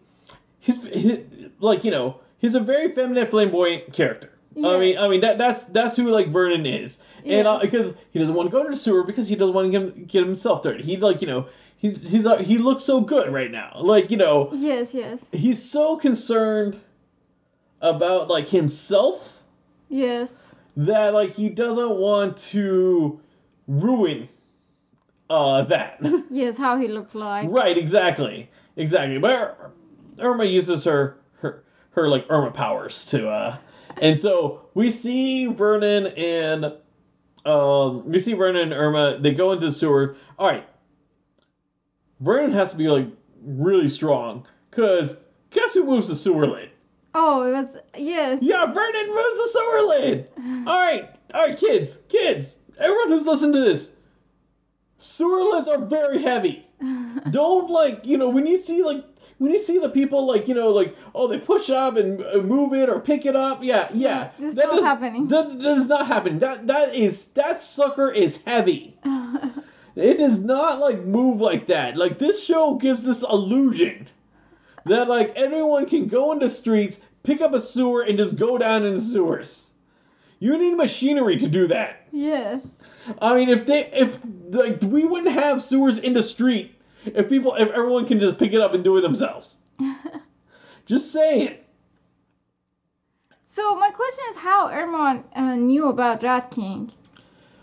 [0.59, 1.27] he's, he,
[1.61, 4.31] like you know, he's a very feminine, flamboyant character.
[4.57, 8.19] I mean, I mean that that's that's who like Vernon is, and uh, because he
[8.19, 10.63] doesn't want to go to the sewer because he doesn't want to get, get himself
[10.63, 10.83] dirty.
[10.83, 13.73] He like you know he he's uh, he looks so good right now.
[13.79, 14.95] Like you know Yes.
[14.95, 15.21] Yes.
[15.31, 16.81] he's so concerned
[17.83, 19.33] about like himself
[19.91, 20.33] Yes.
[20.77, 23.21] that like he doesn't want to
[23.69, 24.29] ruin
[25.31, 26.01] uh that.
[26.31, 26.57] Yes.
[26.57, 27.49] How he looked like.
[27.51, 29.19] Right, exactly, exactly.
[29.19, 29.73] But
[30.19, 33.57] Irma uses her her her like Irma powers to, uh,
[34.01, 36.73] and so we see Vernon and
[37.45, 39.19] um we see Vernon and Irma.
[39.21, 40.17] They go into the sewer.
[40.39, 40.67] All right,
[42.21, 43.07] Vernon has to be like
[43.43, 45.17] really strong because
[45.51, 46.71] guess who moves the sewer lid?
[47.15, 48.39] Oh, it was yes.
[48.43, 50.29] Yeah, Vernon moves the sewer lid.
[50.67, 53.91] All right, all right, kids, kids, everyone who's listened to this,
[54.99, 56.67] sewer lids are very heavy.
[57.31, 59.05] Don't like you know when you see like
[59.39, 62.39] when you see the people like you know like oh they push up and uh,
[62.39, 65.29] move it or pick it up yeah yeah This is that not does- happening.
[65.29, 68.97] that, that is not happening that that is that sucker is heavy
[69.97, 71.97] It does not like move like that.
[71.97, 74.07] Like this show gives this illusion
[74.87, 78.87] that like everyone can go into streets, pick up a sewer, and just go down
[78.87, 79.68] in the sewers.
[80.39, 82.07] You need machinery to do that.
[82.13, 82.67] Yes.
[83.21, 84.19] I mean, if they if
[84.51, 86.75] like we wouldn't have sewers in the street
[87.05, 89.59] if people if everyone can just pick it up and do it themselves.
[90.87, 91.55] just saying.
[93.47, 96.93] So my question is how Irma uh, knew about Rat King.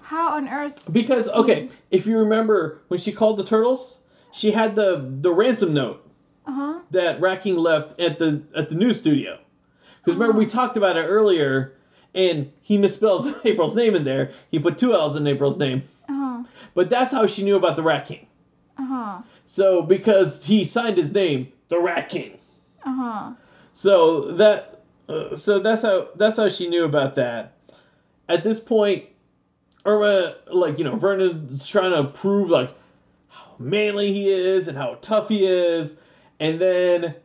[0.01, 0.91] How on earth?
[0.91, 3.99] Because okay, if you remember when she called the turtles,
[4.33, 6.05] she had the the ransom note
[6.45, 6.79] Uh huh.
[6.91, 9.39] that Rat King left at the at the news studio.
[10.03, 11.73] Because remember we talked about it earlier,
[12.15, 14.31] and he misspelled April's name in there.
[14.49, 16.43] He put two L's in April's name, Uh huh.
[16.73, 18.25] but that's how she knew about the Rat King.
[18.77, 19.21] Uh huh.
[19.45, 22.37] So because he signed his name, the Rat King.
[22.83, 23.31] Uh huh.
[23.73, 27.53] So that uh, so that's how that's how she knew about that.
[28.27, 29.05] At this point,
[29.85, 32.71] Irma like you know Vernon's trying to prove like
[33.27, 35.95] how manly he is and how tough he is,
[36.39, 37.15] and then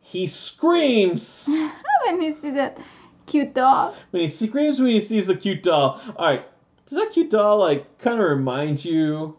[0.00, 1.44] he screams
[2.06, 2.78] when you see that
[3.26, 3.94] cute dog.
[4.10, 6.00] when he screams when he sees the cute doll.
[6.16, 6.44] All right,
[6.86, 9.36] does that cute doll like kind of remind you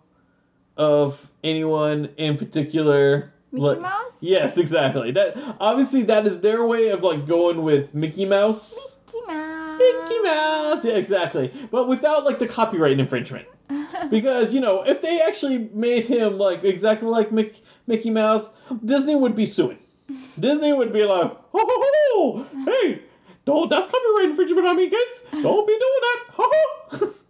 [0.78, 3.32] of anyone in particular?
[3.52, 4.22] Mickey Like- Mouse.
[4.22, 5.12] Yes, exactly.
[5.12, 8.76] That obviously that is their way of like going with Mickey Mouse.
[9.06, 9.80] Mickey Mouse.
[9.80, 10.84] Mickey Mouse.
[10.86, 11.53] Yeah, exactly.
[11.72, 13.48] But without like the copyright infringement.
[14.12, 17.56] Because, you know, if they actually made him like exactly like Mick,
[17.88, 18.49] Mickey Mouse,
[18.84, 19.80] Disney would be suing.
[20.40, 23.02] Disney would be like, ho ho ho, hey,
[23.46, 25.24] don't that's copyright infringement on me, kids.
[25.32, 27.14] Don't be doing that.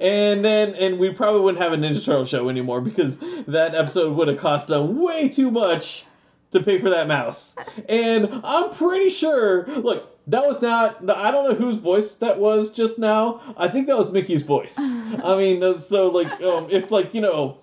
[0.00, 4.16] And then and we probably wouldn't have a Ninja Turtle show anymore because that episode
[4.16, 6.04] would have cost them way too much
[6.52, 7.56] to pay for that mouse.
[7.88, 12.70] And I'm pretty sure, look, that was not, I don't know whose voice that was
[12.70, 13.40] just now.
[13.56, 14.78] I think that was Mickey's voice.
[14.78, 17.58] I mean, so like, um, if like, you know,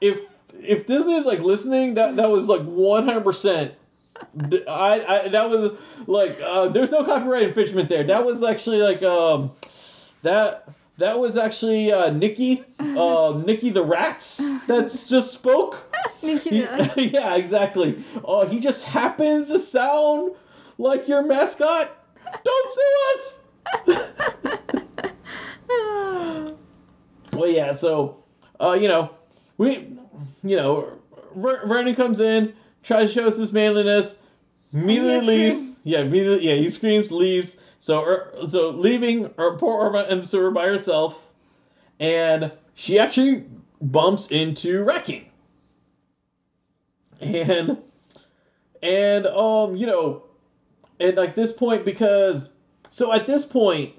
[0.00, 0.18] if,
[0.60, 3.72] if Disney is like listening, that, that was like 100%.
[4.68, 5.76] I, I, that was
[6.06, 8.04] like, uh, there's no copyright infringement there.
[8.04, 9.52] That was actually like, um,
[10.22, 10.68] that,
[10.98, 15.76] that was actually uh, Nikki, uh, Nikki the Rats that's just spoke.
[16.22, 16.62] Mickey He-
[17.12, 18.04] yeah, exactly.
[18.24, 20.32] Oh, he just happens to sound
[20.78, 21.90] like your mascot.
[22.44, 23.42] Don't sue us.
[27.32, 27.74] well, yeah.
[27.74, 28.22] So,
[28.60, 29.10] uh, you know,
[29.58, 29.96] we,
[30.42, 30.92] you know,
[31.34, 34.18] Ver- Vernon comes in, tries to show us his manliness,
[34.72, 35.58] immediately leaves.
[35.58, 35.78] screams.
[35.84, 36.48] Yeah, immediately.
[36.48, 37.56] Yeah, he screams, leaves.
[37.80, 41.18] So, er, so leaving or poor Irma in the sewer by herself,
[41.98, 43.44] and she actually
[43.80, 45.26] bumps into Rat King
[47.22, 47.78] and
[48.82, 50.24] and um you know
[51.00, 52.50] and like this point because
[52.90, 53.94] so at this point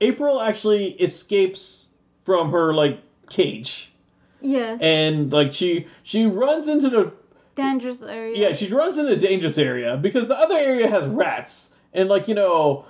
[0.00, 1.86] april actually escapes
[2.24, 3.92] from her like cage
[4.40, 4.80] yes.
[4.80, 7.12] and like she she runs into the
[7.54, 8.36] Dangerous area.
[8.48, 12.28] yeah she runs into the dangerous area because the other area has rats and like
[12.28, 12.86] you know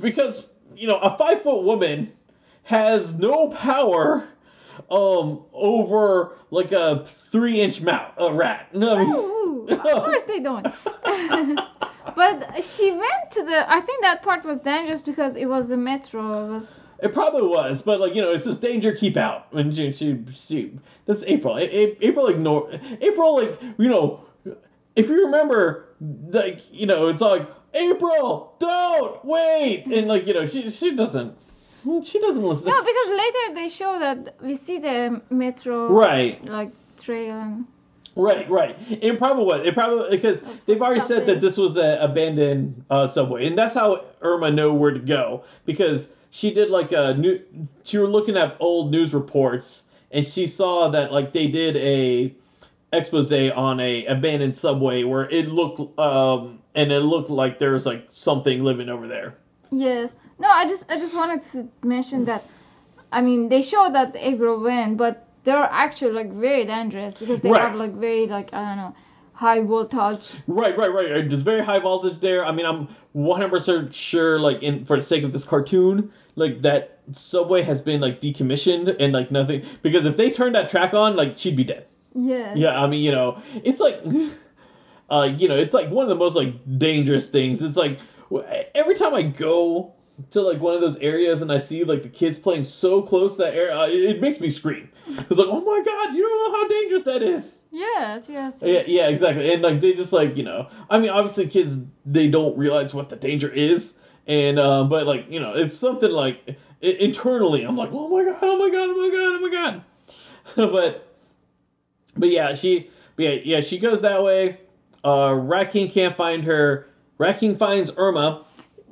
[0.00, 2.12] because you know a five foot woman
[2.64, 4.26] has no power
[4.90, 10.22] um over like a three inch mouth a rat no I mean, Ooh, of course
[10.22, 10.66] they don't.
[12.14, 13.72] but she went to the.
[13.72, 16.46] I think that part was dangerous because it was the metro.
[16.46, 16.70] It was.
[16.98, 18.92] It probably was, but like you know, it's just danger.
[18.94, 19.52] Keep out.
[19.52, 20.72] When she she, she
[21.04, 21.56] that's April.
[21.56, 22.70] A- A- April ignore.
[23.00, 24.20] April like you know,
[24.94, 25.86] if you remember,
[26.28, 31.36] like you know, it's like April, don't wait, and like you know, she she doesn't.
[32.02, 32.68] She doesn't listen.
[32.68, 35.88] No, because later they show that we see the metro.
[35.92, 36.70] Right, Like
[37.00, 37.66] trail and.
[38.16, 38.76] right, right.
[38.90, 39.64] It probably was.
[39.66, 43.74] It probably because they've already said that this was an abandoned uh, subway, and that's
[43.74, 47.40] how Irma know where to go because she did like a new.
[47.82, 52.34] She were looking at old news reports, and she saw that like they did a
[52.92, 57.86] expose on a abandoned subway where it looked um and it looked like there was
[57.86, 59.34] like something living over there.
[59.72, 60.10] Yes.
[60.38, 62.44] No, I just I just wanted to mention that.
[63.10, 67.50] I mean, they show that April went, but they're actually like very dangerous because they
[67.50, 67.62] Right.
[67.62, 68.94] have like very like I don't know,
[69.32, 70.34] high voltage.
[70.46, 71.28] Right, right, right.
[71.30, 72.44] There's very high voltage there.
[72.44, 77.00] I mean, I'm 100% sure, like, in for the sake of this cartoon, like that
[77.12, 81.16] subway has been like decommissioned and like nothing because if they turned that track on,
[81.16, 81.86] like she'd be dead.
[82.14, 82.54] Yeah.
[82.54, 84.00] Yeah, I mean, you know, it's like,
[85.10, 87.62] uh, you know, it's like one of the most like dangerous things.
[87.62, 87.98] It's like
[88.74, 89.92] every time I go
[90.30, 93.36] to like one of those areas and I see like the kids playing so close
[93.36, 94.88] to that area, uh, it, it makes me scream.
[95.06, 97.60] It's like, oh my god, you don't know how dangerous that is.
[97.70, 98.28] Yes.
[98.28, 98.62] Yes.
[98.62, 99.52] Yeah, yeah, exactly.
[99.52, 103.10] And like they just like you know, I mean, obviously kids they don't realize what
[103.10, 106.42] the danger is, and uh, but like you know, it's something like
[106.82, 109.50] i- internally, I'm like, oh my god, oh my god, oh my god, oh my
[109.50, 109.84] god.
[110.72, 111.06] but
[112.16, 114.58] but yeah, she but yeah, yeah, she goes that way.
[115.04, 116.88] Uh Rat King can't find her.
[117.18, 118.44] Rat King finds Irma.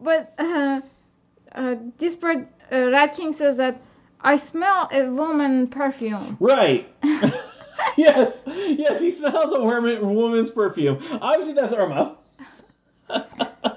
[0.03, 0.81] But uh,
[1.53, 3.81] uh, this part, uh, Rat King says that
[4.21, 6.37] I smell a woman perfume.
[6.41, 6.89] Right.
[7.97, 11.03] yes, yes, he smells a woman, woman's perfume.
[11.21, 12.17] Obviously, that's Irma.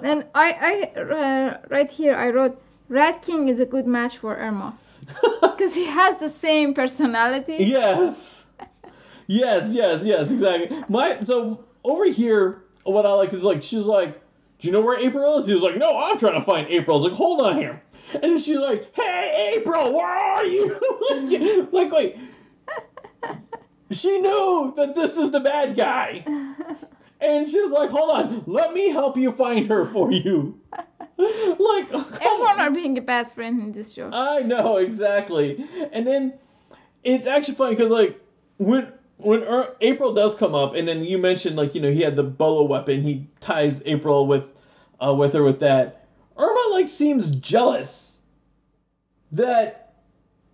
[0.01, 4.35] Then I, I uh, right here I wrote Rat King is a good match for
[4.35, 4.77] Irma
[5.41, 7.57] because he has the same personality.
[7.59, 8.45] yes,
[9.27, 10.84] yes, yes, yes, exactly.
[10.89, 14.22] My so over here, what I like is like she's like,
[14.59, 16.97] "Do you know where April is?" He was like, "No, I'm trying to find April."
[16.97, 17.81] I was like, "Hold on here,"
[18.22, 20.80] and she's like, "Hey, April, where are you?"
[21.72, 22.18] like, like, wait.
[23.89, 26.26] She knew that this is the bad guy.
[27.19, 30.60] And she's like, hold on, let me help you find her for you.
[31.18, 31.91] like,
[32.22, 34.10] Everyone are being a bad friend in this show.
[34.14, 35.65] I know exactly.
[35.91, 36.34] And then
[37.03, 38.19] it's actually funny because like
[38.57, 42.02] when when er- April does come up, and then you mentioned like you know he
[42.02, 43.02] had the bolo weapon.
[43.02, 44.45] He ties April with
[45.03, 46.07] uh, with her with that.
[46.38, 48.19] Irma like seems jealous
[49.31, 49.95] that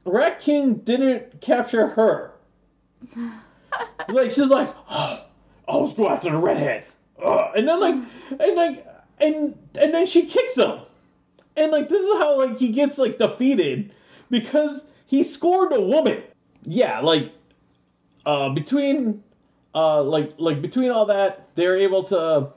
[0.05, 2.33] Rat King didn't capture her.
[4.07, 5.22] like she's like, oh,
[5.67, 6.97] oh, let's go after the redheads.
[7.23, 7.95] And then like
[8.39, 8.87] and like
[9.19, 10.79] and and then she kicks him.
[11.55, 13.93] And like this is how like he gets like defeated
[14.29, 16.23] because he scored a woman.
[16.63, 17.31] Yeah, like
[18.25, 19.23] uh between
[19.75, 22.49] uh like like between all that they're able to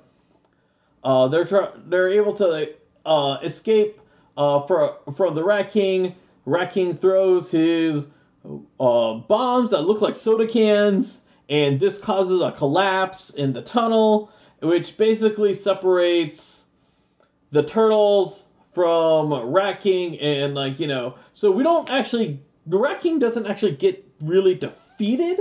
[1.04, 2.74] uh they're try- they're able to
[3.04, 4.00] uh escape
[4.36, 6.14] uh from from the Rat King.
[6.46, 8.06] Rat King throws his
[8.80, 14.30] uh bombs that look like soda cans and this causes a collapse in the tunnel
[14.60, 16.64] which basically separates
[17.52, 23.18] the turtles from Rat King and like you know so we don't actually Rat King
[23.18, 25.40] doesn't actually get really defeated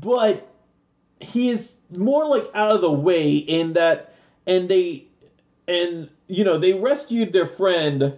[0.00, 0.48] but
[1.20, 4.12] he is more like out of the way in that
[4.46, 5.06] and they
[5.68, 8.14] and you know they rescued their friend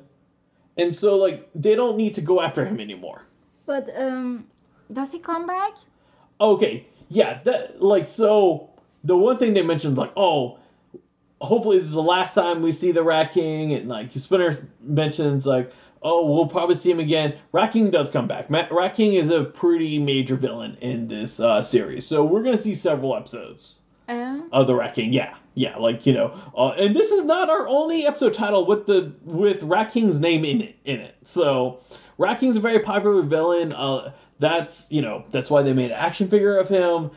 [0.76, 3.22] and so like they don't need to go after him anymore
[3.66, 4.46] But um,
[4.92, 5.74] does he come back?
[6.40, 8.70] Okay yeah that like so
[9.04, 10.58] the one thing they mentioned like oh
[11.40, 15.46] hopefully this is the last time we see the rat king and like Splinter mentions
[15.46, 15.70] like
[16.02, 17.34] oh we'll probably see him again.
[17.52, 18.50] Rat king does come back.
[18.50, 22.58] Ma- rat king is a pretty major villain in this uh, series so we're gonna
[22.58, 25.12] see several episodes Um, of the rat king.
[25.12, 28.86] Yeah yeah like you know uh, and this is not our only episode title with
[28.86, 31.78] the with rat king's name in it in it so
[32.18, 35.96] rat king's a very popular villain uh that's you know that's why they made an
[35.96, 37.10] action figure of him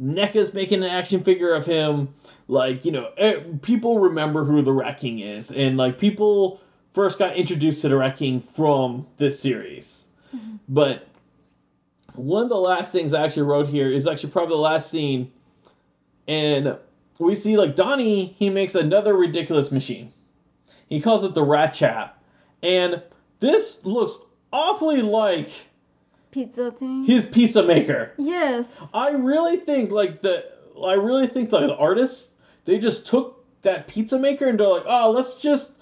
[0.00, 2.14] NECA's making an action figure of him.
[2.48, 6.60] Like, you know, eh, people remember who the Rat King is, and like people
[6.92, 10.08] first got introduced to the Rat King from this series.
[10.68, 11.06] But
[12.14, 15.32] one of the last things I actually wrote here is actually probably the last scene,
[16.26, 16.76] and
[17.18, 20.12] we see like Donnie, he makes another ridiculous machine.
[20.88, 22.22] He calls it the Rat Chap,
[22.62, 23.02] and
[23.40, 24.18] this looks
[24.54, 25.50] awfully like
[26.30, 27.04] pizza thing.
[27.04, 28.12] his pizza maker.
[28.16, 28.68] yes.
[28.94, 30.46] I really think like the
[30.82, 32.32] I really think like the artists
[32.64, 35.72] they just took that pizza maker and they're like, oh, let's just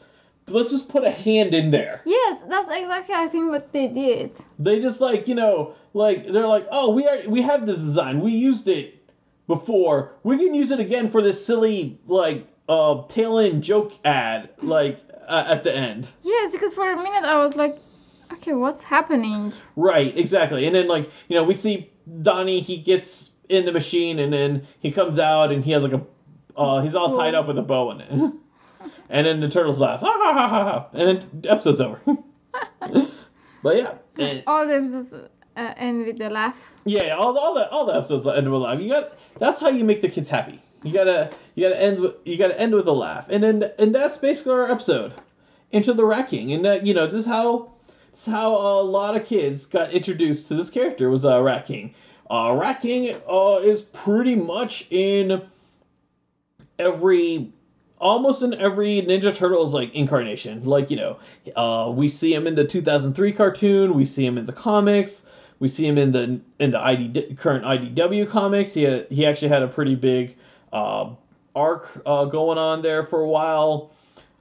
[0.48, 2.00] let's just put a hand in there.
[2.04, 4.32] Yes, that's exactly I think what they did.
[4.58, 8.20] They just like you know like they're like, oh, we are we have this design,
[8.20, 8.98] we used it
[9.46, 14.48] before, we can use it again for this silly like uh tail end joke ad
[14.62, 16.08] like uh, at the end.
[16.22, 17.76] Yes, because for a minute I was like,
[18.32, 19.52] okay, what's happening?
[19.76, 20.66] Right, exactly.
[20.66, 21.90] And then like, you know, we see
[22.22, 25.92] Donnie, he gets in the machine and then he comes out and he has like
[25.92, 26.02] a
[26.56, 28.10] uh he's all tied up with a bow in it.
[29.10, 30.00] and then the turtles laugh.
[30.00, 30.88] Ha, ha, ha, ha, ha.
[30.92, 32.00] And then the episode's over.
[33.62, 33.94] but yeah.
[34.18, 36.56] and- All the episodes uh, end with the laugh.
[36.84, 38.80] yeah, all, all the all the episodes end with a laugh.
[38.80, 40.60] You got that's how you make the kids happy.
[40.82, 43.26] You gotta you gotta end with you gotta end with a laugh.
[43.28, 45.12] And then and that's basically our episode.
[45.70, 46.52] Into the Rat King.
[46.52, 47.71] And that you know, this is how
[48.12, 51.94] is how a lot of kids got introduced to this character was uh Rat King.
[52.30, 55.43] Uh Rat King uh is pretty much in
[56.78, 57.52] every
[57.98, 60.64] almost in every Ninja Turtles like incarnation.
[60.64, 61.18] Like, you know,
[61.56, 65.26] uh we see him in the 2003 cartoon, we see him in the comics,
[65.59, 68.74] we see him in the in the ID current IDW comics.
[68.74, 70.36] He had, he actually had a pretty big
[70.72, 71.10] uh
[71.55, 73.90] arc uh going on there for a while.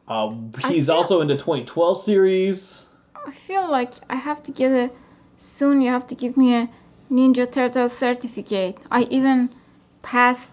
[0.07, 0.33] Uh,
[0.67, 2.85] he's feel- also in the 2012 series.
[3.25, 4.89] I feel like I have to get a
[5.37, 5.81] soon.
[5.81, 6.69] You have to give me a
[7.11, 8.77] Ninja Turtle certificate.
[8.89, 9.49] I even
[10.01, 10.51] passed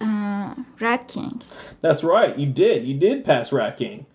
[0.00, 1.42] uh, Rat King.
[1.80, 2.84] That's right, you did.
[2.84, 4.06] You did pass Rat King.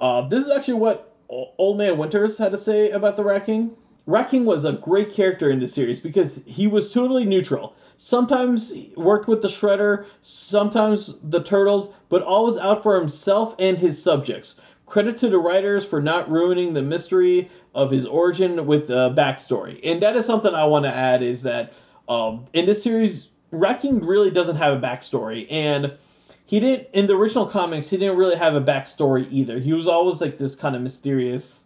[0.00, 3.72] Uh, this is actually what Old Man Winters had to say about the Rat King.
[4.06, 7.74] Rat King was a great character in the series because he was totally neutral.
[7.98, 14.00] Sometimes worked with the Shredder, sometimes the Turtles, but always out for himself and his
[14.00, 14.60] subjects.
[14.86, 19.80] Credit to the writers for not ruining the mystery of his origin with a backstory.
[19.84, 21.72] And that is something I want to add is that
[22.08, 25.46] um, in this series, Rat King really doesn't have a backstory.
[25.50, 25.92] And
[26.46, 29.58] he didn't, in the original comics, he didn't really have a backstory either.
[29.58, 31.64] He was always like this kind of mysterious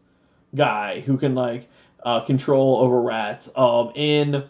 [0.55, 1.69] guy who can like
[2.05, 3.51] uh, control over rats.
[3.55, 4.45] Um, in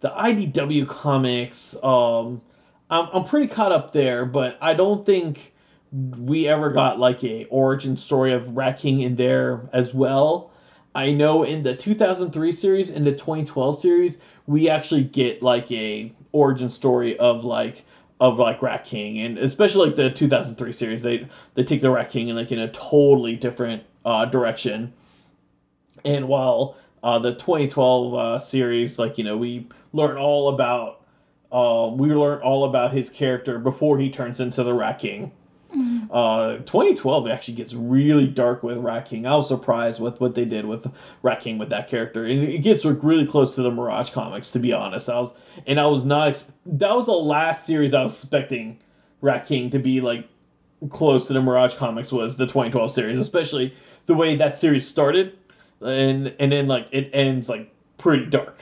[0.00, 2.42] the IDW comics, um,
[2.90, 5.51] I'm, I'm pretty caught up there, but I don't think
[5.92, 10.50] we ever got like a origin story of Rat King in there as well.
[10.94, 16.12] I know in the 2003 series and the 2012 series, we actually get like a
[16.32, 17.84] origin story of like
[18.20, 22.10] of like Rat King, and especially like the 2003 series, they they take the Rat
[22.10, 24.92] King in like in a totally different uh, direction.
[26.04, 31.02] And while uh, the 2012 uh, series, like you know, we learn all about
[31.50, 35.32] uh, we learn all about his character before he turns into the Rat King.
[36.12, 39.26] Uh, 2012 actually gets really dark with Rat King.
[39.26, 42.58] I was surprised with what they did with Rat King with that character, and it
[42.58, 44.50] gets really close to the Mirage comics.
[44.50, 45.32] To be honest, I was
[45.66, 46.44] and I was not.
[46.66, 48.78] That was the last series I was expecting
[49.22, 50.28] Rat King to be like
[50.90, 53.74] close to the Mirage comics was the 2012 series, especially
[54.04, 55.38] the way that series started,
[55.80, 58.58] and and then like it ends like pretty dark.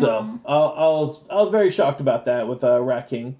[0.00, 3.36] So I, I was I was very shocked about that with uh, Rat King.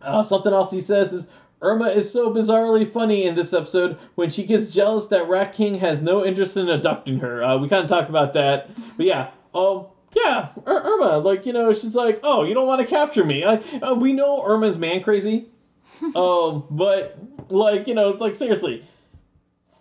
[0.00, 1.28] Uh, something else he says is
[1.62, 5.76] Irma is so bizarrely funny in this episode when she gets jealous that Rat King
[5.76, 7.42] has no interest in abducting her.
[7.42, 11.52] Uh, we kind of talked about that, but yeah, um, yeah, Ir- Irma, like you
[11.52, 13.44] know, she's like, oh, you don't want to capture me.
[13.44, 15.46] I, uh, we know Irma's man crazy,
[16.14, 17.18] um, but
[17.48, 18.84] like you know, it's like seriously,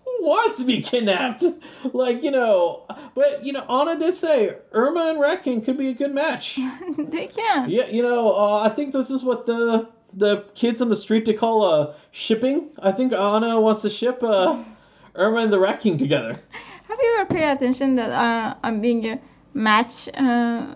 [0.06, 1.43] who wants to be kidnapped?
[1.93, 5.89] Like you know, but you know, Anna did say Irma and Rat King could be
[5.89, 6.60] a good match.
[6.97, 7.69] they can.
[7.69, 11.25] Yeah, you know, uh, I think this is what the the kids on the street
[11.25, 12.69] they call uh, shipping.
[12.79, 14.63] I think Anna wants to ship uh,
[15.15, 16.39] Irma and the Rat King together.
[16.87, 19.19] Have you ever paid attention that uh, I'm being a
[19.53, 20.75] match uh,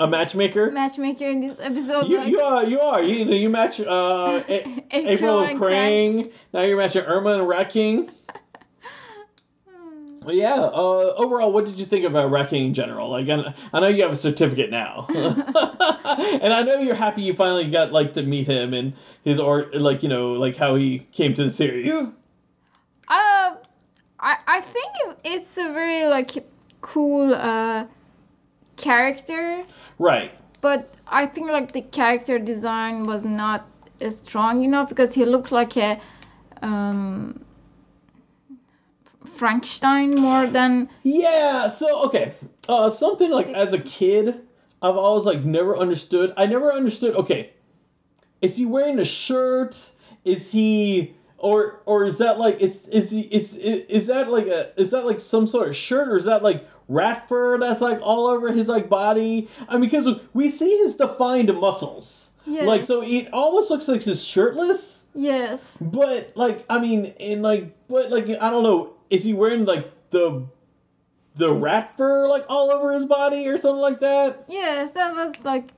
[0.00, 0.70] A matchmaker.
[0.72, 2.08] matchmaker in this episode?
[2.08, 6.32] You, like, you are you are you you match uh, A- April with and Krang.
[6.52, 8.10] Now you're matching Irma and Rat King.
[10.24, 10.54] Well, yeah.
[10.54, 13.10] Uh, overall, what did you think about Rat King in general?
[13.10, 17.34] Like, I, I know you have a certificate now, and I know you're happy you
[17.34, 18.94] finally got like to meet him and
[19.24, 21.92] his art, like you know, like how he came to the series.
[23.08, 23.56] Uh,
[24.18, 26.30] I I think it's a very like
[26.80, 27.84] cool uh
[28.76, 29.64] character,
[29.98, 30.32] Right.
[30.60, 33.66] but I think like the character design was not
[34.00, 36.00] as strong enough because he looked like a
[36.62, 37.44] um
[39.34, 41.68] Frankenstein more than Yeah.
[41.68, 42.32] So okay,
[42.68, 44.40] uh, something like as a kid,
[44.82, 46.32] I've always like never understood.
[46.36, 47.14] I never understood.
[47.16, 47.50] Okay,
[48.40, 49.76] is he wearing a shirt?
[50.24, 54.46] Is he or or is that like is is he is is, is that like
[54.46, 57.80] a is that like some sort of shirt or is that like rat fur that's
[57.80, 59.48] like all over his like body?
[59.68, 62.30] I mean, because we see his defined muscles.
[62.46, 62.64] Yeah.
[62.64, 65.04] Like so, it almost looks like he's shirtless.
[65.14, 65.60] yes.
[65.80, 68.93] But like, I mean, in like, but like, I don't know.
[69.10, 70.44] Is he wearing like the
[71.36, 74.44] the rat fur like all over his body or something like that?
[74.48, 75.70] Yes, that was like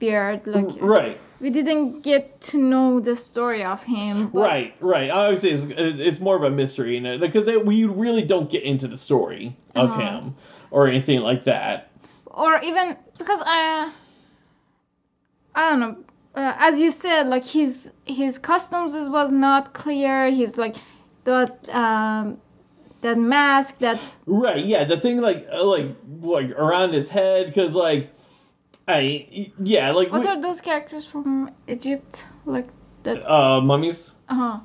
[0.00, 0.46] weird.
[0.46, 4.28] Like Right, we didn't get to know the story of him.
[4.28, 5.10] But right, right.
[5.10, 5.64] Obviously, it's,
[6.00, 8.96] it's more of a mystery, you know, because they, we really don't get into the
[8.96, 10.00] story of Uh-huh.
[10.00, 10.34] him
[10.70, 11.90] or anything like that.
[12.26, 13.92] or even because I,
[15.54, 15.96] I don't know.
[16.34, 20.30] Uh, as you said, like his his customs was not clear.
[20.30, 20.76] He's like
[21.24, 22.38] that um,
[23.00, 24.84] that mask that Right, yeah.
[24.84, 25.88] The thing like uh, like
[26.20, 28.10] like around his head, because like,
[28.86, 32.24] I yeah, like what we- are those characters from Egypt?
[32.44, 32.68] Like
[33.04, 33.24] that.
[33.30, 34.12] uh mummies.
[34.28, 34.60] Uh huh.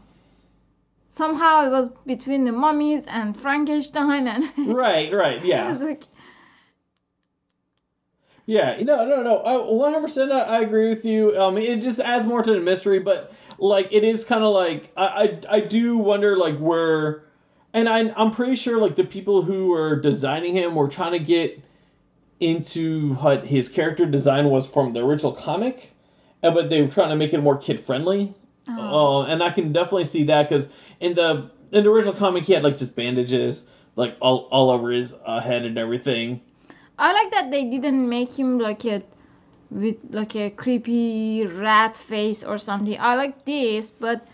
[1.07, 4.43] Somehow it was between the mummies and Frankenstein and.
[4.76, 5.69] Right, right, it yeah.
[5.69, 6.03] was like
[8.45, 9.38] Yeah, no, no, no.
[9.39, 11.39] I 100% I, I agree with you.
[11.39, 14.91] Um, it just adds more to the mystery, but like it is kind of like
[14.97, 17.23] I, I I do wonder like where,
[17.73, 21.19] and I I'm pretty sure like the people who were designing him were trying to
[21.19, 21.61] get
[22.39, 25.91] into what his character design was from the original comic,
[26.41, 28.33] but they were trying to make it more kid friendly.
[28.69, 29.21] Oh.
[29.21, 30.67] Uh, and I can definitely see that because
[30.99, 34.91] in the in the original comic he had like just bandages like all all over
[34.91, 36.41] his uh, head and everything.
[36.97, 39.01] I like that they didn't make him like a
[39.71, 42.97] with like a creepy rat face or something.
[42.99, 44.25] I like this, but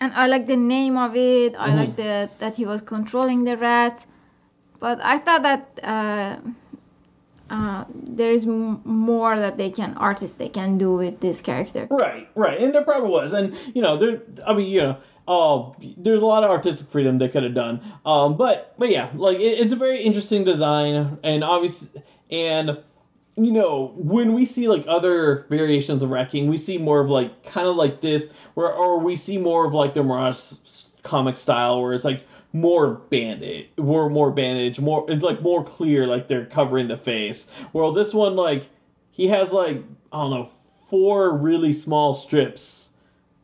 [0.00, 1.54] and I like the name of it.
[1.58, 4.04] I like the that he was controlling the rat.
[4.80, 6.36] but I thought that uh,
[7.50, 11.86] uh, there is m- more that they can artists they can do with this character.
[11.90, 14.96] Right, right, and there probably was, and you know, there's, I mean, you know,
[15.28, 17.80] uh, there's a lot of artistic freedom they could have done.
[18.06, 22.78] Um, but but yeah, like it, it's a very interesting design, and obviously, and
[23.36, 27.08] you know, when we see like other variations of Rat King, we see more of
[27.08, 30.54] like kind of like this, where or we see more of like the Mirage
[31.02, 36.06] comic style, where it's like more bandage, more more bandage, more it's like more clear,
[36.06, 37.50] like they're covering the face.
[37.72, 38.68] Well, this one like
[39.10, 39.82] he has like
[40.12, 40.50] I don't know
[40.88, 42.90] four really small strips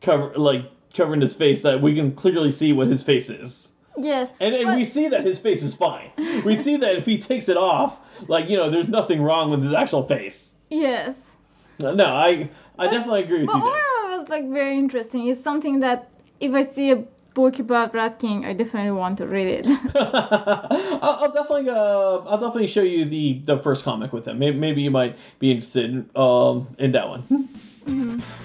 [0.01, 3.70] cover like covering his face that we can clearly see what his face is.
[4.03, 6.09] Yes, And, and but- we see that his face is fine.
[6.45, 7.97] We see that if he takes it off,
[8.27, 10.51] like you know, there's nothing wrong with his actual face.
[10.69, 11.15] yes.
[11.79, 12.27] No, I
[12.77, 13.61] I But- definitely agree with But you.
[13.63, 13.69] There.
[13.71, 15.27] overall, was like very interesting.
[15.27, 16.09] It's something that
[16.39, 17.03] if I see a
[17.33, 19.65] book about Rat King, I definitely want to read it.
[19.95, 24.37] I'll, I'll definitely uh, I'll definitely show you the the first comic with him.
[24.39, 27.49] Maybe, maybe you might be interested um in that one.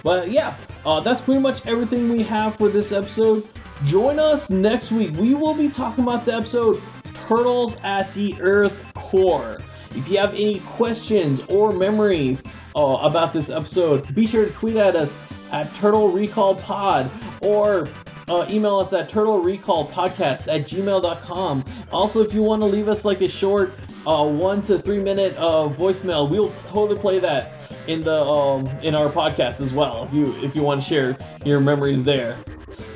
[0.02, 0.54] But yeah,
[0.84, 3.46] uh, that's pretty much everything we have for this episode.
[3.84, 5.12] Join us next week.
[5.16, 6.80] We will be talking about the episode
[7.26, 9.58] Turtles at the Earth Core.
[9.90, 12.42] If you have any questions or memories
[12.74, 15.18] uh, about this episode, be sure to tweet at us
[15.52, 17.10] at Turtle Recall Pod
[17.40, 17.88] or
[18.28, 22.88] uh, email us at turtle recall podcast at gmail.com also if you want to leave
[22.88, 23.72] us like a short
[24.06, 26.28] uh, one to three minute uh, voicemail.
[26.28, 27.52] We'll totally play that
[27.86, 31.16] in the um, in our podcast as well if you if you want to share
[31.44, 32.38] your memories there.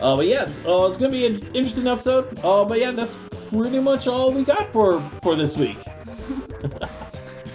[0.01, 2.39] Uh, but yeah uh, it's gonna be an interesting episode.
[2.45, 3.17] Uh, but yeah that's
[3.51, 5.79] pretty much all we got for for this week.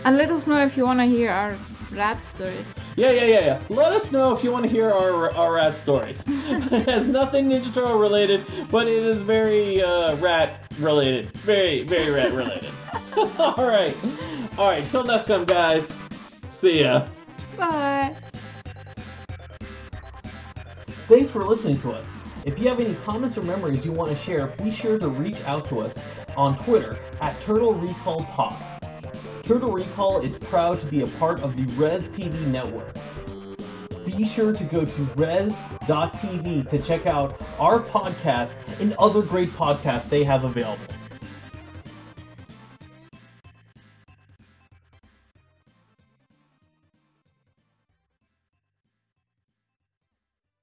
[0.06, 1.56] And let us know if you want to hear our
[1.96, 2.66] rat stories.
[2.96, 3.62] Yeah, yeah, yeah, yeah.
[3.70, 6.24] Let us know if you want to hear our our rat stories.
[6.28, 11.32] it has nothing Ninja Turtle related, but it is very uh, rat related.
[11.32, 12.72] Very, very rat related.
[13.40, 13.96] all right,
[14.58, 14.84] all right.
[14.90, 15.96] Till next time, guys.
[16.50, 17.08] See ya.
[17.58, 18.16] Bye.
[21.08, 22.08] Thanks for listening to us.
[22.46, 25.42] If you have any comments or memories you want to share, be sure to reach
[25.46, 25.96] out to us
[26.38, 28.75] on Twitter at Turtle Recall Pod.
[29.46, 32.96] Turtle Recall is proud to be a part of the Res TV network.
[34.04, 40.10] Be sure to go to res.tv to check out our podcast and other great podcasts
[40.10, 40.84] they have available.